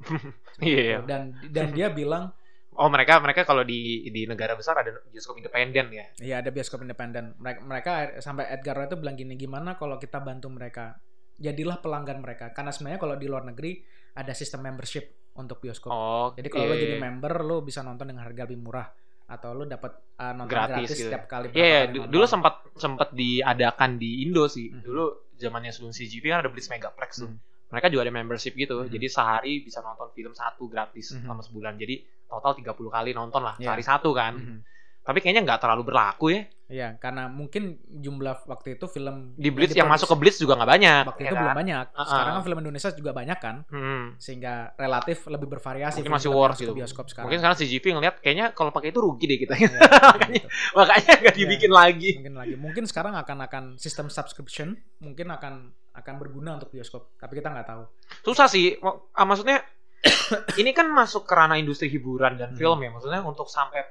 Iya. 0.60 0.80
iya. 0.80 0.98
dan 1.04 1.36
dan 1.52 1.72
dia 1.72 1.88
bilang 1.92 2.32
Oh 2.74 2.90
mereka 2.90 3.22
mereka 3.22 3.46
kalau 3.46 3.62
di 3.62 4.10
di 4.10 4.26
negara 4.26 4.58
besar 4.58 4.82
ada 4.82 4.90
bioskop 5.06 5.38
independen 5.38 5.94
ya. 5.94 6.06
Iya 6.18 6.34
ada 6.42 6.50
bioskop 6.50 6.82
independen. 6.82 7.38
Mereka, 7.38 7.60
mereka 7.62 7.92
sampai 8.18 8.50
Edgar 8.50 8.74
Wright 8.74 8.90
itu 8.90 8.98
bilang 8.98 9.14
gini, 9.14 9.38
gimana 9.38 9.78
kalau 9.78 9.94
kita 9.94 10.18
bantu 10.18 10.50
mereka? 10.50 10.98
Jadilah 11.38 11.78
pelanggan 11.78 12.18
mereka. 12.18 12.50
Karena 12.50 12.74
sebenarnya 12.74 12.98
kalau 12.98 13.14
di 13.14 13.30
luar 13.30 13.46
negeri 13.46 13.78
ada 14.14 14.32
sistem 14.32 14.62
membership 14.62 15.04
untuk 15.34 15.58
bioskop. 15.58 15.90
Oh. 15.90 16.28
Jadi 16.32 16.46
kalau 16.46 16.70
lo 16.70 16.74
jadi 16.74 16.96
member, 16.96 17.42
lo 17.42 17.56
bisa 17.60 17.82
nonton 17.82 18.06
dengan 18.06 18.22
harga 18.22 18.46
lebih 18.46 18.62
murah 18.62 18.86
atau 19.24 19.50
lo 19.50 19.64
dapat 19.64 19.92
uh, 20.20 20.32
nonton 20.32 20.52
Gratis 20.52 20.74
gratis, 20.84 20.90
gitu. 20.94 21.08
setiap 21.10 21.24
kali. 21.26 21.46
Iya, 21.50 21.90
nonton. 21.90 22.08
dulu 22.12 22.24
sempat 22.24 22.54
sempat 22.76 23.08
diadakan 23.10 23.98
di 23.98 24.22
Indo 24.22 24.46
sih. 24.46 24.70
Hmm. 24.70 24.82
Dulu 24.84 25.04
zamannya 25.34 25.74
sebelum 25.74 25.90
CGV 25.90 26.24
kan 26.30 26.38
ada 26.44 26.50
Blitz 26.52 26.70
Megaplex 26.70 27.10
tuh. 27.18 27.30
Hmm. 27.32 27.40
Mereka 27.72 27.90
juga 27.90 28.02
ada 28.06 28.14
membership 28.14 28.54
gitu. 28.54 28.84
Hmm. 28.84 28.86
Jadi 28.86 29.06
sehari 29.10 29.52
bisa 29.64 29.82
nonton 29.82 30.12
film 30.14 30.30
satu 30.30 30.70
gratis 30.70 31.10
Hmm. 31.10 31.26
selama 31.26 31.42
sebulan. 31.42 31.74
Jadi 31.74 31.94
total 32.30 32.52
30 32.54 32.70
kali 32.88 33.10
nonton 33.10 33.42
lah 33.42 33.58
Iya. 33.58 33.74
sehari 33.74 33.82
satu 33.82 34.10
kan. 34.14 34.34
Mhm. 34.38 34.58
Tapi 35.04 35.20
kayaknya 35.20 35.44
nggak 35.44 35.60
terlalu 35.60 35.82
berlaku 35.84 36.26
ya. 36.32 36.42
Iya, 36.64 36.88
karena 36.96 37.28
mungkin 37.28 37.76
jumlah 37.86 38.48
waktu 38.48 38.80
itu 38.80 38.88
film 38.88 39.36
Di 39.36 39.52
Blitz 39.52 39.76
yang 39.76 39.84
masuk 39.84 40.08
ke 40.08 40.16
Blitz 40.16 40.40
juga 40.40 40.56
nggak 40.56 40.70
banyak. 40.70 41.02
waktu 41.04 41.20
ya 41.20 41.28
itu 41.28 41.34
kan? 41.36 41.42
belum 41.44 41.58
banyak. 41.60 41.86
Uh-uh. 41.92 42.08
Sekarang 42.08 42.32
kan 42.32 42.42
film 42.42 42.58
Indonesia 42.58 42.88
juga 42.90 43.10
banyak 43.12 43.38
kan, 43.38 43.56
Hmm. 43.68 44.16
sehingga 44.16 44.54
relatif 44.74 45.28
lebih 45.28 45.44
bervariasi. 45.46 46.00
Mungkin 46.00 46.08
masih 46.10 46.32
yang 46.32 46.40
ke 46.56 46.64
gitu. 46.64 46.72
bioskop 46.74 47.06
sekarang. 47.06 47.24
Mungkin 47.28 47.38
sekarang 47.38 47.56
CGV 47.60 47.84
ngeliat 47.92 48.14
kayaknya 48.18 48.46
kalau 48.50 48.72
pakai 48.72 48.88
itu 48.90 48.98
rugi 48.98 49.24
deh 49.28 49.38
kita. 49.38 49.52
Iya, 49.54 49.68
gitu. 50.32 50.48
Makanya 50.72 51.12
nggak 51.20 51.34
Iya. 51.36 51.40
dibikin 51.44 51.68
lagi. 51.70 52.10
mungkin 52.16 52.34
lagi. 52.34 52.54
Mungkin 52.56 52.84
sekarang 52.88 53.12
akan 53.14 53.38
akan 53.44 53.64
sistem 53.76 54.08
subscription, 54.08 54.72
mungkin 54.98 55.28
akan 55.28 55.68
akan 55.94 56.14
berguna 56.16 56.56
untuk 56.56 56.72
bioskop, 56.72 57.12
tapi 57.14 57.38
kita 57.38 57.52
nggak 57.52 57.68
tahu. 57.68 57.84
Susah 58.24 58.48
sih. 58.48 58.80
Ah, 59.12 59.22
maksudnya 59.22 59.60
ini 60.56 60.72
kan 60.72 60.88
masuk 60.88 61.24
ke 61.24 61.32
ranah 61.32 61.54
industri 61.54 61.88
hiburan 61.88 62.34
dan 62.34 62.52
Hmm. 62.52 62.58
film 62.58 62.78
ya. 62.78 62.88
Maksudnya 62.88 63.20
untuk 63.20 63.46
sampai 63.46 63.84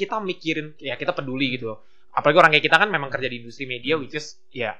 kita 0.00 0.16
mikirin 0.18 0.72
ya 0.78 0.96
kita 0.96 1.12
peduli 1.12 1.54
gitu. 1.54 1.70
loh. 1.70 1.78
Apalagi 2.10 2.36
orang 2.38 2.50
kayak 2.50 2.64
kita 2.64 2.76
kan 2.76 2.88
memang 2.88 3.06
kerja 3.06 3.28
di 3.28 3.36
industri 3.38 3.64
media 3.64 3.94
Hmm. 3.94 4.02
which 4.02 4.16
is 4.16 4.40
ya 4.50 4.72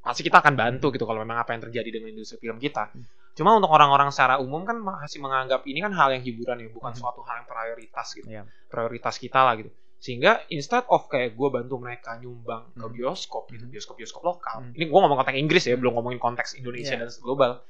pasti 0.00 0.20
kita 0.20 0.36
akan 0.38 0.52
bantu 0.52 0.92
gitu 0.92 1.02
kalau 1.02 1.22
memang 1.22 1.38
apa 1.38 1.56
yang 1.56 1.62
terjadi 1.62 1.88
dengan 1.94 2.12
industri 2.12 2.36
film 2.36 2.58
kita. 2.58 2.90
Hmm. 2.90 3.06
Cuma 3.32 3.50
untuk 3.52 3.70
orang-orang 3.70 4.10
secara 4.10 4.36
umum 4.36 4.62
kan 4.62 4.76
masih 4.76 5.18
menganggap 5.18 5.64
ini 5.64 5.80
kan 5.80 5.90
hal 5.90 6.12
yang 6.12 6.20
hiburan 6.20 6.60
ya, 6.60 6.68
bukan 6.68 6.90
Hmm. 6.90 7.00
suatu 7.00 7.22
hal 7.22 7.40
yang 7.40 7.48
prioritas 7.48 8.06
gitu. 8.12 8.26
Iya. 8.28 8.42
Prioritas 8.68 9.14
kita 9.16 9.40
lah 9.40 9.54
gitu. 9.56 9.72
Sehingga 9.96 10.44
instead 10.48 10.84
of 10.86 11.08
kayak 11.08 11.32
gue 11.32 11.48
bantu 11.48 11.80
mereka 11.80 12.14
nyumbang 12.14 12.68
ke 12.70 12.86
bioskop 12.92 13.48
gitu, 13.48 13.64
bioskop-bioskop 13.64 14.20
lokal. 14.22 14.56
Hmm. 14.60 14.70
Ini 14.70 14.84
gue 14.84 14.98
ngomong 15.00 15.16
konteks 15.16 15.34
Inggris 15.34 15.64
ya, 15.64 15.74
belum 15.74 15.96
ngomongin 15.96 16.20
konteks 16.20 16.54
Indonesia 16.54 16.92
Iya. 16.92 17.00
dan 17.00 17.10
global. 17.18 17.64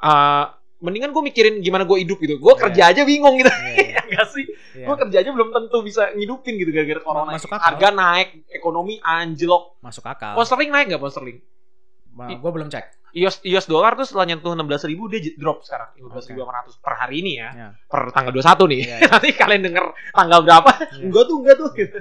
Eh, 0.00 0.44
mendingan 0.78 1.10
gue 1.10 1.22
mikirin 1.24 1.54
gimana 1.58 1.82
gue 1.84 1.98
hidup 2.00 2.18
gitu. 2.18 2.38
Gue 2.38 2.54
Iya. 2.54 2.60
kerja 2.64 2.82
aja 2.88 3.02
bingung 3.04 3.34
gitu. 3.36 3.50
Iya, 3.52 3.76
iya. 3.84 4.00
sih? 4.78 4.82
Iya. 4.84 4.86
Gue 4.86 4.96
kerja 5.02 5.16
aja 5.18 5.30
belum 5.34 5.48
tentu 5.50 5.78
bisa 5.82 6.02
ngidupin 6.14 6.54
gitu 6.54 6.70
gara-gara 6.70 7.00
corona. 7.02 7.30
Masuk 7.34 7.50
akal. 7.50 7.66
Harga 7.66 7.88
naik, 7.90 8.28
ekonomi 8.46 8.94
anjlok. 9.02 9.82
masuk 9.82 10.06
akal. 10.06 10.38
Pound 10.38 10.46
sterling 10.46 10.70
naik 10.70 10.86
nggak 10.94 11.02
pound 11.02 11.14
sterling? 11.14 11.38
gue 12.18 12.50
belum 12.50 12.66
cek. 12.66 12.98
US, 13.14 13.40
US 13.40 13.66
dollar 13.66 13.96
tuh 13.96 14.04
setelah 14.04 14.28
nyentuh 14.28 14.52
16.000 14.52 14.90
ribu 14.92 15.08
dia 15.08 15.32
drop 15.38 15.64
sekarang 15.64 15.96
15.800 15.96 16.76
per 16.82 16.94
hari 16.98 17.24
ini 17.24 17.32
ya. 17.40 17.48
Iya. 17.54 17.68
Per 17.88 18.02
tanggal 18.12 18.32
21 18.36 18.68
nih. 18.68 18.80
Iya, 18.84 18.96
iya. 19.00 19.08
Nanti 19.08 19.28
kalian 19.32 19.62
denger 19.64 19.84
tanggal 20.12 20.40
berapa? 20.44 20.70
Iya. 20.76 21.02
Enggak 21.08 21.24
tuh, 21.24 21.36
enggak 21.40 21.56
tuh. 21.56 21.70
Gitu. 21.72 21.98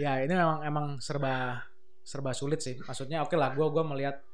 Ya 0.00 0.12
ini 0.24 0.32
memang 0.32 0.58
emang 0.64 0.86
serba 1.04 1.60
serba 2.00 2.32
sulit 2.32 2.64
sih. 2.64 2.80
Maksudnya 2.80 3.20
oke 3.20 3.36
lah, 3.36 3.52
gue 3.52 3.66
gua 3.66 3.84
melihat. 3.84 4.24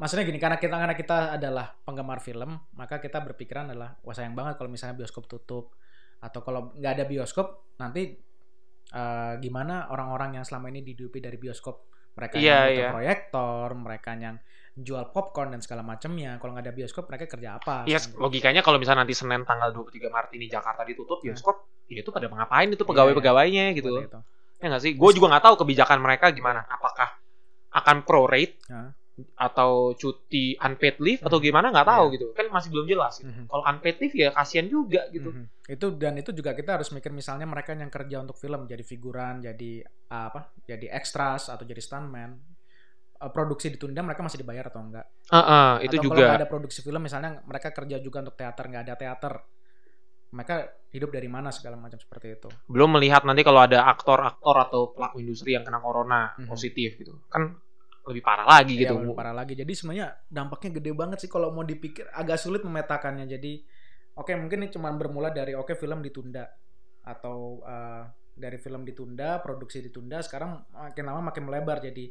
Maksudnya 0.00 0.26
gini, 0.26 0.40
karena 0.40 0.58
kita 0.58 0.74
karena 0.74 0.96
kita 0.98 1.18
adalah 1.38 1.78
penggemar 1.86 2.18
film, 2.18 2.58
maka 2.74 2.98
kita 2.98 3.22
berpikiran 3.22 3.70
adalah 3.70 3.94
wah 4.02 4.16
sayang 4.16 4.34
banget 4.34 4.58
kalau 4.58 4.72
misalnya 4.72 4.98
bioskop 4.98 5.30
tutup 5.30 5.70
atau 6.22 6.40
kalau 6.40 6.70
nggak 6.72 6.92
ada 6.96 7.04
bioskop 7.04 7.76
nanti 7.76 8.14
eh, 8.88 9.32
gimana 9.38 9.90
orang-orang 9.90 10.38
yang 10.40 10.44
selama 10.46 10.70
ini 10.70 10.80
dihidupi 10.80 11.18
dari 11.18 11.36
bioskop 11.36 11.90
mereka 12.12 12.36
Iya, 12.36 12.68
yang 12.68 12.76
iya. 12.76 12.88
proyektor, 12.92 13.66
mereka 13.72 14.10
yang 14.14 14.36
jual 14.72 15.08
popcorn 15.12 15.52
dan 15.56 15.60
segala 15.64 15.80
macamnya. 15.80 16.36
Kalau 16.36 16.52
nggak 16.52 16.64
ada 16.68 16.74
bioskop 16.76 17.08
mereka 17.08 17.24
kerja 17.24 17.56
apa? 17.56 17.88
Iya, 17.88 18.00
Sekarang? 18.00 18.28
logikanya 18.28 18.60
kalau 18.60 18.76
misalnya 18.76 19.04
nanti 19.04 19.16
Senin 19.16 19.44
tanggal 19.48 19.72
23 19.72 20.12
Maret 20.12 20.30
ini 20.36 20.46
Jakarta 20.48 20.84
ditutup, 20.84 21.20
Iya. 21.24 21.32
bioskop 21.32 21.56
ya 21.88 22.00
itu 22.00 22.08
pada 22.12 22.28
ngapain 22.28 22.68
itu 22.72 22.84
pegawai-pegawainya 22.84 23.72
gitu. 23.76 23.92
Seperti 23.96 24.08
itu. 24.12 24.20
Ya 24.62 24.66
nggak 24.70 24.82
sih? 24.84 24.92
Gue 24.96 25.10
juga 25.12 25.26
nggak 25.32 25.44
tahu 25.44 25.54
kebijakan 25.64 25.98
mereka 26.00 26.26
gimana. 26.32 26.60
Apakah 26.68 27.08
akan 27.72 27.96
prorate 28.04 28.60
Hah? 28.68 28.92
Atau 29.36 29.92
cuti 29.92 30.56
unpaid 30.56 30.96
leave 30.96 31.20
atau 31.20 31.36
gimana 31.36 31.68
nggak 31.68 31.84
tahu 31.84 32.06
Iya. 32.08 32.14
gitu. 32.16 32.26
Kan 32.32 32.46
masih 32.48 32.68
belum 32.72 32.86
jelas. 32.88 33.20
Gitu. 33.20 33.28
Mhm. 33.28 33.44
Kalau 33.44 33.62
unpaid 33.66 33.96
leave 34.00 34.16
ya 34.16 34.28
kasihan 34.32 34.66
juga 34.66 35.04
gitu. 35.08 35.30
Mhm. 35.30 35.44
Itu 35.68 35.86
dan 35.94 36.16
itu 36.16 36.32
juga 36.32 36.52
kita 36.52 36.80
harus 36.80 36.88
mikir 36.90 37.12
misalnya 37.12 37.44
mereka 37.44 37.76
yang 37.76 37.88
kerja 37.88 38.16
untuk 38.18 38.34
film 38.34 38.64
jadi 38.64 38.80
figuran, 38.80 39.38
jadi 39.38 39.84
apa? 40.08 40.56
Jadi 40.64 40.88
extras 40.88 41.46
atau 41.46 41.62
jadi 41.62 41.78
stuntman. 41.78 42.40
Eh, 43.14 43.30
produksi 43.30 43.68
ditunda 43.68 44.00
mereka 44.00 44.24
masih 44.24 44.40
dibayar 44.40 44.66
atau 44.66 44.80
enggak? 44.80 45.06
Heeh, 45.28 45.86
itu 45.86 45.94
atau 45.94 46.04
juga. 46.08 46.16
kalau 46.18 46.38
ada 46.40 46.48
produksi 46.48 46.80
film 46.80 47.00
misalnya 47.00 47.38
mereka 47.44 47.68
kerja 47.70 47.96
juga 47.98 48.18
untuk 48.18 48.34
teater 48.34 48.64
nggak 48.66 48.82
ada 48.82 48.94
teater. 48.96 49.34
Mereka 50.32 50.54
hidup 50.90 51.12
dari 51.12 51.28
mana 51.28 51.52
segala 51.52 51.76
macam 51.76 52.00
seperti 52.00 52.32
itu. 52.32 52.48
Belum 52.64 52.88
melihat 52.90 53.20
nanti 53.22 53.44
kalau 53.44 53.60
ada 53.60 53.84
aktor-aktor 53.84 54.56
atau 54.58 54.88
pelaku 54.88 55.20
industri 55.20 55.52
yang 55.52 55.60
kena 55.60 55.76
corona 55.78 56.32
Mhm. 56.34 56.48
positif 56.48 56.96
gitu. 56.96 57.20
Kan 57.28 57.60
lebih 58.02 58.22
parah 58.22 58.46
lagi 58.46 58.74
Iya, 58.74 58.90
gitu. 58.90 58.94
lebih 58.98 59.14
parah 59.14 59.34
lagi. 59.34 59.54
Jadi 59.54 59.72
sebenarnya 59.78 60.08
dampaknya 60.26 60.70
gede 60.82 60.90
banget 60.90 61.18
sih 61.22 61.30
kalau 61.30 61.54
mau 61.54 61.62
dipikir 61.62 62.10
agak 62.10 62.38
sulit 62.40 62.66
memetakannya. 62.66 63.30
Jadi 63.30 63.62
oke 64.18 64.32
mungkin 64.34 64.66
ini 64.66 64.68
cuma 64.74 64.90
bermula 64.92 65.30
dari 65.30 65.54
oke 65.54 65.78
film 65.78 66.02
ditunda 66.02 66.42
atau 67.06 67.62
eh, 67.62 68.02
dari 68.32 68.58
film 68.58 68.82
ditunda, 68.82 69.38
produksi 69.44 69.84
ditunda, 69.84 70.18
sekarang 70.24 70.66
makin 70.72 71.04
lama 71.04 71.20
makin 71.30 71.42
melebar 71.46 71.84
jadi 71.84 72.10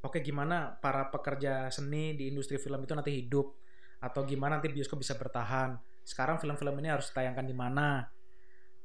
oke 0.00 0.18
gimana 0.24 0.74
para 0.78 1.12
pekerja 1.12 1.68
seni 1.68 2.16
di 2.16 2.30
industri 2.30 2.56
film 2.56 2.82
itu 2.82 2.94
nanti 2.96 3.12
hidup 3.14 3.52
atau 3.98 4.22
gimana 4.22 4.58
nanti 4.58 4.70
bioskop 4.70 5.02
bisa 5.02 5.14
bertahan. 5.18 5.74
Sekarang 6.02 6.40
film-film 6.40 6.72
ini 6.80 6.88
harus 6.88 7.10
ditayangkan 7.12 7.46
di 7.46 7.54
mana? 7.54 8.06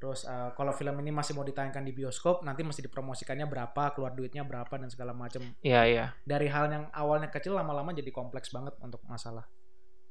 Terus 0.04 0.28
eh, 0.28 0.52
kalau 0.60 0.76
film 0.76 1.00
ini 1.00 1.16
masih 1.16 1.32
mau 1.32 1.48
ditayangkan 1.48 1.80
di 1.80 1.96
bioskop, 1.96 2.44
nanti 2.44 2.60
mesti 2.60 2.84
dipromosikannya 2.84 3.48
berapa, 3.48 3.96
keluar 3.96 4.12
duitnya 4.12 4.44
berapa 4.44 4.76
dan 4.76 4.92
segala 4.92 5.16
macam 5.16 5.40
Iya, 5.64 5.82
iya. 5.88 6.06
dari 6.28 6.52
hal 6.52 6.68
yang 6.68 6.92
awalnya 6.92 7.32
kecil 7.32 7.56
lama-lama 7.56 7.96
jadi 7.96 8.12
kompleks 8.12 8.52
banget 8.52 8.76
untuk 8.84 9.00
masalah 9.08 9.48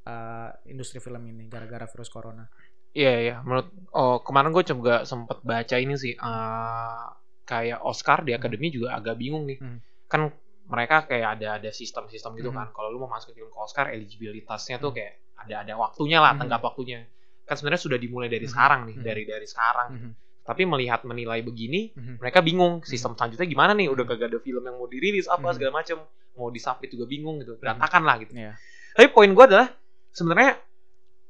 uh, 0.08 0.48
industri 0.64 0.96
film 0.96 1.20
ini 1.28 1.44
gara-gara 1.44 1.84
virus 1.84 2.08
corona. 2.08 2.48
Iya 2.96 3.14
iya, 3.20 3.36
menurut 3.44 3.68
oh 3.92 4.24
kemarin 4.24 4.48
gue 4.48 4.64
juga 4.64 5.04
sempet 5.04 5.44
baca 5.44 5.76
ini 5.76 5.92
sih 5.96 6.16
eh, 6.16 7.04
kayak 7.44 7.84
Oscar 7.84 8.24
di 8.24 8.32
akademi 8.32 8.72
juga 8.72 8.96
agak 8.96 9.20
bingung 9.20 9.44
nih. 9.44 9.60
Hmm. 9.60 9.76
Kan 10.08 10.32
mereka 10.68 11.04
kayak 11.04 11.36
ada 11.36 11.60
ada 11.60 11.68
sistem-sistem 11.68 12.32
gitu 12.36 12.48
Hmm. 12.48 12.64
kan. 12.64 12.68
Kalau 12.72 12.88
lu 12.88 13.00
mau 13.00 13.12
masuk 13.12 13.36
film 13.36 13.48
ke 13.48 13.58
Oscar, 13.60 13.92
eligibilitasnya 13.92 14.80
tuh 14.80 14.92
Hmm. 14.92 14.96
kayak 15.00 15.12
ada 15.36 15.54
ada 15.68 15.74
waktunya 15.76 16.16
lah, 16.16 16.32
Hmm. 16.32 16.48
tenggat 16.48 16.60
waktunya. 16.60 17.04
Kan 17.52 17.60
sebenarnya 17.60 17.84
sudah 17.84 17.98
dimulai 17.98 18.26
dari 18.26 18.48
Hmm. 18.48 18.52
sekarang 18.56 18.80
nih, 18.88 18.96
Hmm. 18.96 19.04
dari 19.04 19.22
dari 19.22 19.44
sekarang. 19.44 19.88
Mhm, 19.92 20.10
Tapi 20.42 20.62
melihat 20.64 21.04
menilai 21.04 21.38
begini, 21.38 21.92
mhm. 21.92 22.18
mereka 22.18 22.40
bingung 22.40 22.80
sistem 22.82 23.12
selanjutnya 23.12 23.44
gimana 23.44 23.72
nih? 23.72 23.86
Udah 23.86 24.02
Hmm. 24.02 24.10
kagak 24.10 24.26
ada 24.26 24.40
film 24.40 24.58
yang 24.60 24.74
mau 24.74 24.88
dirilis 24.88 25.28
apa 25.28 25.44
Hmm. 25.44 25.54
segala 25.54 25.72
macem, 25.76 26.00
mau 26.32 26.48
disubmit 26.48 26.88
juga 26.88 27.04
bingung 27.04 27.38
gitu, 27.38 27.54
berantakan 27.54 28.02
lah 28.02 28.16
gitu. 28.18 28.32
Iya. 28.32 28.56
Tapi 28.90 29.06
poin 29.08 29.28
gue 29.28 29.44
adalah 29.44 29.68
sebenarnya 30.08 30.56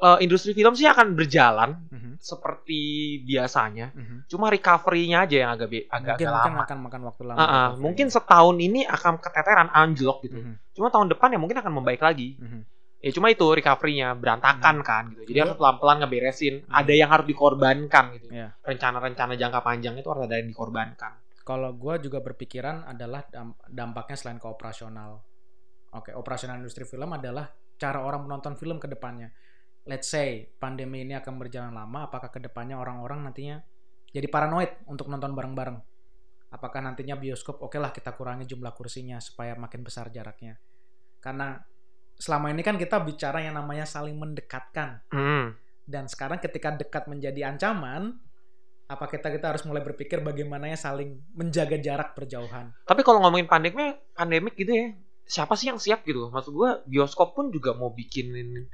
eh, 0.01 0.19
industri 0.19 0.51
film 0.51 0.73
sih 0.73 0.83
akan 0.85 1.15
berjalan 1.15 1.79
Mhm, 1.89 2.19
seperti 2.19 2.81
biasanya. 3.23 3.93
mhm. 3.93 4.27
Cuma 4.27 4.49
recovery-nya 4.49 5.23
aja 5.23 5.37
yang 5.39 5.51
agak 5.53 5.71
agak, 5.71 5.87
Mungkin 5.87 6.03
agak 6.03 6.19
mungkin 6.19 6.53
lama. 6.53 6.65
akan 6.65 6.79
makan 6.83 7.01
waktu 7.05 7.23
lama. 7.23 7.37
Ah, 7.37 7.47
recovery. 7.47 7.79
mungkin 7.79 8.07
setahun 8.09 8.57
ini 8.59 8.81
akan 8.83 9.15
keteteran 9.19 9.69
anjlok 9.71 10.19
gitu. 10.23 10.35
Mhm, 10.37 10.55
Cuma 10.73 10.89
tahun 10.89 11.07
depan 11.07 11.31
ya 11.31 11.39
mungkin 11.39 11.55
akan 11.57 11.73
membaik 11.73 12.01
lagi. 12.01 12.35
mhm. 12.35 12.61
Ya 13.03 13.11
cuma 13.11 13.35
itu 13.35 13.43
recovery-nya 13.43 14.15
berantakan 14.15 14.79
kan 14.87 15.11
gitu. 15.11 15.35
Jadi 15.35 15.39
Gua- 15.43 15.45
harus 15.51 15.57
pelan-pelan 15.59 15.97
ngeberesin. 16.07 16.55
Hmm. 16.63 16.79
Ada 16.79 16.93
yang 16.95 17.11
harus 17.11 17.27
dikorbankan 17.27 18.05
gitu. 18.15 18.27
Iya. 18.31 18.55
Rencana-rencana 18.63 19.35
jangka 19.35 19.61
panjang 19.61 19.95
itu 19.99 20.07
harus 20.07 20.23
ada 20.31 20.39
yang 20.39 20.47
dikorbankan. 20.47 21.13
Kalau 21.43 21.75
gue 21.75 21.95
juga 21.99 22.23
berpikiran 22.23 22.87
adalah 22.87 23.27
dam- 23.27 23.59
dampaknya 23.67 24.15
selain 24.15 24.39
ke 24.39 24.47
operasional. 24.47 25.19
Oke, 25.99 26.15
operasional 26.15 26.63
industri 26.63 26.87
film 26.87 27.11
adalah 27.11 27.51
cara 27.75 27.99
orang 28.07 28.31
menonton 28.31 28.55
film 28.55 28.79
ke 28.79 28.87
depannya. 28.87 29.35
Let's 29.83 30.07
say 30.07 30.47
pandemi 30.63 31.03
ini 31.03 31.19
akan 31.19 31.43
berjalan 31.43 31.75
lama, 31.75 32.07
apakah 32.07 32.31
ke 32.31 32.39
depannya 32.39 32.79
orang-orang 32.79 33.27
nantinya 33.27 33.59
jadi 34.15 34.31
paranoid 34.31 34.87
untuk 34.87 35.11
nonton 35.11 35.35
bareng-bareng? 35.35 35.75
Apakah 36.55 36.79
nantinya 36.87 37.19
bioskop, 37.19 37.59
oke 37.59 37.75
lah 37.83 37.91
kita 37.91 38.15
kurangi 38.15 38.47
jumlah 38.47 38.71
kursinya 38.79 39.19
supaya 39.19 39.59
makin 39.59 39.83
besar 39.83 40.15
jaraknya. 40.15 40.55
Karena 41.19 41.59
selama 42.23 42.55
ini 42.55 42.63
kan 42.63 42.79
kita 42.79 43.03
bicara 43.03 43.43
yang 43.43 43.59
namanya 43.59 43.83
saling 43.83 44.15
mendekatkan. 44.15 45.03
Hmm. 45.11 45.59
Dan 45.83 46.07
sekarang 46.07 46.39
ketika 46.39 46.71
dekat 46.71 47.11
menjadi 47.11 47.51
ancaman, 47.51 48.15
apa 48.87 49.11
kita 49.11 49.27
kita 49.35 49.51
harus 49.51 49.67
mulai 49.67 49.83
berpikir 49.83 50.23
bagaimana 50.23 50.71
ya 50.71 50.79
saling 50.79 51.19
menjaga 51.35 51.83
jarak 51.83 52.15
berjauhan. 52.15 52.71
Tapi 52.87 53.03
kalau 53.03 53.27
ngomongin 53.27 53.51
pandemik, 53.51 54.15
pandemik 54.15 54.55
gitu 54.55 54.71
ya, 54.71 54.87
siapa 55.27 55.59
sih 55.59 55.75
yang 55.75 55.83
siap 55.83 56.07
gitu? 56.07 56.31
Maksud 56.31 56.55
gue, 56.55 56.71
bioskop 56.87 57.35
pun 57.35 57.51
juga 57.51 57.75
mau 57.75 57.91
bikinin 57.91 58.71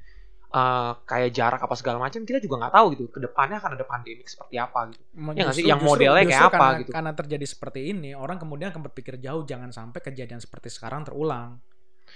eh, 0.53 0.93
kayak 1.09 1.33
jarak 1.33 1.61
apa 1.65 1.73
segala 1.73 2.05
macam, 2.05 2.29
kita 2.29 2.45
juga 2.45 2.69
nggak 2.69 2.75
tahu 2.77 2.87
gitu. 3.01 3.05
Ke 3.09 3.19
depannya 3.25 3.65
akan 3.65 3.81
ada 3.81 3.87
pandemik 3.89 4.29
seperti 4.29 4.61
apa 4.61 4.93
gitu. 4.93 5.05
Ya 5.33 5.43
nggak 5.49 5.57
sih? 5.57 5.65
Yang 5.65 5.81
modelnya 5.89 6.25
kayak 6.29 6.45
apa 6.53 6.53
karena, 6.53 6.81
gitu. 6.85 6.91
Karena 6.93 7.13
terjadi 7.17 7.47
seperti 7.49 7.81
ini, 7.97 8.13
orang 8.13 8.37
kemudian 8.37 8.69
akan 8.77 8.93
berpikir 8.93 9.17
jauh 9.25 9.41
jangan 9.49 9.73
sampai 9.73 10.05
kejadian 10.05 10.45
seperti 10.45 10.69
sekarang 10.69 11.09
terulang. 11.09 11.65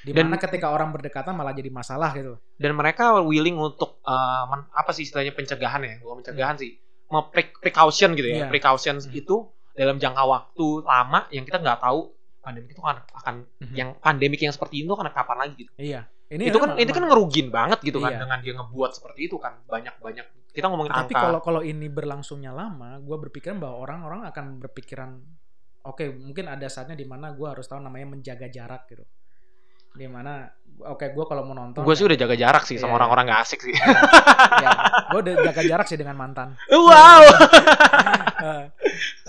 Di 0.03 0.11
mana 0.11 0.35
Dan- 0.35 0.43
ketika 0.43 0.67
orang 0.69 0.91
berdekatan 0.91 1.33
malah 1.33 1.55
jadi 1.55 1.71
masalah 1.71 2.11
gitu. 2.13 2.35
Dan 2.59 2.75
mereka 2.75 3.19
willing 3.19 3.55
untuk 3.55 4.03
eh, 4.03 4.43
men- 4.47 4.67
apa 4.69 4.91
sih 4.91 5.07
istilahnya 5.07 5.31
pencegahan 5.31 5.79
ya? 5.81 5.95
Bukan 5.99 6.21
pencegahan 6.21 6.59
sih, 6.59 6.75
me- 7.07 7.29
pre- 7.31 7.55
precaution 7.55 8.13
gitu 8.13 8.27
ya. 8.27 8.37
Iya. 8.43 8.47
Precaution 8.51 8.99
Hmm. 8.99 9.15
itu 9.15 9.37
dalam 9.73 9.97
jangka 9.97 10.23
waktu 10.23 10.67
lama 10.83 11.21
yang 11.31 11.45
kita 11.45 11.57
nggak 11.57 11.81
tahu 11.81 12.11
pandemik 12.43 12.75
itu 12.75 12.83
akan 12.83 12.99
akan 13.15 13.35
Mhm. 13.63 13.75
yang 13.79 13.89
pandemik 13.97 14.37
yang 14.39 14.51
seperti 14.51 14.83
itu 14.83 14.91
akan 14.91 15.07
kapan 15.09 15.39
lagi 15.39 15.55
gitu. 15.57 15.71
Iya. 15.79 16.11
Ini 16.29 16.49
itu 16.49 16.59
kan 16.59 16.75
itu 16.75 16.91
kan 16.91 17.05
ngerugin 17.07 17.49
banget 17.49 17.79
gitu 17.81 18.01
kan 18.01 18.11
Iya. 18.11 18.21
dengan 18.25 18.39
dia 18.41 18.53
ngebuat 18.53 18.91
seperti 18.93 19.31
itu 19.31 19.37
kan 19.37 19.63
banyak 19.65 19.95
banyak 19.97 20.27
kita 20.51 20.67
ngomongin 20.67 20.93
Tapi 20.93 21.13
angka 21.13 21.21
kalau 21.23 21.41
kalau 21.41 21.61
ini 21.61 21.89
berlangsungnya 21.89 22.51
lama, 22.51 22.99
gue 22.99 23.17
berpikiran 23.21 23.57
bahwa 23.57 23.77
orang-orang 23.81 24.21
akan 24.29 24.59
berpikiran, 24.59 25.17
oke 25.83 26.05
mungkin 26.13 26.45
ada 26.45 26.69
saatnya 26.69 26.93
di 26.93 27.05
mana 27.05 27.33
gue 27.33 27.49
harus 27.49 27.65
tahu 27.65 27.81
namanya 27.81 28.13
menjaga 28.13 28.49
jarak 28.49 28.85
gitu. 28.85 29.05
Di 29.93 30.07
mana, 30.07 30.49
oke 30.83 31.05
gue 31.07 31.25
kalau 31.25 31.43
mau 31.43 31.53
nonton, 31.53 31.81
gue 31.81 31.93
sih 31.93 32.03
udah 32.03 32.17
jaga 32.17 32.33
jarak 32.35 32.65
sih 32.65 32.77
sama 32.77 32.91
Iya. 32.91 32.99
orang-orang 32.99 33.25
gak 33.27 33.41
asik 33.43 33.61
sih 33.63 33.75
ya, 33.75 34.71
gue 35.07 35.21
udah 35.21 35.35
jaga 35.45 35.63
jarak 35.63 35.87
sih 35.87 35.97
dengan 35.97 36.17
mantan. 36.17 36.57
wow 36.67 37.23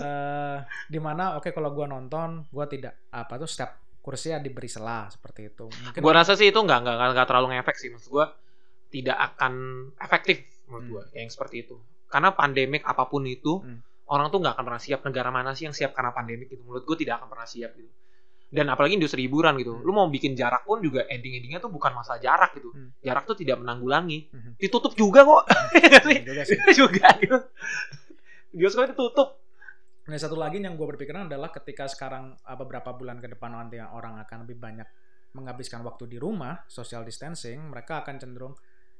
eh, 0.00 0.56
di 0.86 0.98
mana, 0.98 1.36
oke 1.36 1.50
kalau 1.50 1.70
gue 1.70 1.86
nonton, 1.86 2.44
gue 2.44 2.64
tidak 2.68 2.94
apa 3.10 3.34
tuh 3.36 3.46
setiap 3.46 3.70
kursi 4.00 4.30
ya 4.30 4.38
diberi 4.38 4.66
selah 4.66 5.08
seperti 5.08 5.48
itu. 5.48 5.64
Gue 5.94 6.12
rasa 6.12 6.32
sih 6.32 6.48
itu 6.48 6.58
nggak 6.58 6.78
nggak 6.78 6.96
nggak- 7.12 7.24
terlalu 7.26 7.46
ngefek 7.54 7.76
sih 7.78 7.88
maksud 7.88 8.10
gue 8.10 8.26
tidak 8.90 9.16
akan 9.16 9.52
efektif 9.98 10.44
menurut 10.64 10.80
Hmm. 10.80 10.90
gue 10.90 11.02
yang 11.18 11.28
seperti 11.28 11.56
itu 11.62 11.76
karena 12.06 12.30
pandemik 12.30 12.84
apa 12.84 13.04
pun 13.04 13.24
itu 13.24 13.58
Hmm. 13.58 13.80
orang 14.06 14.28
tuh 14.28 14.38
nggak 14.38 14.54
akan 14.54 14.64
pernah 14.64 14.78
siap 14.78 15.00
negara 15.02 15.28
mana 15.28 15.50
sih 15.50 15.64
yang 15.64 15.72
siap 15.72 15.92
karena 15.92 16.08
pandemik 16.10 16.46
itu 16.46 16.62
menurut 16.62 16.84
gue 16.84 16.96
tidak 16.96 17.18
akan 17.18 17.28
pernah 17.28 17.44
siap 17.44 17.72
gitu 17.72 17.90
dan 18.54 18.70
apalagi 18.70 18.94
industri 18.94 19.26
hiburan 19.26 19.58
gitu 19.58 19.74
Hmm. 19.74 19.82
lu 19.82 19.90
mau 19.90 20.06
bikin 20.06 20.32
jarak 20.32 20.62
pun 20.62 20.78
juga 20.78 21.02
ending 21.06 21.34
endingnya 21.34 21.58
tuh 21.58 21.68
bukan 21.68 21.90
masalah 21.90 22.16
jarak 22.18 22.54
gitu 22.54 22.70
Hmm. 22.70 22.94
jarak 23.00 23.24
tuh 23.24 23.34
tidak 23.34 23.58
menanggulangi 23.58 24.30
Mhm. 24.30 24.50
ditutup 24.56 24.94
juga 24.94 25.20
kok 25.22 25.42
Iya 25.82 26.00
sih 26.00 26.18
juga 26.22 26.42
sih. 26.44 26.58
juga 26.72 27.06
gitu 27.18 27.36
bioskop 28.52 28.86
itu 28.86 28.96
tutup 28.96 29.28
Nah 30.04 30.14
satu 30.14 30.36
lagi 30.36 30.60
yang 30.60 30.76
gue 30.76 30.84
berpikiran 30.86 31.26
adalah 31.26 31.48
ketika 31.50 31.88
sekarang 31.88 32.36
uh, 32.38 32.52
beberapa 32.54 32.92
bulan 32.92 33.18
ke 33.18 33.26
depan 33.26 33.48
nanti 33.50 33.80
orang 33.80 34.20
akan 34.20 34.44
lebih 34.44 34.60
banyak 34.60 34.84
menghabiskan 35.32 35.80
waktu 35.80 36.04
di 36.06 36.20
rumah, 36.20 36.60
social 36.68 37.02
distancing, 37.02 37.56
mereka 37.64 38.04
akan 38.04 38.20
cenderung 38.20 38.52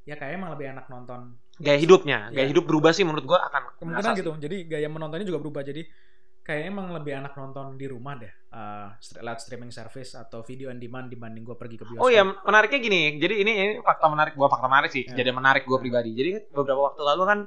ya 0.03 0.17
kayak 0.17 0.35
emang 0.35 0.51
lebih 0.51 0.73
enak 0.73 0.89
nonton. 0.89 1.37
gaya 1.55 1.77
hidupnya 1.77 2.29
gaya 2.29 2.43
Iya. 2.43 2.51
hidup 2.51 2.65
berubah 2.65 2.91
sih 2.91 3.05
menurut 3.05 3.21
gue 3.23 3.37
akan 3.39 3.63
Kemungkinan 3.77 4.13
gitu. 4.17 4.33
Jadi 4.39 4.57
gaya 4.65 4.89
menontonnya 4.89 5.23
juga 5.23 5.39
berubah. 5.39 5.61
Jadi 5.61 5.85
kayak 6.45 6.69
emang 6.69 6.93
lebih 6.93 7.17
enak 7.17 7.33
nonton 7.33 7.75
di 7.75 7.89
rumah 7.89 8.15
deh, 8.15 8.29
uh, 8.51 8.93
st- 8.99 9.19
lewat 9.19 9.41
streaming 9.41 9.73
service 9.73 10.13
atau 10.13 10.41
video 10.41 10.69
on 10.69 10.77
demand 10.77 11.09
dibanding 11.09 11.41
gue 11.41 11.57
pergi 11.57 11.77
ke 11.77 11.85
bioskop. 11.85 12.05
Oh 12.05 12.09
iya, 12.09 12.21
menariknya 12.21 12.79
gini. 12.79 13.01
Jadi 13.17 13.35
ini, 13.41 13.53
ini 13.55 13.73
fakta 13.81 14.07
menarik, 14.07 14.33
gua 14.35 14.47
fakta 14.47 14.69
menarik 14.69 14.91
sih. 14.91 15.05
Ya. 15.05 15.17
Jadi 15.17 15.31
menarik 15.31 15.65
gua 15.65 15.81
pribadi. 15.81 16.13
Jadi 16.13 16.31
beberapa 16.51 16.93
waktu 16.93 17.01
lalu 17.01 17.23
kan 17.25 17.39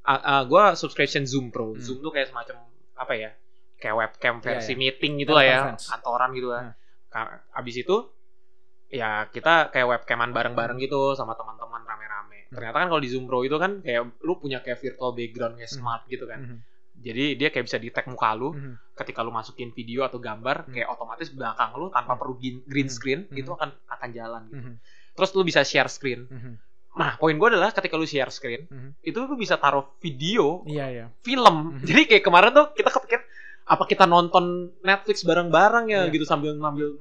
uh, 0.00 0.12
uh, 0.14 0.42
gua 0.44 0.62
subscription 0.72 1.26
Zoom 1.26 1.50
Pro. 1.50 1.74
Hmm. 1.74 1.82
Zoom 1.82 1.98
tuh 1.98 2.08
kayak 2.08 2.30
semacam 2.30 2.62
apa 2.94 3.12
ya? 3.12 3.30
Kayak 3.74 3.94
webcam 3.98 4.34
Iya, 4.36 4.44
versi 4.46 4.72
iya. 4.72 4.78
meeting 4.78 5.12
gitu 5.18 5.32
lah 5.34 5.44
ya, 5.44 5.58
kantoran 5.74 6.30
gitu 6.32 6.48
lah. 6.48 6.62
Hmm. 6.64 6.74
Ka- 7.10 7.42
Abis 7.52 7.74
itu 7.76 7.96
ya 8.88 9.26
kita 9.26 9.68
kayak 9.68 9.90
webcaman 9.90 10.30
bareng-bareng 10.30 10.78
gitu 10.78 11.12
sama 11.12 11.34
teman-teman 11.34 11.82
rame-rame. 11.82 12.46
Hmm. 12.48 12.54
Ternyata 12.54 12.76
kan 12.78 12.86
kalau 12.86 13.02
di 13.02 13.10
Zoom 13.10 13.26
Pro 13.26 13.42
itu 13.42 13.58
kan 13.58 13.82
kayak 13.82 14.22
lu 14.22 14.38
punya 14.38 14.62
kayak 14.62 14.78
virtual 14.78 15.10
background 15.10 15.58
kayak 15.58 15.68
Hmm. 15.68 15.76
smart 15.76 16.02
gitu 16.06 16.24
kan. 16.24 16.38
Mhm. 16.40 16.58
Jadi 17.04 17.36
dia 17.36 17.52
kayak 17.52 17.68
bisa 17.68 17.76
detect 17.76 18.08
muka 18.08 18.32
lu 18.32 18.50
Mhm. 18.50 18.96
ketika 18.96 19.20
lu 19.20 19.28
masukin 19.28 19.70
video 19.70 20.02
atau 20.02 20.16
gambar 20.16 20.64
Hmm. 20.64 20.72
kayak 20.72 20.88
otomatis 20.88 21.28
belakang 21.28 21.76
lu 21.76 21.92
tanpa 21.92 22.16
Hmm. 22.16 22.20
perlu 22.24 22.34
green, 22.40 22.64
Hmm. 22.64 22.88
screen 22.88 23.20
Hmm. 23.28 23.36
itu 23.36 23.50
akan 23.52 23.68
akan 23.86 24.08
jalan 24.10 24.42
gitu. 24.48 24.56
Mhm. 24.58 24.74
Terus 25.14 25.30
lu 25.30 25.42
bisa 25.44 25.60
share 25.62 25.86
screen. 25.86 26.24
Mhm. 26.26 26.52
Nah, 26.94 27.18
poin 27.18 27.34
gue 27.34 27.48
adalah 27.50 27.70
ketika 27.70 27.94
lu 27.94 28.06
share 28.06 28.30
screen, 28.30 28.64
Mhm. 28.64 28.90
itu 29.02 29.18
lu 29.18 29.34
bisa 29.34 29.58
taruh 29.58 29.92
video, 29.98 30.62
Iya 30.64 30.86
iya. 30.88 31.06
film. 31.20 31.76
Mhm. 31.76 31.84
Jadi 31.84 32.00
kayak 32.08 32.24
kemarin 32.24 32.50
tuh 32.50 32.66
kita 32.72 32.88
kepikir 32.88 33.20
apa 33.64 33.84
kita 33.84 34.04
nonton 34.04 34.44
Netflix 34.80 35.24
bareng-bareng 35.24 35.88
ya 35.88 36.04
Iya. 36.04 36.12
gitu 36.12 36.24
sambil 36.24 36.52
ngambil 36.54 37.00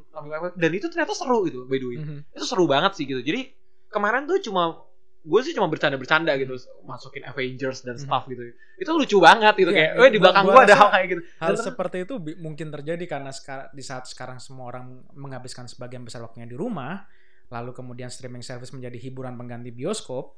dan 0.56 0.72
itu 0.72 0.88
ternyata 0.88 1.12
seru 1.12 1.44
gitu 1.46 1.64
by 1.64 1.78
the 1.78 1.88
way. 1.88 1.98
Mhm. 2.00 2.18
Itu 2.32 2.44
seru 2.44 2.66
banget 2.66 2.96
sih 2.96 3.06
gitu. 3.06 3.20
Jadi 3.20 3.52
kemarin 3.88 4.26
tuh 4.26 4.40
cuma 4.42 4.82
gue 5.24 5.40
sih 5.40 5.56
cuma 5.56 5.72
bercanda-bercanda 5.72 6.36
gitu 6.36 6.60
masukin 6.84 7.24
Avengers 7.24 7.80
dan 7.82 7.96
Mhm. 7.96 8.04
stuff 8.04 8.24
gitu. 8.28 8.44
Itu 8.76 8.92
lucu 8.92 9.18
banget 9.18 9.56
gitu 9.56 9.72
Iya, 9.72 9.96
kayak, 9.96 10.04
"Eh 10.04 10.12
di 10.12 10.20
belakang 10.20 10.44
gua 10.46 10.62
ada 10.62 10.76
hal 10.76 10.90
kayak 10.92 11.08
gitu." 11.10 11.22
Hal 11.40 11.54
Dan- 11.56 11.64
seperti 11.64 11.98
itu 12.04 12.14
mungkin 12.38 12.68
terjadi 12.70 13.04
karena 13.08 13.32
sekar- 13.32 13.72
di 13.72 13.80
saat 13.80 14.04
sekarang 14.04 14.38
semua 14.38 14.68
orang 14.68 15.00
menghabiskan 15.16 15.64
sebagian 15.66 16.04
besar 16.04 16.20
waktunya 16.20 16.44
di 16.44 16.54
rumah, 16.54 17.08
lalu 17.48 17.72
kemudian 17.72 18.12
streaming 18.12 18.44
service 18.44 18.76
menjadi 18.76 19.00
hiburan 19.00 19.34
pengganti 19.34 19.72
bioskop. 19.72 20.36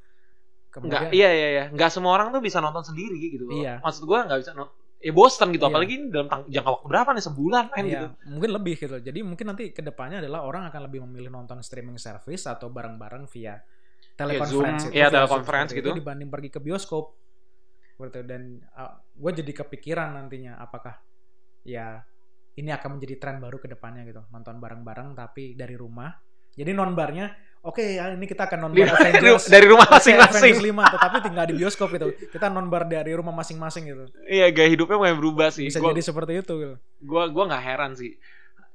Enggak, 0.75 1.09
Kemudian 1.09 1.17
iya 1.17 1.29
iya 1.31 1.47
iya. 1.49 1.65
Enggak 1.71 1.89
semua 1.89 2.13
orang 2.13 2.29
tuh 2.29 2.43
bisa 2.43 2.59
nonton 2.59 2.83
sendiri 2.83 3.15
gitu. 3.17 3.47
Iya. 3.49 3.81
Maksud 3.81 4.05
gua 4.05 4.27
enggak 4.27 4.45
bisa 4.45 4.51
nonton 4.53 4.75
ya 4.95 5.13
bosen 5.13 5.47
gitu 5.49 5.61
Iya. 5.61 5.69
apalagi 5.69 5.93
ini 5.95 6.05
dalam 6.09 6.27
jangka 6.45 6.69
waktu 6.71 6.87
berapa 6.89 7.09
nih 7.13 7.23
sebulan 7.23 7.63
kan 7.69 7.83
iya, 7.83 7.91
gitu. 7.93 8.07
mungkin 8.27 8.49
lebih 8.53 8.73
gitu. 8.75 8.95
Jadi 8.99 9.19
mungkin 9.21 9.45
nanti 9.47 9.63
ke 9.69 9.79
depannya 9.79 10.17
adalah 10.17 10.43
orang 10.43 10.65
akan 10.67 10.81
lebih 10.85 11.05
memilih 11.05 11.29
nonton 11.31 11.61
streaming 11.61 11.95
service 11.95 12.43
atau 12.43 12.67
bareng-bareng 12.67 13.29
via 13.29 13.53
telekonferensi, 14.15 14.87
Zoom, 14.89 14.95
iya, 14.95 15.07
via 15.07 15.11
Zoom 15.11 15.15
telekonferensi 15.19 15.71
seperti 15.75 15.83
gitu. 15.83 15.89
itu 15.91 15.99
dibanding 16.01 16.29
pergi 16.31 16.49
ke 16.49 16.59
bioskop. 16.63 17.05
Seperti 17.95 18.15
itu. 18.19 18.27
Dan 18.27 18.41
gue 19.15 19.31
jadi 19.31 19.51
kepikiran 19.51 20.09
nantinya 20.15 20.59
apakah 20.59 20.95
ya 21.63 22.03
ini 22.55 22.71
akan 22.71 22.99
menjadi 22.99 23.15
tren 23.19 23.37
baru 23.43 23.59
ke 23.59 23.67
depannya 23.67 24.07
gitu 24.07 24.23
nonton 24.31 24.59
bareng-bareng 24.59 25.15
tapi 25.15 25.55
dari 25.59 25.75
rumah. 25.75 26.11
Jadi 26.55 26.71
non 26.71 26.95
barnya 26.95 27.35
oke 27.67 27.83
ya 27.83 28.15
ini 28.15 28.23
kita 28.23 28.47
akan 28.47 28.59
non 28.63 28.71
Di- 28.71 28.87
bar 28.87 28.95
Avengers 28.95 29.51
dari 29.51 29.67
rumah 29.67 29.87
masing-masing. 29.91 30.55
5 30.63 30.95
tetapi 30.95 31.17
tinggal 31.19 31.45
di 31.51 31.55
bioskop 31.59 31.91
gitu. 31.91 32.07
Kita 32.31 32.47
non 32.47 32.71
bar 32.71 32.87
dari 32.87 33.11
rumah 33.11 33.35
masing-masing 33.35 33.83
gitu. 33.91 34.03
Iya, 34.23 34.55
gaya 34.55 34.71
hidupnya 34.71 34.95
mulai 34.95 35.15
berubah 35.19 35.51
sih. 35.51 35.67
Bisa 35.67 35.83
Gua 35.83 35.91
jadi 35.91 36.03
seperti 36.03 36.31
itu 36.39 36.53
gitu. 36.55 36.75
gua 37.03 37.27
gua 37.27 37.43
nggak 37.51 37.63
heran 37.63 37.91
sih. 37.99 38.15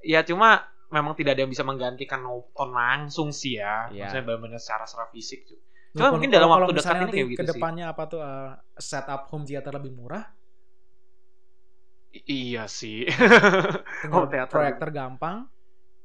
Ya 0.04 0.20
cuma 0.24 0.68
memang 0.90 1.14
tidak 1.14 1.34
ada 1.34 1.42
yang 1.42 1.50
bisa 1.50 1.62
menggantikan 1.62 2.20
nonton 2.20 2.68
langsung 2.68 3.30
sih 3.30 3.56
ya. 3.56 3.86
Iya. 3.88 4.06
Maksudnya 4.06 4.24
benar-benar 4.26 4.58
secara 4.58 4.84
secara 4.84 5.06
fisik. 5.08 5.46
cuy. 5.46 5.58
Cuma 5.90 5.98
Kalau- 6.00 6.12
mungkin 6.14 6.30
dalam 6.30 6.48
waktu 6.48 6.70
dekat 6.72 6.94
ini 6.96 7.08
kayak 7.08 7.26
gitu 7.26 7.26
sih. 7.26 7.38
ke 7.40 7.44
depannya 7.48 7.84
apa 7.88 8.02
tuh 8.06 8.20
uh, 8.20 8.54
setup 8.74 9.26
home 9.26 9.42
theater 9.42 9.72
lebih 9.72 9.90
murah, 9.90 10.22
I- 12.10 12.26
Iya 12.52 12.66
sih. 12.66 13.06
Home 14.10 14.26
theater. 14.28 14.50
proyektor 14.52 14.90
gampang, 14.90 15.46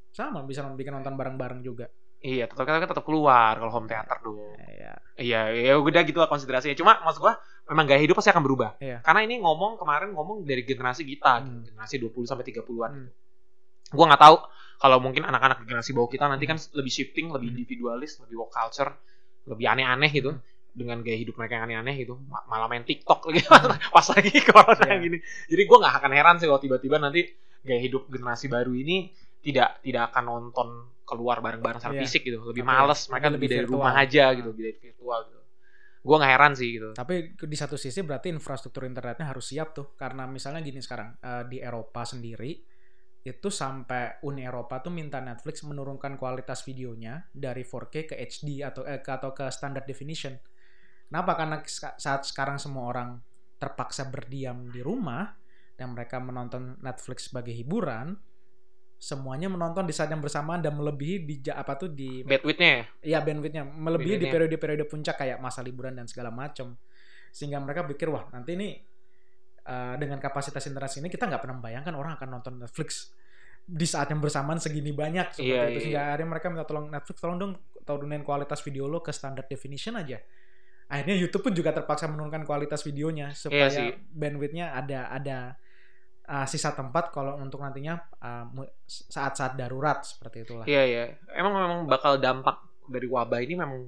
sama 0.09 0.41
bisa 0.41 0.61
bikin 0.71 0.93
nonton 0.93 1.13
bareng-bareng 1.13 1.61
juga. 1.61 1.89
iya, 2.17 2.45
tetap 2.45 2.65
kita 2.65 2.89
tetap 2.89 3.05
keluar 3.05 3.53
kalau 3.53 3.69
home 3.71 3.85
theater 3.85 4.17
dong. 4.19 4.57
Ya, 4.57 4.97
Iya, 5.15 5.41
ya 5.53 5.73
udah 5.77 6.01
gitu 6.01 6.17
lah 6.17 6.25
konsiderasinya. 6.25 6.73
Cuma 6.73 6.97
maksud 6.99 7.21
gua 7.21 7.37
memang 7.65 7.85
gaya 7.85 8.01
hidup 8.01 8.17
pasti 8.17 8.29
akan 8.29 8.41
berubah. 8.41 8.73
Iya. 8.79 8.97
Karena 8.99 9.21
ini 9.21 9.37
ngomong 9.37 9.77
kemarin 9.77 10.09
ngomong 10.09 10.41
dari 10.41 10.61
generasi 10.61 11.05
kita, 11.05 11.37
Hmm. 11.37 11.61
gitu. 11.61 11.69
generasi 11.69 11.95
20 12.01 12.25
sampai 12.25 12.41
30-an. 12.43 12.91
Hmm. 12.91 13.09
Gua 13.89 14.05
nggak 14.07 14.21
tahu 14.21 14.37
kalau 14.75 14.97
mungkin 14.99 15.23
anak-anak 15.23 15.61
generasi 15.61 15.91
bawah 15.91 16.07
kita 16.07 16.25
nanti 16.25 16.45
kan 16.45 16.57
lebih 16.73 16.89
shifting, 16.89 17.29
lebih 17.29 17.49
Hmm. 17.49 17.55
individualis, 17.57 18.17
lebih 18.19 18.35
woke 18.37 18.51
culture, 18.51 18.91
lebih 19.45 19.65
aneh-aneh 19.67 20.09
gitu. 20.09 20.31
Hmm. 20.31 20.41
Dengan 20.75 20.99
gaya 20.99 21.15
hidup 21.15 21.35
mereka 21.35 21.55
yang 21.55 21.71
aneh-aneh 21.71 21.95
gitu, 21.97 22.19
Ma- 22.27 22.43
malah 22.45 22.67
main 22.67 22.83
TikTok 22.83 23.31
lagi 23.31 23.39
pas 23.95 24.07
lagi 24.11 24.33
corona 24.43 24.85
yang 24.85 25.01
gini. 25.01 25.17
Jadi 25.47 25.61
gua 25.63 25.77
nggak 25.81 25.95
akan 25.99 26.11
heran 26.11 26.35
sih 26.35 26.45
kalau 26.45 26.59
tiba-tiba 26.59 26.99
nanti 26.99 27.21
gaya 27.63 27.79
hidup 27.79 28.07
generasi 28.07 28.45
baru 28.45 28.71
ini 28.71 29.09
tidak 29.39 29.79
tidak 29.79 30.11
akan 30.11 30.23
nonton 30.25 30.67
keluar 31.05 31.37
bareng-bareng 31.39 31.79
secara 31.79 31.95
Iya. 31.95 32.01
fisik 32.03 32.25
gitu, 32.25 32.41
lebih 32.43 32.61
Tapi 32.61 32.71
males, 32.75 32.99
mereka 33.07 33.27
lebih 33.27 33.35
lebih 33.37 33.47
dari 33.47 33.59
virtual. 33.63 33.77
rumah 33.79 33.93
aja 33.95 34.23
Nah. 34.25 34.33
gitu, 34.33 34.47
lebih 34.51 34.63
dari 34.65 34.77
virtual 34.81 35.19
gitu. 35.23 35.39
Gua 36.01 36.15
nggak 36.19 36.31
heran 36.33 36.51
sih 36.53 36.69
gitu. 36.71 36.89
Tapi 36.91 37.15
di 37.39 37.57
satu 37.57 37.75
sisi 37.77 37.99
berarti 38.01 38.27
infrastruktur 38.27 38.83
internetnya 38.83 39.25
harus 39.25 39.45
siap 39.47 39.71
tuh, 39.71 39.95
karena 39.95 40.25
misalnya 40.25 40.59
gini 40.59 40.77
sekarang 40.77 41.15
eh, 41.15 41.43
di 41.47 41.57
Eropa 41.57 42.03
sendiri 42.03 42.51
itu 43.25 43.49
sampai 43.49 44.21
Uni 44.21 44.45
Eropa 44.45 44.77
tuh 44.85 44.93
minta 44.93 45.17
Netflix 45.17 45.65
menurunkan 45.65 46.13
kualitas 46.13 46.61
videonya 46.61 47.25
dari 47.33 47.65
4K 47.65 48.13
ke 48.13 48.15
HD 48.21 48.61
atau 48.61 48.85
eh, 48.85 49.01
ke 49.01 49.09
atau 49.09 49.33
ke 49.33 49.49
standard 49.49 49.89
definition. 49.89 50.37
Kenapa? 51.09 51.33
Karena 51.33 51.57
saat 51.97 52.21
sekarang 52.29 52.61
semua 52.61 52.85
orang 52.85 53.17
terpaksa 53.57 54.05
berdiam 54.13 54.69
di 54.69 54.77
rumah 54.85 55.33
dan 55.73 55.97
mereka 55.97 56.21
menonton 56.21 56.77
Netflix 56.85 57.33
sebagai 57.33 57.49
hiburan, 57.49 58.13
semuanya 59.01 59.49
menonton 59.49 59.89
di 59.89 59.93
saat 59.93 60.13
yang 60.13 60.21
bersamaan 60.21 60.61
dan 60.61 60.77
melebihi 60.77 61.25
di 61.25 61.35
apa 61.49 61.73
tuh 61.81 61.89
di 61.89 62.21
Bandwidthnya 62.21 62.69
ya? 62.71 62.83
ya 63.17 63.19
bandwidthnya 63.25 63.63
melebihi 63.65 64.21
di 64.21 64.29
Bandwidthnya. 64.29 64.33
periode-periode 64.33 64.85
puncak 64.85 65.15
kayak 65.19 65.37
masa 65.41 65.65
liburan 65.65 65.97
dan 65.97 66.07
segala 66.07 66.31
macam 66.31 66.77
sehingga 67.35 67.59
mereka 67.59 67.83
pikir 67.83 68.07
wah 68.07 68.31
nanti 68.31 68.55
ini 68.55 68.69
uh, 69.65 69.95
dengan 69.97 70.17
kapasitas 70.17 70.63
internet 70.65 70.95
ini 70.97 71.09
kita 71.09 71.25
nggak 71.25 71.41
pernah 71.41 71.57
membayangkan 71.57 71.93
orang 71.93 72.11
akan 72.15 72.27
nonton 72.29 72.53
Netflix 72.61 73.11
di 73.65 73.85
saat 73.89 74.13
yang 74.13 74.21
bersamaan 74.21 74.61
segini 74.61 74.93
banyak 74.93 75.33
seperti 75.33 75.49
Iya, 75.49 75.61
itu 75.65 75.69
iya, 75.69 75.79
sehingga 75.81 76.01
akhirnya 76.13 76.27
mereka 76.29 76.45
minta 76.53 76.65
tolong 76.69 76.85
Netflix 76.87 77.17
tolong 77.17 77.37
dong 77.41 77.51
turunin 77.81 78.21
kualitas 78.21 78.61
video 78.61 78.85
lo 78.85 79.01
ke 79.01 79.09
standard 79.09 79.49
definition 79.49 79.97
aja 79.97 80.21
akhirnya 80.85 81.17
YouTube 81.17 81.49
pun 81.49 81.53
juga 81.57 81.73
terpaksa 81.73 82.05
menurunkan 82.05 82.45
kualitas 82.45 82.85
videonya 82.85 83.33
supaya 83.33 83.65
Iya 83.65 83.73
sih. 83.73 83.89
bandwidthnya 84.13 84.69
ada 84.69 85.09
ada 85.09 85.37
uh, 86.29 86.45
sisa 86.45 86.77
tempat 86.77 87.09
kalau 87.09 87.41
untuk 87.41 87.57
nantinya 87.57 87.97
uh, 88.21 88.45
saat-saat 88.85 89.57
darurat 89.57 90.05
seperti 90.05 90.45
itulah 90.45 90.65
Iya 90.69 90.83
iya. 90.85 91.03
Emang 91.33 91.57
memang 91.57 91.79
bakal 91.89 92.21
dampak 92.21 92.61
dari 92.85 93.09
wabah 93.09 93.41
ini 93.41 93.57
memang 93.57 93.81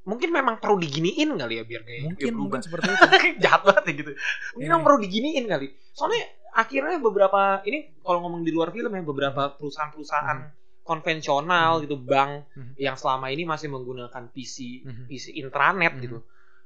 mungkin 0.00 0.28
memang 0.30 0.56
perlu 0.58 0.78
diginiin 0.78 1.36
kali 1.36 1.60
ya 1.60 1.64
biar 1.64 1.82
gaya 1.82 2.00
mungkin 2.02 2.24
berubah. 2.26 2.40
mungkin 2.40 2.60
seperti 2.62 2.86
itu 2.88 3.04
Jahat 3.44 3.62
banget 3.62 3.84
ya 3.84 3.92
gitu. 3.94 4.10
Mungkin 4.50 4.58
Ini. 4.58 4.68
memang 4.68 4.82
perlu 4.82 4.98
diginiin 4.98 5.44
kali. 5.44 5.66
Soalnya 5.92 6.22
akhirnya 6.50 6.96
beberapa 6.98 7.40
ini 7.62 7.78
kalau 8.00 8.18
ngomong 8.22 8.42
di 8.42 8.50
luar 8.50 8.70
film 8.70 8.90
ya 8.90 9.02
beberapa 9.02 9.54
perusahaan-perusahaan 9.54 10.38
konvensional 10.82 11.78
Hmm. 11.78 11.82
gitu 11.84 11.96
bank 11.96 12.32
Hmm. 12.50 12.72
yang 12.76 12.96
selama 12.96 13.28
ini 13.28 13.44
masih 13.44 13.68
menggunakan 13.68 14.26
PC 14.28 14.82
Mhm. 14.82 15.04
PC 15.06 15.24
intranet 15.36 15.94
Mhm. 15.94 16.02
gitu. 16.02 16.18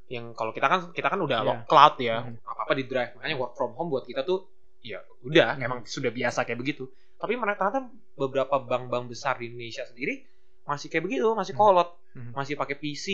yang 0.05 0.33
kalau 0.33 0.53
kita 0.53 0.69
kan 0.69 0.93
kita 0.93 1.09
kan 1.09 1.17
udah 1.17 1.41
Iya. 1.41 1.49
lock 1.49 1.61
cloud 1.65 1.97
ya 1.99 2.21
Mhm. 2.23 2.45
apa 2.45 2.61
apa 2.63 2.73
di 2.73 2.85
drive 2.85 3.17
makanya 3.17 3.37
work 3.37 3.53
from 3.55 3.73
home 3.73 3.89
buat 3.89 4.05
kita 4.05 4.21
tuh 4.21 4.45
ya 4.79 5.01
udah 5.23 5.57
Mhm. 5.57 5.65
emang 5.65 5.79
sudah 5.83 6.13
biasa 6.13 6.45
kayak 6.45 6.61
begitu 6.61 6.85
tapi 7.17 7.33
mereka 7.35 7.73
ternyata 7.73 7.89
beberapa 8.13 8.61
bank-bank 8.61 9.09
besar 9.09 9.41
di 9.41 9.49
Indonesia 9.49 9.81
sendiri 9.83 10.21
masih 10.65 10.89
kayak 10.89 11.05
begitu 11.05 11.29
masih 11.33 11.53
Mhm. 11.53 11.61
kolot 11.61 11.91
Mhm. 12.15 12.31
masih 12.33 12.55
pakai 12.55 12.77
PC 12.77 13.07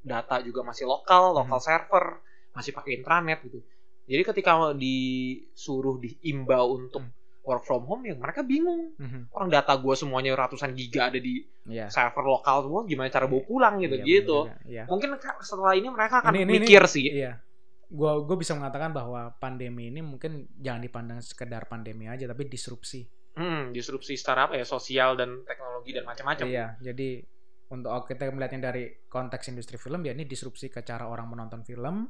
data 0.00 0.38
juga 0.40 0.60
masih 0.60 0.84
lokal 0.84 1.32
lokal 1.32 1.58
server 1.58 2.18
masih 2.50 2.72
pakai 2.72 2.98
intranet 2.98 3.40
gitu 3.42 3.62
jadi 4.06 4.22
ketika 4.24 4.74
disuruh 4.74 5.98
diimbau 5.98 6.76
untuk 6.76 7.02
Mhm. 7.02 7.12
work 7.42 7.62
from 7.62 7.86
home 7.86 8.02
ya 8.04 8.14
mereka 8.14 8.42
bingung 8.42 8.90
Mhm. 8.98 9.30
orang 9.30 9.48
data 9.48 9.74
gue 9.74 9.94
semuanya 9.94 10.34
ratusan 10.34 10.74
giga 10.74 11.06
ada 11.06 11.18
di 11.18 11.46
Iya. 11.64 11.86
server 11.86 12.26
lokal 12.26 12.66
semua 12.66 12.82
gimana 12.82 13.06
cara 13.06 13.26
bawa 13.26 13.42
pulang 13.42 13.78
gitu 13.78 13.96
Iya, 13.96 14.04
gitu. 14.04 14.38
Iya. 14.66 14.82
mungkin 14.86 15.14
setelah 15.40 15.74
ini 15.74 15.86
mereka 15.86 16.20
akan 16.20 16.34
Ini- 16.34 16.42
ini- 16.44 16.58
mikir 16.60 16.82
sih 16.86 17.06
Iya. 17.06 17.38
Gua 17.86 18.18
gue 18.18 18.34
bisa 18.34 18.50
mengatakan 18.50 18.90
bahwa 18.90 19.30
pandemi 19.38 19.86
ini 19.86 20.02
mungkin 20.02 20.50
jangan 20.58 20.82
dipandang 20.82 21.22
sekedar 21.22 21.70
pandemi 21.70 22.10
aja 22.10 22.26
tapi 22.26 22.50
disrupsi. 22.50 23.06
Hmm, 23.36 23.70
disrupsi 23.70 24.16
apa 24.16 24.56
ya 24.56 24.66
sosial 24.66 25.14
dan 25.14 25.44
teknologi 25.44 25.92
dan 25.92 26.04
macam-macam 26.08 26.44
Iya, 26.48 26.66
jadi 26.80 27.22
untuk 27.66 27.90
kita 28.06 28.30
melihatnya 28.30 28.70
dari 28.72 28.84
konteks 29.06 29.50
industri 29.50 29.76
film 29.76 30.06
ya 30.06 30.14
ini 30.14 30.24
disrupsi 30.24 30.70
ke 30.70 30.86
cara 30.86 31.10
orang 31.10 31.26
menonton 31.26 31.66
film, 31.66 32.08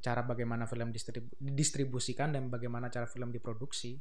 cara 0.00 0.24
bagaimana 0.24 0.64
film 0.64 0.88
distribu- 0.90 1.32
didistribusikan 1.36 2.32
dan 2.32 2.48
bagaimana 2.48 2.88
cara 2.88 3.04
film 3.04 3.28
diproduksi. 3.28 3.96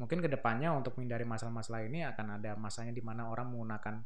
Mungkin 0.00 0.24
ke 0.24 0.28
depannya 0.32 0.72
untuk 0.72 0.96
menghindari 0.96 1.28
masalah-masalah 1.28 1.84
ini 1.84 2.02
akan 2.08 2.40
ada 2.40 2.56
masanya 2.56 2.96
di 2.96 3.04
mana 3.04 3.28
orang 3.28 3.52
menggunakan 3.52 4.00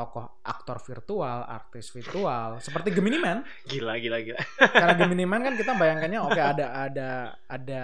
tokoh 0.00 0.40
aktor 0.40 0.80
virtual, 0.80 1.44
artis 1.44 1.92
virtual, 1.92 2.56
seperti 2.56 2.88
Gemini 2.88 3.20
Man. 3.20 3.44
gila 3.68 4.00
gila 4.00 4.24
gila 4.24 4.40
Karena 4.56 4.96
Gemini 4.96 5.28
Man 5.28 5.44
kan 5.44 5.54
kita 5.54 5.76
bayangkannya 5.76 6.20
oke 6.24 6.40
ada 6.56 6.66
ada 6.88 7.08
ada 7.44 7.82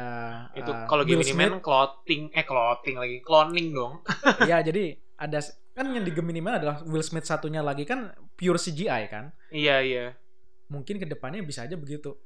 itu 0.56 0.70
uh, 0.72 0.88
kalau 0.88 1.04
Will 1.04 1.20
gini 1.20 1.36
man 1.36 1.60
clothing 1.60 2.32
eh 2.32 2.48
clothing 2.48 2.96
lagi 2.96 3.20
cloning 3.20 3.76
dong 3.76 4.00
Iya, 4.48 4.64
jadi 4.72 4.96
ada 5.20 5.44
kan 5.76 5.92
yang 5.92 6.08
di 6.08 6.12
Gemini 6.16 6.40
Man 6.40 6.56
adalah 6.56 6.80
Will 6.88 7.04
Smith 7.04 7.28
satunya 7.28 7.60
lagi 7.60 7.84
kan 7.84 8.08
pure 8.32 8.56
CGI 8.56 9.12
kan. 9.12 9.28
iya 9.52 9.84
iya 9.84 10.16
Mungkin 10.72 10.96
ke 10.96 11.04
depannya 11.04 11.44
bisa 11.44 11.68
aja 11.68 11.76
begitu. 11.76 12.16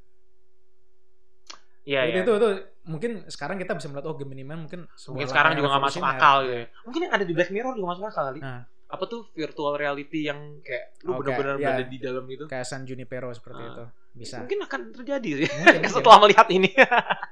iya 1.83 2.07
iya 2.07 2.23
itu 2.23 2.31
itu 2.31 2.49
mungkin 2.87 3.25
sekarang 3.27 3.57
kita 3.59 3.75
bisa 3.75 3.91
melihat 3.91 4.07
oh 4.07 4.15
Gemini 4.15 4.45
Man 4.45 4.69
mungkin 4.69 4.87
mungkin 4.87 5.27
sekarang 5.27 5.59
juga 5.59 5.75
nggak 5.75 5.85
masuk 5.89 6.03
akal 6.05 6.37
gitu 6.47 6.55
ya 6.63 6.67
mungkin 6.87 7.01
yang 7.09 7.13
ada 7.17 7.25
di 7.25 7.33
Black 7.35 7.51
Mirror 7.51 7.73
juga 7.75 7.89
masuk 7.91 8.05
akal 8.07 8.25
kali 8.31 8.41
Nah. 8.41 8.63
Apa 8.91 9.05
tuh 9.07 9.31
virtual 9.31 9.75
reality 9.75 10.27
yang 10.27 10.59
kayak 10.61 10.99
lu 11.03 11.15
Oke, 11.15 11.19
bener-bener 11.25 11.55
iya. 11.55 11.63
berada 11.65 11.85
di 11.85 11.97
dalam 11.97 12.25
itu 12.27 12.45
Kayak 12.45 12.67
San 12.67 12.83
Junipero 12.83 13.31
seperti 13.31 13.61
Ah. 13.61 13.71
itu. 13.71 13.85
Bisa. 14.11 14.43
mungkin 14.43 14.59
akan 14.61 14.81
terjadi 14.93 15.31
sih 15.37 15.47
Mungkin, 15.47 15.63
mungkin. 15.79 15.91
setelah 15.93 16.19
melihat 16.19 16.47
ini 16.51 16.67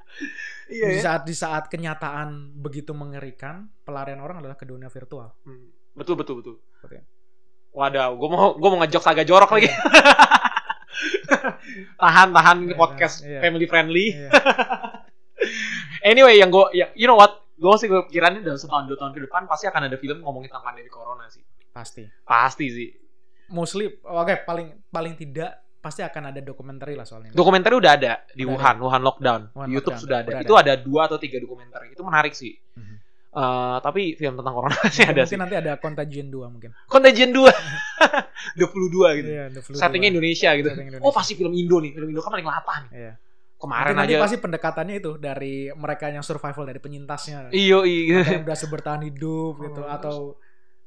iya 0.71 0.87
di 0.87 0.95
ya 0.95 1.03
saat 1.03 1.21
di 1.23 1.35
saat 1.35 1.67
kenyataan 1.67 2.29
begitu 2.55 2.91
mengerikan, 2.93 3.67
pelarian 3.81 4.17
orang 4.17 4.39
adalah 4.39 4.55
ke 4.55 4.63
dunia 4.63 4.87
virtual. 4.87 5.35
Hmm, 5.43 5.67
betul 5.91 6.15
betul 6.15 6.39
betul 6.39 6.55
itu. 6.85 7.03
Waduh, 7.69 8.15
gue 8.15 8.29
mau 8.29 8.55
gue 8.55 8.69
mau 8.69 8.79
ngejok 8.79 9.03
agak 9.05 9.25
jorok 9.25 9.51
lagi. 9.51 9.67
tahan 11.99 12.29
tahan 12.31 12.57
Iya, 12.63 12.75
podcast 12.75 13.15
iya. 13.21 13.39
family 13.39 13.65
friendly. 13.65 14.05
Iya. 14.15 14.29
Anyway, 16.01 16.35
yang 16.35 16.47
gue 16.47 16.65
ya 16.73 16.87
you 16.93 17.05
know 17.05 17.15
what? 17.15 17.43
Gue 17.59 17.75
sih 17.75 17.91
gue 17.91 18.01
kiranya 18.07 18.39
dalam 18.39 18.55
setahun 18.55 18.87
dua 18.87 18.97
tahun 18.97 19.11
ke 19.11 19.19
depan 19.27 19.43
pasti 19.45 19.67
akan 19.67 19.91
ada 19.91 19.97
film 19.99 20.23
ngomongin 20.23 20.47
tentang 20.47 20.63
pandemi 20.63 20.87
corona 20.87 21.27
sih. 21.27 21.43
Pasti. 21.75 22.07
Pasti 22.23 22.65
sih. 22.71 22.89
Mostly 23.51 23.99
oke 23.99 24.47
paling 24.47 24.79
paling 24.87 25.13
tidak 25.19 25.59
pasti 25.79 26.03
akan 26.03 26.31
ada 26.31 26.39
dokumenter 26.39 26.87
lah 26.95 27.03
soal 27.03 27.27
ini. 27.27 27.35
Dokumenter 27.35 27.75
udah 27.75 27.91
ada 27.99 28.23
di 28.31 28.47
Udah 28.47 28.55
Wuhan, 28.55 28.75
Wuhan 28.79 29.01
lockdown. 29.03 29.41
Wuhan 29.51 29.67
di 29.67 29.73
YouTube 29.75 29.95
lockdown, 29.99 30.03
sudah 30.07 30.17
ada. 30.23 30.29
udah 30.31 30.41
Itu 30.43 30.53
ada 30.55 30.73
dua 30.79 31.01
atau 31.11 31.17
tiga 31.19 31.37
dokumenter. 31.43 31.79
Itu 31.91 32.01
menarik 32.07 32.31
sih. 32.31 32.55
Mhm. 32.79 32.95
Eh, 33.29 33.77
tapi 33.85 34.17
film 34.17 34.41
tentang 34.41 34.53
corona 34.57 34.73
sih 34.89 35.05
ada 35.05 35.21
mungkin 35.21 35.29
sih. 35.29 35.37
nanti 35.37 35.55
ada 35.55 35.77
Contagion 35.77 36.27
2 36.33 36.49
mungkin. 36.49 36.73
Contagion 36.89 37.29
2. 37.29 37.45
22 38.57 39.13
gitu. 39.21 39.29
Iya, 39.29 39.45
The 39.53 39.61
Flu 39.61 39.75
Settingnya 39.77 40.09
2. 40.09 40.13
Indonesia 40.17 40.49
gitu. 40.57 40.69
Setting 40.73 40.87
Indonesia. 40.89 41.05
Oh, 41.05 41.13
pasti 41.13 41.33
film 41.37 41.53
Indo 41.53 41.77
nih. 41.77 41.91
Film 41.93 42.09
Indo 42.09 42.21
kan 42.25 42.31
paling 42.33 42.47
latah 42.49 42.77
nih. 42.87 42.91
Iya. 42.97 43.13
Kemarin 43.59 43.91
nanti 43.91 44.15
aja 44.15 44.23
pasti 44.23 44.37
pendekatannya 44.39 44.95
itu 44.97 45.11
dari 45.19 45.67
mereka 45.75 46.07
yang 46.07 46.23
survival 46.23 46.63
dari 46.63 46.79
penyintasnya. 46.79 47.51
Iyo, 47.51 47.83
iya. 47.83 48.23
Mereka 48.23 48.31
yang 48.39 48.45
berhasil 48.47 48.67
bertahan 48.71 49.03
hidup 49.03 49.59
gitu 49.59 49.83
Oh, 49.83 49.91
atau 49.91 50.15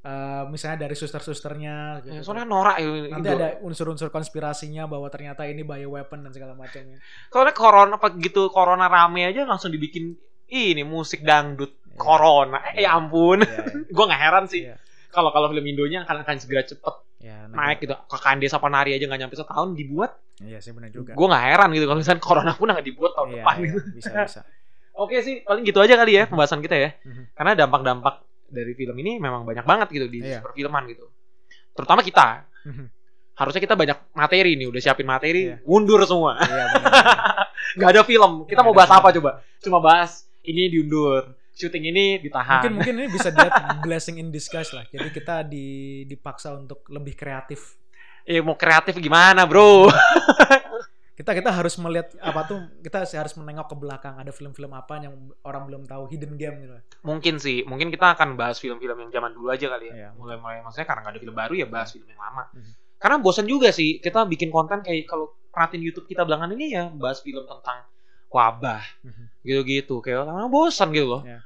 eh, 0.00 0.42
misalnya 0.48 0.88
dari 0.88 0.96
suster-susternya 0.96 2.00
gitu. 2.00 2.16
Ya, 2.16 2.20
soalnya 2.24 2.48
norak 2.48 2.80
ya. 2.80 2.88
nanti 3.12 3.28
Indo. 3.28 3.36
ada 3.36 3.48
unsur-unsur 3.60 4.08
konspirasinya 4.08 4.88
bahwa 4.88 5.12
ternyata 5.12 5.44
ini 5.44 5.62
bioweapon 5.62 6.24
dan 6.24 6.32
segala 6.32 6.56
macamnya. 6.56 6.96
Soalnya 7.28 7.52
corona 7.52 8.00
begitu 8.00 8.48
corona 8.48 8.88
rame 8.88 9.28
aja 9.28 9.44
langsung 9.44 9.68
dibikin 9.68 10.16
ini 10.48 10.80
musik 10.82 11.20
dangdut 11.20 11.76
Iya. 11.92 12.00
corona. 12.00 12.58
Eh 12.72 12.88
ya 12.88 12.96
ampun. 12.96 13.44
Iya, 13.44 13.52
iya. 13.52 13.84
Gue 13.94 14.04
nggak 14.08 14.22
heran 14.24 14.44
sih. 14.48 14.64
Iya. 14.64 14.80
Kalau 15.12 15.28
kalau 15.28 15.52
film 15.52 15.68
Indonya 15.68 16.08
akan 16.08 16.24
akan 16.24 16.36
segera 16.40 16.64
cepet 16.64 17.04
Ya, 17.22 17.46
naik 17.46 17.84
gitu. 17.84 17.94
Kakak 18.10 18.42
Desa 18.42 18.58
Penari 18.58 18.96
aja 18.96 19.04
nggak 19.06 19.20
nyampe 19.20 19.36
setahun 19.36 19.76
dibuat. 19.76 20.16
Iya 20.42 20.58
sih 20.58 20.70
benar 20.70 20.90
juga. 20.90 21.12
Gue 21.12 21.26
nggak 21.26 21.44
heran 21.44 21.68
gitu 21.70 21.84
kalau 21.84 21.98
misalnya 21.98 22.20
corona 22.20 22.52
pun 22.52 22.66
nggak 22.66 22.82
dibuat 22.82 23.12
tahun 23.14 23.28
Iya, 23.28 23.36
depan 23.38 23.54
iya, 23.54 23.64
gitu. 23.64 23.78
bisa 23.94 24.10
bisa. 24.20 24.40
Oke 25.02 25.16
sih, 25.18 25.40
paling 25.40 25.62
gitu 25.62 25.78
aja 25.78 25.94
kali 25.96 26.12
ya 26.14 26.24
pembahasan 26.26 26.60
kita 26.60 26.76
ya. 26.76 26.90
Mhm. 27.02 27.32
Karena 27.32 27.52
dampak-dampak 27.56 28.14
dari 28.46 28.72
film 28.72 28.96
ini 28.98 29.16
memang 29.16 29.42
banyak 29.42 29.64
banget 29.64 29.88
gitu 29.90 30.06
di 30.06 30.20
Iya. 30.20 30.40
perfilman 30.40 30.84
gitu. 30.86 31.08
Terutama 31.72 32.00
kita. 32.00 32.44
Mhm. 32.64 32.86
Harusnya 33.32 33.60
kita 33.60 33.72
banyak 33.72 33.96
materi 34.12 34.52
nih, 34.54 34.68
udah 34.68 34.78
siapin 34.78 35.08
materi, 35.08 35.48
Iya. 35.48 35.56
mundur 35.64 36.04
semua. 36.04 36.36
Iya. 36.36 36.64
Nggak 37.80 37.90
ada 37.90 38.02
film. 38.04 38.32
Kita 38.44 38.60
mau 38.60 38.76
bahas 38.76 38.92
film. 38.92 39.00
apa 39.00 39.08
coba? 39.10 39.30
Cuma 39.58 39.78
bahas 39.80 40.10
ini 40.44 40.68
diundur, 40.68 41.32
syuting 41.52 41.88
ini 41.88 42.20
ditahan. 42.20 42.60
mungkin 42.60 42.72
mungkin 42.76 42.94
ini 42.98 43.08
bisa 43.08 43.32
dilihat 43.32 43.54
blessing 43.84 44.16
in 44.16 44.28
disguise 44.28 44.70
lah. 44.70 44.84
Jadi 44.84 45.08
kita 45.08 45.40
di 45.42 45.66
dipaksa 46.04 46.52
untuk 46.52 46.84
lebih 46.88 47.16
kreatif. 47.16 47.80
Eh 48.22 48.38
mau 48.40 48.54
kreatif 48.54 48.94
gimana, 48.98 49.42
Bro? 49.44 49.88
Kita 51.12 51.36
kita 51.36 51.52
harus 51.52 51.76
melihat 51.76 52.08
apa 52.24 52.48
tuh 52.48 52.58
kita 52.80 53.04
harus 53.04 53.36
menengok 53.36 53.68
ke 53.68 53.76
belakang 53.76 54.16
ada 54.16 54.32
film-film 54.32 54.72
apa 54.72 54.96
yang 54.96 55.12
orang 55.44 55.68
belum 55.68 55.82
tahu 55.84 56.08
hidden 56.08 56.40
game 56.40 56.64
gitu. 56.64 56.72
mungkin 57.04 57.36
sih, 57.36 57.62
mungkin 57.68 57.92
kita 57.92 58.16
akan 58.16 58.34
bahas 58.34 58.56
film-film 58.56 58.96
yang 58.96 59.10
zaman 59.12 59.30
dulu 59.30 59.52
aja 59.52 59.68
kali 59.68 59.92
ya. 59.92 59.94
Iya. 59.94 60.08
Mulai-mulai 60.16 60.64
maksudnya 60.64 60.88
karena 60.88 61.04
nggak 61.04 61.12
ada 61.14 61.20
film 61.20 61.36
baru 61.36 61.54
ya 61.54 61.66
bahas 61.68 61.92
film 61.92 62.08
yang 62.08 62.16
lama. 62.16 62.48
Mhm. 62.56 62.72
Karena 62.96 63.16
bosan 63.20 63.44
juga 63.44 63.68
sih 63.70 64.00
kita 64.00 64.24
bikin 64.24 64.48
konten 64.48 64.80
kayak 64.80 65.04
kalau 65.04 65.36
perhatiin 65.52 65.84
YouTube 65.84 66.08
kita 66.08 66.24
belakangan 66.24 66.56
ini 66.56 66.66
ya 66.72 66.88
bahas 66.90 67.20
film 67.20 67.44
tentang 67.44 67.84
wabah 68.32 68.82
Mhm. 69.04 69.24
gitu-gitu 69.44 70.00
kayak 70.00 70.24
karena 70.24 70.48
bosan 70.48 70.96
gitu 70.96 71.06
loh. 71.06 71.22
Iya. 71.28 71.38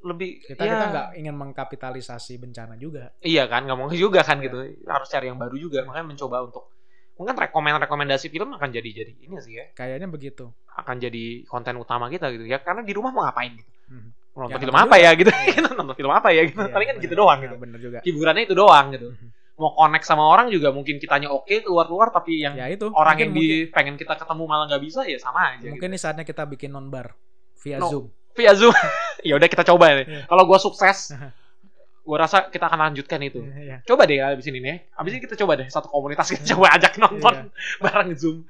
Lebih 0.00 0.30
Kita 0.44 0.62
ya, 0.62 0.70
kita 0.72 0.84
nggak 0.88 1.08
ingin 1.16 1.34
mengkapitalisasi 1.34 2.38
bencana 2.38 2.74
juga. 2.74 3.10
Iya 3.18 3.44
kan, 3.44 3.66
nggak 3.66 3.74
mau 3.74 3.90
juga 3.90 4.22
kan 4.22 4.38
Iya. 4.38 4.44
gitu. 4.46 4.58
Harus 4.84 5.08
cari 5.08 5.26
yang 5.26 5.36
baru 5.36 5.56
juga. 5.56 5.82
Makanya 5.82 6.06
mencoba 6.08 6.36
untuk 6.42 6.70
mungkin 7.14 7.34
rekomend-rekomendasi 7.34 8.26
film 8.28 8.54
akan 8.54 8.70
jadi 8.70 8.90
jadi 8.96 9.12
ini 9.18 9.34
sih 9.38 9.54
ya. 9.54 9.64
Kayaknya 9.72 10.06
begitu. 10.06 10.54
Akan 10.70 10.96
jadi 10.96 11.42
konten 11.44 11.74
utama 11.76 12.06
kita 12.06 12.30
gitu 12.30 12.44
ya. 12.44 12.58
Karena 12.58 12.80
di 12.80 12.92
rumah 12.92 13.10
mau 13.10 13.26
ngapain 13.26 13.52
gitu. 13.52 13.70
Mhm. 13.90 14.10
Nonton 14.38 14.54
Ya, 14.54 14.62
film 14.62 14.76
apa 14.76 14.86
juga. 14.92 15.02
ya 15.02 15.10
gitu. 15.14 15.30
Iya. 15.34 15.50
Kita 15.58 15.68
nonton 15.74 15.96
film 15.96 16.12
apa 16.14 16.28
ya 16.30 16.42
gitu. 16.46 16.54
Iya, 16.56 16.70
Paling 16.70 16.86
kan 16.86 16.94
benar. 16.94 17.04
gitu 17.04 17.14
doang 17.16 17.38
gitu. 17.42 17.56
bener 17.58 17.78
juga. 17.82 17.98
Hiburannya 18.00 18.42
itu 18.46 18.54
doang 18.54 18.86
gitu. 18.94 19.08
Mhm. 19.10 19.28
Mau 19.58 19.74
connect 19.74 20.06
sama 20.06 20.22
orang 20.22 20.46
juga 20.46 20.70
mungkin 20.70 21.02
kitanya 21.02 21.26
oke 21.28 21.50
keluar-keluar 21.58 22.14
tapi 22.14 22.38
yang 22.38 22.54
Ya 22.54 22.70
itu. 22.70 22.86
orang 22.94 23.18
mungkin, 23.18 23.34
yang 23.34 23.66
di 23.66 23.66
pengen 23.66 23.98
kita 23.98 24.14
ketemu 24.14 24.46
malah 24.46 24.70
nggak 24.70 24.82
bisa 24.86 25.02
ya 25.02 25.18
sama 25.18 25.42
aja. 25.42 25.58
mungkin, 25.58 25.58
gitu. 25.58 25.70
mungkin 25.74 25.88
ini 25.90 25.98
saatnya 25.98 26.22
kita 26.22 26.46
bikin 26.46 26.70
nonbar 26.70 27.18
via 27.58 27.82
No. 27.82 27.90
Zoom. 27.90 28.06
Via 28.38 28.54
Zoom. 28.54 28.70
ya 29.22 29.34
udah 29.36 29.48
kita 29.48 29.64
coba 29.66 29.84
nih. 29.98 30.06
Iya. 30.06 30.22
Kalau 30.26 30.42
gua 30.46 30.58
sukses, 30.58 31.12
gua 32.06 32.16
rasa 32.24 32.48
kita 32.48 32.66
akan 32.70 32.78
lanjutkan 32.90 33.20
itu. 33.22 33.42
Iya. 33.44 33.82
Coba 33.84 34.08
deh 34.08 34.18
abis 34.20 34.46
ini 34.48 34.58
nih. 34.62 34.76
Abis 34.94 35.10
ini 35.16 35.20
kita 35.24 35.34
coba 35.38 35.58
deh 35.58 35.68
satu 35.68 35.90
komunitas 35.90 36.30
kita 36.32 36.56
coba 36.56 36.74
ajak 36.78 36.96
nonton 36.98 37.50
bareng 37.84 38.12
Zoom. 38.16 38.46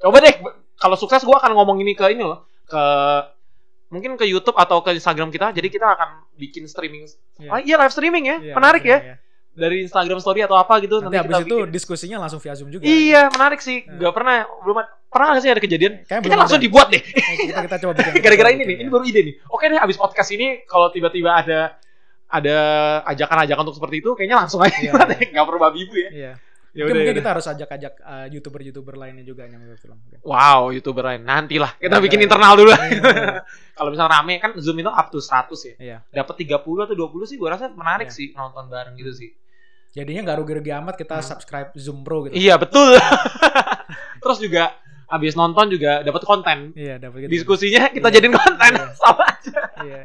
Coba 0.00 0.16
deh 0.22 0.34
kalau 0.78 0.96
sukses 0.98 1.22
gua 1.26 1.42
akan 1.42 1.52
ngomong 1.58 1.82
ini 1.82 1.92
ke 1.98 2.06
ini 2.10 2.22
loh, 2.22 2.46
ke 2.66 2.82
mungkin 3.92 4.16
ke 4.16 4.24
YouTube 4.24 4.56
atau 4.56 4.80
ke 4.80 4.96
Instagram 4.96 5.28
kita. 5.28 5.52
Jadi 5.52 5.68
kita 5.68 5.84
akan 5.84 6.24
bikin 6.40 6.64
streaming. 6.64 7.04
Iya. 7.36 7.48
Oh 7.52 7.58
iya 7.60 7.76
live 7.76 7.92
streaming 7.92 8.24
ya. 8.24 8.36
Iya, 8.40 8.54
menarik 8.56 8.84
ya. 8.88 8.98
iya. 8.98 9.16
Dari 9.52 9.84
Instagram 9.84 10.16
story 10.16 10.40
atau 10.40 10.56
apa 10.56 10.80
gitu 10.80 11.04
Nanti, 11.04 11.12
habis 11.20 11.36
kita 11.36 11.44
itu 11.44 11.56
bikin. 11.60 11.68
diskusinya 11.76 12.16
langsung 12.24 12.40
via 12.40 12.56
Zoom 12.56 12.72
juga. 12.72 12.88
Iya, 12.88 13.28
menarik 13.36 13.60
sih. 13.60 13.84
Iya. 13.84 14.08
Gak 14.08 14.14
pernah 14.16 14.48
belum 14.64 14.76
pernah 15.12 15.26
nggak 15.36 15.42
sih 15.44 15.50
ada 15.52 15.60
kejadian? 15.60 15.92
Kayaknya 16.02 16.24
Kita 16.24 16.36
langsung 16.40 16.58
ada. 16.58 16.64
dibuat 16.64 16.88
deh. 16.88 17.02
Eh, 17.04 17.34
kita 17.46 17.60
kita 17.62 17.76
coba 17.84 17.92
bikin. 17.94 18.12
Gara-gara 18.24 18.50
ini 18.50 18.62
nih, 18.64 18.76
ini 18.80 18.88
ya. 18.88 18.90
baru 18.90 19.04
ide 19.04 19.20
nih. 19.22 19.34
Oke 19.46 19.64
deh, 19.68 19.78
abis 19.78 19.96
podcast 20.00 20.30
ini 20.32 20.64
kalau 20.64 20.88
tiba-tiba 20.88 21.30
ada 21.36 21.60
ada 22.26 22.56
ajakan-ajakan 23.06 23.62
untuk 23.62 23.76
seperti 23.76 24.00
itu, 24.00 24.10
kayaknya 24.16 24.40
langsung 24.40 24.64
aja. 24.64 24.72
Iya, 24.72 24.92
Nggak 24.96 25.20
iya. 25.28 25.42
perlu 25.44 25.60
babi 25.60 25.78
ibu 25.84 25.94
ya. 25.94 26.10
Iya. 26.10 26.32
Ya 26.72 26.88
Mungkin, 26.88 26.96
udah, 26.96 27.00
mungkin 27.04 27.12
ya 27.12 27.20
kita 27.20 27.30
harus 27.36 27.46
ajak-ajak 27.52 27.92
eh, 28.00 28.26
youtuber-youtuber 28.32 28.94
lainnya 28.96 29.24
juga 29.28 29.44
yang 29.44 29.60
film. 29.76 30.00
Wow, 30.24 30.72
youtuber 30.72 31.04
lain. 31.04 31.20
Nantilah 31.20 31.76
kita 31.76 31.92
Iya, 31.92 32.00
bikin 32.00 32.16
iya. 32.16 32.24
internal 32.24 32.52
dulu. 32.56 32.72
Iya. 32.72 33.44
Kalau 33.76 33.88
misalnya 33.92 34.12
rame 34.16 34.40
kan 34.40 34.56
Zoom 34.56 34.80
itu 34.80 34.88
up 34.88 35.12
to 35.12 35.20
100 35.20 35.52
ya. 35.68 35.74
Iya. 35.76 35.96
Dapat 36.08 36.34
30 36.40 36.56
atau 36.88 36.96
20 36.96 37.28
sih 37.28 37.36
gua 37.36 37.52
rasa 37.52 37.68
menarik 37.68 38.08
Iya. 38.08 38.16
sih 38.16 38.26
nonton 38.32 38.72
bareng 38.72 38.96
gitu 38.96 39.12
sih. 39.12 39.28
Jadinya 39.92 40.24
nggak 40.24 40.38
rugi-rugi 40.40 40.72
amat 40.72 40.96
kita 40.96 41.20
Hmm. 41.20 41.28
subscribe 41.28 41.68
Zoom 41.76 42.00
Pro 42.00 42.24
gitu. 42.24 42.40
Iya 42.40 42.56
betul. 42.56 42.96
Terus 44.24 44.38
juga 44.40 44.72
habis 45.12 45.36
nonton 45.36 45.68
juga 45.68 46.00
dapat 46.00 46.22
konten. 46.24 46.72
Iya, 46.72 46.96
dapat 46.96 47.28
gitu. 47.28 47.30
Diskusinya 47.36 47.92
kita 47.92 48.08
Iya. 48.08 48.14
jadiin 48.16 48.32
konten 48.32 48.70
Iya. 48.72 48.86
sama 48.96 49.24
aja. 49.28 49.60
Iya. 49.84 50.00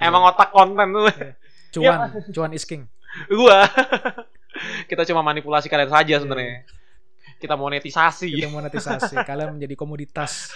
Emang 0.00 0.24
otak 0.24 0.48
konten 0.50 0.86
tuh 0.90 1.06
Cuan, 1.70 2.08
cuan 2.32 2.50
is 2.56 2.64
king. 2.64 2.88
gua. 3.28 3.68
kita 4.90 5.06
cuma 5.06 5.22
manipulasi 5.22 5.68
kalian 5.68 5.92
saja 5.92 6.18
sebenarnya. 6.18 6.66
Kita 7.38 7.54
monetisasi. 7.54 8.32
Kita 8.32 8.50
monetisasi. 8.50 9.14
Kalian 9.22 9.60
menjadi 9.60 9.74
komoditas. 9.78 10.50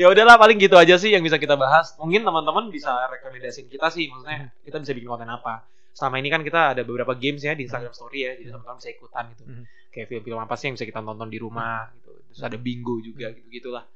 ya 0.00 0.12
udahlah 0.12 0.36
paling 0.36 0.60
gitu 0.60 0.76
aja 0.76 0.96
sih 0.96 1.12
yang 1.12 1.20
bisa 1.20 1.36
kita 1.36 1.56
bahas. 1.56 1.96
Mungkin 1.96 2.22
teman-teman 2.22 2.68
bisa 2.70 2.92
rekomendasiin 3.10 3.68
kita 3.68 3.88
sih, 3.88 4.08
maksudnya 4.08 4.52
kita 4.64 4.76
bisa 4.80 4.92
bikin 4.92 5.08
konten 5.08 5.28
apa. 5.28 5.64
Selama 5.96 6.20
ini 6.20 6.28
kan 6.28 6.44
kita 6.44 6.76
ada 6.76 6.82
beberapa 6.84 7.16
games 7.16 7.40
ya 7.40 7.56
di 7.56 7.64
Instagram 7.64 7.96
Story 7.96 8.28
ya, 8.28 8.36
jadi 8.36 8.52
teman-teman 8.52 8.76
bisa 8.76 8.92
ikutan 8.92 9.24
gitu. 9.32 9.42
Hmm. 9.48 9.64
Kayak 9.88 10.06
film-film 10.12 10.40
apa 10.44 10.54
sih 10.60 10.68
yang 10.68 10.74
bisa 10.76 10.84
kita 10.84 11.00
tonton 11.00 11.28
di 11.32 11.38
rumah 11.40 11.88
gitu. 11.96 12.12
Terus 12.28 12.42
ada 12.44 12.56
bingo 12.60 13.00
juga 13.00 13.32
gitu 13.32 13.48
gitulah. 13.48 13.88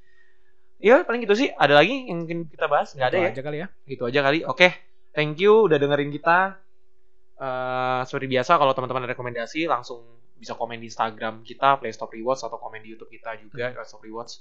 Ya 0.80 1.04
paling 1.04 1.28
gitu 1.28 1.36
sih. 1.36 1.52
Ada 1.52 1.76
lagi 1.76 2.08
yang 2.08 2.24
mungkin 2.24 2.48
kita 2.48 2.72
bahas? 2.72 2.96
Nggak 2.96 3.08
ada 3.12 3.18
Itu 3.20 3.20
ya? 3.20 3.30
aja 3.36 3.42
kali 3.44 3.58
ya. 3.60 3.66
Gitu 3.84 4.02
aja 4.08 4.20
kali. 4.24 4.38
Oke, 4.48 4.68
thank 5.12 5.36
you 5.36 5.68
udah 5.68 5.76
dengerin 5.76 6.08
kita. 6.08 6.56
Eh 7.36 8.00
seperti 8.08 8.32
biasa 8.32 8.56
kalau 8.56 8.72
teman-teman 8.72 9.04
ada 9.04 9.12
rekomendasi 9.12 9.68
langsung 9.68 10.00
bisa 10.40 10.56
komen 10.56 10.80
di 10.80 10.88
Instagram 10.88 11.44
kita 11.44 11.76
Playstop 11.84 12.16
Rewards 12.16 12.40
atau 12.48 12.56
komen 12.56 12.80
di 12.80 12.96
YouTube 12.96 13.12
kita 13.12 13.36
juga 13.36 13.76
Playstop 13.76 14.00
Rewards. 14.00 14.40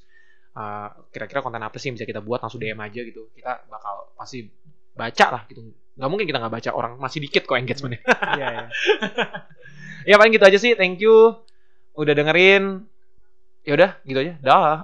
Eh, 0.50 0.88
kira-kira 1.14 1.46
konten 1.46 1.62
apa 1.62 1.78
sih 1.78 1.92
yang 1.92 2.00
bisa 2.00 2.08
kita 2.10 2.24
buat 2.26 2.40
langsung 2.42 2.58
DM 2.58 2.80
aja 2.80 3.02
gitu. 3.04 3.30
Kita 3.36 3.68
bakal 3.70 4.16
pasti 4.18 4.48
baca 5.00 5.26
lah 5.32 5.42
gitu. 5.48 5.64
Nggak 5.96 6.10
mungkin 6.12 6.26
kita 6.28 6.38
nggak 6.44 6.54
baca 6.60 6.70
orang 6.76 6.94
masih 7.00 7.20
dikit 7.24 7.48
kok 7.48 7.56
engagementnya. 7.56 8.04
Iya, 8.40 8.48
iya. 8.52 8.66
ya 10.10 10.16
paling 10.20 10.34
gitu 10.36 10.46
aja 10.46 10.58
sih. 10.60 10.76
Thank 10.76 11.00
you 11.00 11.40
udah 11.96 12.14
dengerin. 12.16 12.84
Ya 13.64 13.72
udah 13.80 13.92
gitu 14.04 14.20
aja. 14.20 14.34
Dah. 14.44 14.84